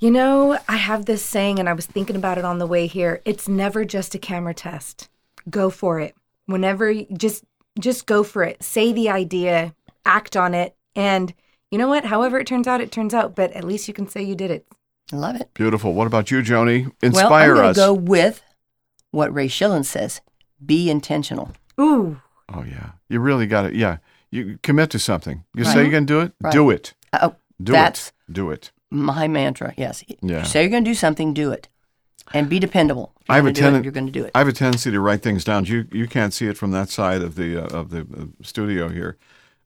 You 0.00 0.10
know, 0.10 0.58
I 0.68 0.76
have 0.76 1.06
this 1.06 1.24
saying, 1.24 1.58
and 1.58 1.68
I 1.68 1.72
was 1.72 1.86
thinking 1.86 2.16
about 2.16 2.38
it 2.38 2.44
on 2.44 2.58
the 2.58 2.66
way 2.66 2.86
here. 2.86 3.22
It's 3.24 3.48
never 3.48 3.84
just 3.84 4.14
a 4.14 4.18
camera 4.18 4.52
test. 4.54 5.08
Go 5.48 5.70
for 5.70 6.00
it. 6.00 6.14
Whenever, 6.46 6.92
just 7.16 7.44
just 7.78 8.06
go 8.06 8.22
for 8.22 8.42
it. 8.42 8.62
Say 8.62 8.92
the 8.92 9.08
idea, 9.08 9.74
act 10.04 10.36
on 10.36 10.52
it, 10.54 10.76
and 10.94 11.32
you 11.70 11.78
know 11.78 11.88
what? 11.88 12.04
However 12.04 12.38
it 12.38 12.46
turns 12.46 12.66
out, 12.66 12.80
it 12.80 12.92
turns 12.92 13.14
out. 13.14 13.34
But 13.34 13.52
at 13.52 13.64
least 13.64 13.88
you 13.88 13.94
can 13.94 14.08
say 14.08 14.22
you 14.22 14.34
did 14.34 14.50
it. 14.50 14.66
I 15.12 15.16
love 15.16 15.36
it. 15.40 15.52
Beautiful. 15.54 15.94
What 15.94 16.06
about 16.06 16.30
you, 16.30 16.40
Joni? 16.42 16.90
Inspire 17.02 17.02
well, 17.02 17.12
Inspire 17.12 17.50
I'm 17.50 17.56
going 17.56 17.68
us. 17.70 17.76
to 17.76 17.80
go 17.82 17.94
with 17.94 18.42
what 19.10 19.32
Ray 19.34 19.48
Schillen 19.48 19.84
says. 19.84 20.20
Be 20.64 20.90
intentional. 20.90 21.52
Ooh, 21.80 22.20
Oh 22.52 22.62
yeah, 22.62 22.90
you 23.08 23.20
really 23.20 23.46
got 23.46 23.64
it. 23.66 23.74
Yeah, 23.74 23.98
you 24.30 24.58
commit 24.62 24.90
to 24.90 24.98
something. 24.98 25.44
You 25.54 25.64
say 25.64 25.82
you're 25.82 25.90
gonna 25.90 26.04
do 26.06 26.20
it. 26.20 26.32
Right. 26.40 26.52
Do 26.52 26.70
it. 26.70 26.94
Uh, 27.12 27.18
oh, 27.22 27.36
Do 27.62 27.72
that's 27.72 28.08
it. 28.08 28.32
Do 28.32 28.50
it. 28.50 28.70
My 28.94 29.28
mantra. 29.28 29.74
Yes. 29.76 30.02
Yeah. 30.22 30.40
You 30.40 30.44
say 30.44 30.62
you're 30.62 30.70
going 30.70 30.84
to 30.84 30.90
do 30.90 30.94
something, 30.94 31.34
do 31.34 31.50
it. 31.52 31.68
And 32.32 32.48
be 32.48 32.58
dependable. 32.58 33.12
I 33.28 33.36
have 33.36 33.44
a 33.44 33.48
gonna 33.48 33.52
do 33.54 33.60
it, 33.60 33.62
tenant- 33.64 33.84
You're 33.84 33.92
going 33.92 34.06
to 34.06 34.12
do 34.12 34.24
it. 34.24 34.30
I 34.34 34.38
have 34.38 34.48
a 34.48 34.52
tendency 34.52 34.90
to 34.90 34.98
write 35.00 35.22
things 35.22 35.44
down. 35.44 35.66
You 35.66 35.86
you 35.92 36.06
can't 36.08 36.32
see 36.32 36.46
it 36.46 36.56
from 36.56 36.70
that 36.70 36.88
side 36.88 37.20
of 37.20 37.34
the 37.34 37.58
uh, 37.58 37.66
of 37.80 37.90
the 37.90 38.00
uh, 38.00 38.24
studio 38.42 38.88
here. 38.88 39.18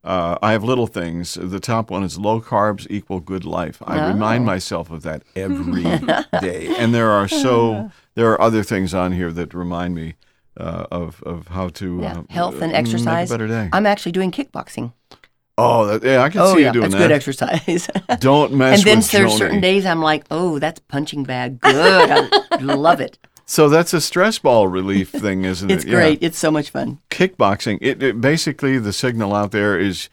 Uh, 0.03 0.39
I 0.43 0.53
have 0.53 0.65
little 0.65 0.87
things. 0.89 1.35
The 1.41 1.61
top 1.61 1.91
one 1.91 2.03
is 2.03 2.19
low 2.19 2.41
carbs 2.41 2.87
equal 2.91 3.21
good 3.21 3.45
life. 3.45 3.81
I 3.87 4.01
Oh. 4.01 4.09
remind 4.13 4.45
myself 4.45 4.91
of 4.91 5.03
that 5.03 5.23
every 5.37 5.83
day. 6.41 6.75
And 6.79 6.93
there 6.95 7.11
are 7.11 7.29
so 7.29 7.91
there 8.17 8.29
are 8.33 8.41
other 8.41 8.63
things 8.65 8.93
on 8.93 9.13
here 9.13 9.31
that 9.33 9.55
remind 9.55 9.95
me 9.95 10.15
uh, 10.57 10.87
of 10.91 11.23
of 11.23 11.49
how 11.49 11.69
to 11.69 11.99
yeah. 12.03 12.19
uh, 12.19 12.23
Health 12.29 12.61
and 12.61 12.73
exercise. 12.73 13.31
Make 13.31 13.37
a 13.37 13.39
better 13.39 13.49
day. 13.49 13.69
I'm 13.73 13.87
actually 13.87 14.13
doing 14.13 14.33
kickboxing. 14.33 14.93
Oh, 15.59 15.87
that, 15.87 16.03
yeah, 16.03 16.23
I 16.23 16.31
can 16.31 16.41
oh, 16.41 16.55
see 16.55 16.61
yeah. 16.61 16.69
you 16.69 16.73
doing 16.73 16.91
That's 16.91 16.95
that. 16.95 17.09
good 17.09 17.13
exercise. 17.13 17.91
Don't 18.21 18.55
mess 18.55 18.79
and 18.79 18.87
then 18.87 18.99
with 18.99 19.11
there's 19.11 19.33
Joni. 19.33 19.39
certain 19.39 19.61
days 19.61 19.85
I'm 19.85 20.01
like, 20.01 20.25
oh, 20.31 20.59
that's 20.59 20.81
punching 20.81 21.25
bag. 21.25 21.61
Good. 21.61 22.11
I 22.51 22.57
love 22.61 23.01
it. 23.01 23.19
So 23.45 23.69
that's 23.69 23.93
a 23.93 24.01
stress 24.01 24.39
ball 24.39 24.69
relief 24.69 25.11
thing, 25.25 25.45
isn't 25.45 25.71
It's 25.71 25.85
it? 25.85 25.89
Yeah. 25.89 25.95
great. 25.95 26.19
It's 26.23 26.39
so 26.39 26.51
much 26.51 26.71
fun. 26.71 27.01
kickboxing, 27.11 27.79
it, 27.81 28.03
it 28.03 28.21
basically 28.21 28.79
the 28.79 28.93
signal 28.93 29.35
out 29.35 29.51
there 29.53 29.79
is 29.79 30.09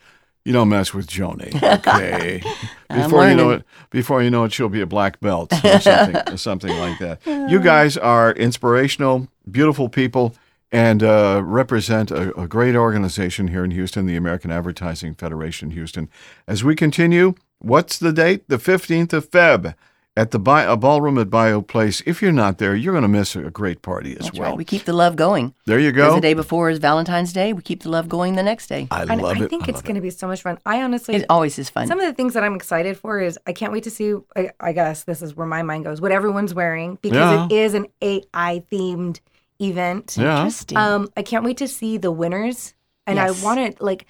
you 0.45 0.53
don't 0.53 0.69
mess 0.69 0.93
with 0.93 1.07
Joni. 1.07 1.53
Okay. 1.79 2.41
Before 2.89 3.27
you 3.27 3.35
know 3.35 3.49
it 3.51 3.63
before 3.89 4.21
you 4.21 4.29
know 4.29 4.43
it 4.43 4.53
she'll 4.53 4.69
be 4.69 4.81
a 4.81 4.85
black 4.85 5.19
belt 5.19 5.51
or 5.65 5.79
something 5.79 6.33
or 6.33 6.37
something 6.37 6.77
like 6.77 6.99
that. 6.99 7.19
You 7.25 7.59
guys 7.59 7.97
are 7.97 8.31
inspirational, 8.31 9.27
beautiful 9.49 9.89
people 9.89 10.35
and 10.75 11.01
uh, 11.03 11.41
represent 11.43 12.11
a, 12.11 12.37
a 12.39 12.47
great 12.47 12.75
organization 12.75 13.47
here 13.47 13.63
in 13.63 13.71
Houston, 13.71 14.05
the 14.05 14.15
American 14.17 14.51
Advertising 14.51 15.13
Federation 15.15 15.71
Houston. 15.71 16.09
As 16.47 16.63
we 16.65 16.75
continue, 16.75 17.33
what's 17.59 17.97
the 17.97 18.11
date? 18.11 18.49
The 18.49 18.57
15th 18.57 19.13
of 19.13 19.31
Feb 19.31 19.73
at 20.17 20.31
the 20.31 20.39
Bi- 20.39 20.63
a 20.63 20.75
ballroom 20.75 21.17
at 21.17 21.29
Bayou 21.29 21.61
Place. 21.61 22.01
If 22.05 22.21
you're 22.21 22.31
not 22.33 22.57
there, 22.57 22.75
you're 22.75 22.91
going 22.93 23.03
to 23.03 23.07
miss 23.07 23.35
a 23.37 23.43
great 23.51 23.81
party 23.81 24.13
as 24.17 24.25
That's 24.25 24.37
well. 24.39 24.49
right. 24.49 24.57
We 24.57 24.65
keep 24.65 24.83
the 24.83 24.91
love 24.93 25.15
going. 25.15 25.53
there 25.65 25.79
you 25.79 25.91
go. 25.93 26.15
the 26.15 26.21
day 26.21 26.33
before 26.33 26.69
is 26.69 26.79
Valentine's 26.79 27.31
Day. 27.31 27.53
We 27.53 27.61
keep 27.61 27.83
the 27.83 27.89
love 27.89 28.09
going 28.09 28.35
the 28.35 28.43
next 28.43 28.67
day. 28.67 28.87
I 28.91 29.03
and 29.03 29.21
love 29.21 29.37
I 29.39 29.45
it. 29.45 29.49
think 29.49 29.63
I 29.63 29.67
it's 29.67 29.75
love 29.77 29.83
it. 29.83 29.87
going 29.87 29.95
to 29.95 30.01
be 30.01 30.09
so 30.09 30.27
much 30.27 30.41
fun. 30.41 30.57
I 30.65 30.81
honestly, 30.81 31.15
It 31.15 31.25
always 31.29 31.57
is 31.57 31.69
fun. 31.69 31.87
Some 31.87 31.99
of 32.01 32.05
the 32.05 32.13
things 32.13 32.33
that 32.33 32.43
I'm 32.43 32.55
excited 32.55 32.97
for 32.97 33.19
is 33.21 33.37
I 33.47 33.53
can't 33.53 33.71
wait 33.71 33.83
to 33.85 33.89
see. 33.91 34.13
I, 34.35 34.49
I 34.59 34.71
guess 34.73 35.03
this 35.03 35.21
is 35.21 35.35
where 35.37 35.47
my 35.47 35.63
mind 35.63 35.83
goes. 35.85 35.99
What 36.01 36.11
everyone's 36.11 36.53
wearing 36.53 36.97
because 37.01 37.17
Yeah. 37.17 37.45
it 37.45 37.51
is 37.53 37.73
an 37.73 37.85
AI 38.01 38.63
themed 38.71 39.19
event. 39.61 40.15
Yeah. 40.19 40.37
Interesting. 40.39 40.77
Um, 40.77 41.09
I 41.17 41.21
can't 41.23 41.43
wait 41.43 41.57
to 41.57 41.67
see 41.67 41.97
the 41.97 42.11
winners, 42.11 42.73
and 43.07 43.17
Yes. 43.17 43.41
I 43.41 43.45
want 43.45 43.77
to 43.77 43.83
like. 43.83 44.05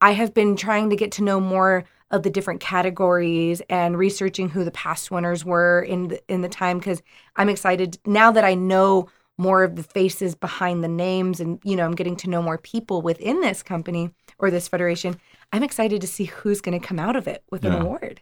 I 0.00 0.10
have 0.12 0.34
been 0.34 0.54
trying 0.56 0.90
to 0.90 0.96
get 0.96 1.12
to 1.12 1.22
know 1.24 1.40
more 1.40 1.84
of 2.10 2.22
the 2.22 2.30
different 2.30 2.60
categories 2.60 3.62
and 3.70 3.96
researching 3.98 4.50
who 4.50 4.62
the 4.64 4.70
past 4.70 5.10
winners 5.10 5.44
were 5.44 5.80
in 5.82 6.08
the, 6.08 6.20
in 6.28 6.42
the 6.42 6.48
time 6.48 6.78
because 6.78 7.02
I'm 7.36 7.48
excited 7.48 7.98
now 8.04 8.30
that 8.32 8.44
I 8.44 8.54
know 8.54 9.08
more 9.38 9.64
of 9.64 9.74
the 9.76 9.82
faces 9.82 10.34
behind 10.34 10.84
the 10.84 10.88
names 10.88 11.40
and 11.40 11.58
you 11.64 11.74
know 11.74 11.84
I'm 11.84 11.94
getting 11.94 12.16
to 12.16 12.30
know 12.30 12.42
more 12.42 12.58
people 12.58 13.00
within 13.02 13.40
this 13.40 13.62
company 13.62 14.10
or 14.38 14.50
this 14.50 14.68
federation. 14.68 15.18
I'm 15.52 15.62
excited 15.62 16.00
to 16.02 16.06
see 16.06 16.24
who's 16.24 16.60
going 16.60 16.78
to 16.78 16.86
come 16.86 16.98
out 16.98 17.16
of 17.16 17.26
it 17.26 17.42
with 17.50 17.64
Yeah. 17.64 17.74
an 17.76 17.82
award. 17.82 18.20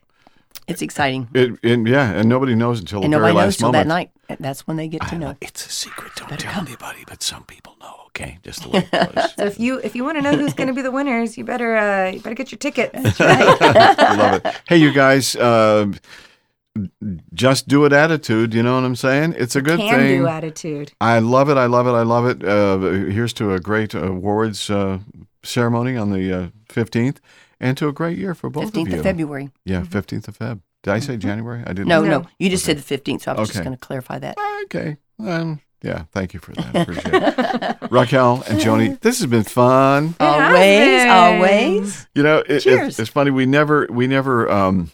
It's 0.68 0.82
exciting. 0.82 1.28
It, 1.34 1.58
and 1.62 1.86
yeah, 1.88 2.10
and 2.12 2.28
nobody 2.28 2.54
knows 2.54 2.80
until 2.80 3.02
And 3.02 3.12
the 3.12 3.18
very 3.18 3.32
last 3.32 3.58
till 3.58 3.68
moment. 3.68 3.88
that 3.88 3.94
night. 3.94 4.10
That's 4.40 4.66
when 4.66 4.76
they 4.78 4.88
get 4.88 5.06
to 5.08 5.18
know. 5.18 5.36
It's 5.42 5.66
a 5.66 5.68
secret. 5.68 6.12
Don't 6.16 6.38
tell 6.38 6.62
anybody, 6.66 7.04
but 7.06 7.22
some 7.22 7.44
people 7.44 7.76
know. 7.80 7.94
Okay, 8.08 8.38
just 8.42 8.62
the 8.62 8.68
way 8.70 8.88
it 8.92 9.14
was. 9.16 9.34
So 9.34 9.44
if 9.46 9.58
you 9.60 9.78
if 9.78 9.94
you 9.96 10.04
want 10.04 10.18
to 10.18 10.22
know 10.22 10.36
who's 10.36 10.54
going 10.54 10.68
to 10.68 10.74
be 10.74 10.82
the 10.82 10.90
winners, 10.90 11.36
you 11.38 11.44
better 11.44 11.76
uh, 11.76 12.10
you 12.10 12.20
better 12.20 12.34
get 12.34 12.50
your 12.52 12.58
tickets. 12.58 12.94
I 13.20 14.14
love 14.16 14.42
it. 14.44 14.54
Hey, 14.68 14.76
you 14.78 14.92
guys, 14.92 15.34
uh, 15.36 15.86
just 17.34 17.68
do 17.68 17.84
it 17.84 17.92
attitude. 17.92 18.54
You 18.54 18.62
know 18.62 18.74
what 18.76 18.84
I'm 18.84 18.96
saying? 18.96 19.34
It's 19.36 19.56
a 19.56 19.62
good 19.62 19.78
Can 19.78 19.98
thing. 19.98 20.20
do 20.20 20.26
attitude. 20.26 20.92
I 21.00 21.18
love 21.18 21.48
it. 21.50 21.56
I 21.56 21.66
love 21.66 21.86
it. 21.86 21.90
I 21.92 22.02
love 22.02 22.26
it. 22.26 22.44
Uh, 22.44 22.78
here's 23.10 23.32
to 23.34 23.52
a 23.52 23.60
great 23.60 23.94
awards 23.94 24.70
uh, 24.70 24.98
ceremony 25.42 25.96
on 25.96 26.10
the 26.12 26.32
uh, 26.32 26.48
15th 26.68 27.18
and 27.62 27.78
to 27.78 27.88
a 27.88 27.92
great 27.92 28.18
year 28.18 28.34
for 28.34 28.50
both 28.50 28.64
of 28.64 28.72
15th 28.72 28.90
you. 28.90 28.96
of 28.98 29.02
February. 29.02 29.50
Yeah, 29.64 29.82
15th 29.82 30.28
of 30.28 30.38
Feb. 30.38 30.60
Did 30.82 30.90
I 30.90 30.98
say 30.98 31.16
January? 31.16 31.62
I 31.64 31.68
didn't. 31.72 31.86
No, 31.88 32.02
No. 32.02 32.20
no, 32.20 32.26
you 32.38 32.50
just 32.50 32.64
said 32.64 32.76
the 32.76 32.82
15th, 32.98 33.22
so 33.22 33.32
I 33.32 33.40
was 33.40 33.48
just 33.48 33.62
going 33.64 33.76
to 33.76 33.80
clarify 33.80 34.18
that. 34.18 34.36
Okay. 34.64 34.96
Um, 35.20 35.60
yeah, 35.80 36.04
thank 36.12 36.34
you 36.34 36.40
for 36.40 36.52
that. 36.52 36.74
Appreciate 36.76 37.14
it. 37.14 37.78
Raquel 37.90 38.42
and 38.48 38.58
Joni, 38.60 38.98
this 39.00 39.18
has 39.20 39.26
been 39.28 39.44
fun. 39.44 40.16
It 40.20 40.22
Always, 40.22 41.06
always. 41.06 42.06
You 42.14 42.22
know, 42.24 42.38
it, 42.38 42.66
it, 42.66 42.98
it's 42.98 43.08
funny. 43.10 43.30
We 43.30 43.46
never, 43.46 43.86
we 43.90 44.06
never, 44.08 44.50
um, 44.50 44.90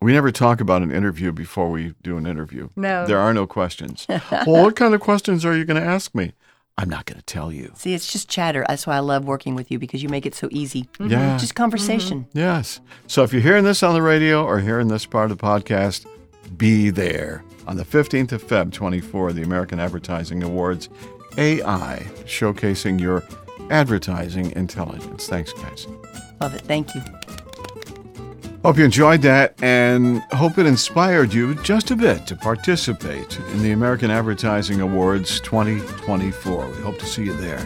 we 0.00 0.12
never 0.12 0.30
talk 0.32 0.60
about 0.60 0.82
an 0.82 0.90
interview 0.90 1.32
before 1.32 1.70
we 1.70 1.94
do 2.02 2.16
an 2.16 2.26
interview. 2.26 2.70
No. 2.76 3.06
There 3.06 3.18
are 3.18 3.34
no 3.34 3.46
questions. 3.46 4.06
well, 4.30 4.62
what 4.64 4.76
kind 4.76 4.94
of 4.94 5.00
questions 5.00 5.44
are 5.44 5.56
you 5.56 5.64
going 5.64 5.80
to 5.80 5.86
ask 5.86 6.14
me? 6.14 6.32
I'm 6.78 6.88
not 6.88 7.06
going 7.06 7.18
to 7.18 7.24
tell 7.26 7.52
you. 7.52 7.72
See, 7.74 7.92
it's 7.92 8.10
just 8.10 8.28
chatter. 8.28 8.64
That's 8.68 8.86
why 8.86 8.96
I 8.96 9.00
love 9.00 9.24
working 9.24 9.56
with 9.56 9.70
you 9.70 9.80
because 9.80 10.00
you 10.00 10.08
make 10.08 10.24
it 10.24 10.34
so 10.36 10.48
easy. 10.52 10.84
Mm-hmm. 10.98 11.10
Yeah. 11.10 11.36
Just 11.36 11.56
conversation. 11.56 12.20
Mm-hmm. 12.20 12.38
Yes. 12.38 12.80
So 13.08 13.24
if 13.24 13.32
you're 13.32 13.42
hearing 13.42 13.64
this 13.64 13.82
on 13.82 13.94
the 13.94 14.02
radio 14.02 14.44
or 14.44 14.60
hearing 14.60 14.86
this 14.86 15.04
part 15.04 15.32
of 15.32 15.38
the 15.38 15.44
podcast, 15.44 16.06
be 16.56 16.90
there 16.90 17.42
on 17.66 17.76
the 17.76 17.84
15th 17.84 18.30
of 18.30 18.44
Feb 18.44 18.72
24, 18.72 19.32
the 19.32 19.42
American 19.42 19.80
Advertising 19.80 20.44
Awards, 20.44 20.88
AI 21.36 22.06
showcasing 22.24 23.00
your 23.00 23.24
advertising 23.70 24.52
intelligence. 24.52 25.26
Thanks, 25.26 25.52
guys. 25.54 25.88
Love 26.40 26.54
it. 26.54 26.62
Thank 26.62 26.94
you. 26.94 27.02
Hope 28.64 28.76
you 28.76 28.84
enjoyed 28.84 29.22
that 29.22 29.54
and 29.62 30.20
hope 30.32 30.58
it 30.58 30.66
inspired 30.66 31.32
you 31.32 31.54
just 31.62 31.92
a 31.92 31.96
bit 31.96 32.26
to 32.26 32.34
participate 32.34 33.38
in 33.52 33.62
the 33.62 33.70
American 33.70 34.10
Advertising 34.10 34.80
Awards 34.80 35.38
2024. 35.40 36.66
We 36.66 36.82
hope 36.82 36.98
to 36.98 37.06
see 37.06 37.22
you 37.22 37.34
there. 37.34 37.64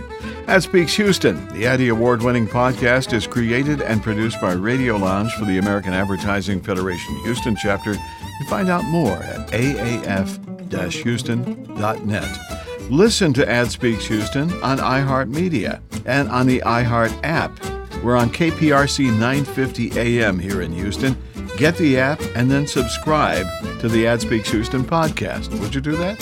Ad 0.49 0.63
Speaks 0.63 0.95
Houston, 0.95 1.49
the 1.55 1.67
Addy 1.67 1.89
Award 1.89 2.23
winning 2.23 2.47
podcast, 2.47 3.15
is 3.15 3.27
created 3.27 3.81
and 3.81 4.03
produced 4.03 4.39
by 4.39 4.53
Radio 4.53 4.97
Lounge 4.97 5.33
for 5.33 5.47
the 5.47 5.57
American 5.57 5.95
Advertising 5.95 6.61
Federation 6.61 7.17
Houston 7.23 7.57
chapter. 7.57 7.95
You 7.95 8.47
find 8.49 8.69
out 8.69 8.85
more 8.85 9.17
at 9.17 9.51
aaf 9.51 10.93
houston.net. 10.93 12.39
Listen 12.91 13.33
to 13.33 13.49
Ad 13.49 13.71
Speaks 13.71 14.07
Houston 14.07 14.53
on 14.63 14.77
iHeartMedia 14.77 15.81
and 16.05 16.29
on 16.29 16.47
the 16.47 16.61
iHeart 16.67 17.19
app. 17.23 17.59
We're 18.03 18.17
on 18.17 18.31
KPRC 18.31 19.07
950 19.07 19.99
AM 19.99 20.39
here 20.39 20.61
in 20.63 20.73
Houston. 20.73 21.17
Get 21.57 21.77
the 21.77 21.99
app 21.99 22.21
and 22.35 22.51
then 22.51 22.67
subscribe 22.67 23.47
to 23.81 23.89
the 23.89 24.07
Ad 24.07 24.21
Speaks 24.21 24.51
Houston 24.51 24.83
podcast. 24.83 25.59
Would 25.61 25.75
you 25.75 25.81
do 25.81 25.97
that? 25.97 26.21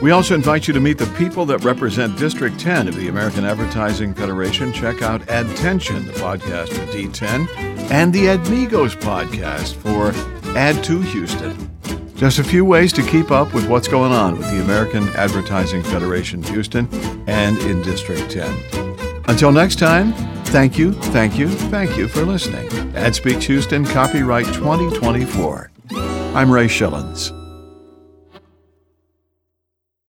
We 0.00 0.10
also 0.10 0.34
invite 0.34 0.66
you 0.66 0.74
to 0.74 0.80
meet 0.80 0.98
the 0.98 1.06
people 1.16 1.44
that 1.46 1.62
represent 1.62 2.18
District 2.18 2.58
10 2.58 2.88
of 2.88 2.96
the 2.96 3.08
American 3.08 3.44
Advertising 3.44 4.14
Federation. 4.14 4.72
Check 4.72 5.02
out 5.02 5.22
Adtention, 5.22 6.06
the 6.06 6.12
podcast 6.14 6.70
for 6.70 6.84
D10, 6.92 7.48
and 7.90 8.12
the 8.12 8.24
Admigos 8.26 8.96
podcast 8.96 9.74
for 9.74 10.12
Ad 10.56 10.82
to 10.84 11.00
Houston. 11.02 11.70
Just 12.16 12.38
a 12.38 12.44
few 12.44 12.64
ways 12.64 12.92
to 12.94 13.02
keep 13.02 13.30
up 13.30 13.52
with 13.52 13.68
what's 13.68 13.88
going 13.88 14.12
on 14.12 14.38
with 14.38 14.50
the 14.50 14.62
American 14.62 15.08
Advertising 15.10 15.82
Federation 15.82 16.42
Houston 16.44 16.88
and 17.28 17.58
in 17.58 17.82
District 17.82 18.30
10. 18.30 18.91
Until 19.28 19.52
next 19.52 19.78
time, 19.78 20.12
thank 20.46 20.78
you, 20.78 20.92
thank 20.92 21.38
you, 21.38 21.48
thank 21.48 21.96
you 21.96 22.08
for 22.08 22.24
listening. 22.24 22.68
Ad 22.96 23.14
Speaks 23.14 23.46
Houston, 23.46 23.84
copyright 23.84 24.46
2024. 24.46 25.70
I'm 26.34 26.50
Ray 26.50 26.66
Schillens. 26.66 27.41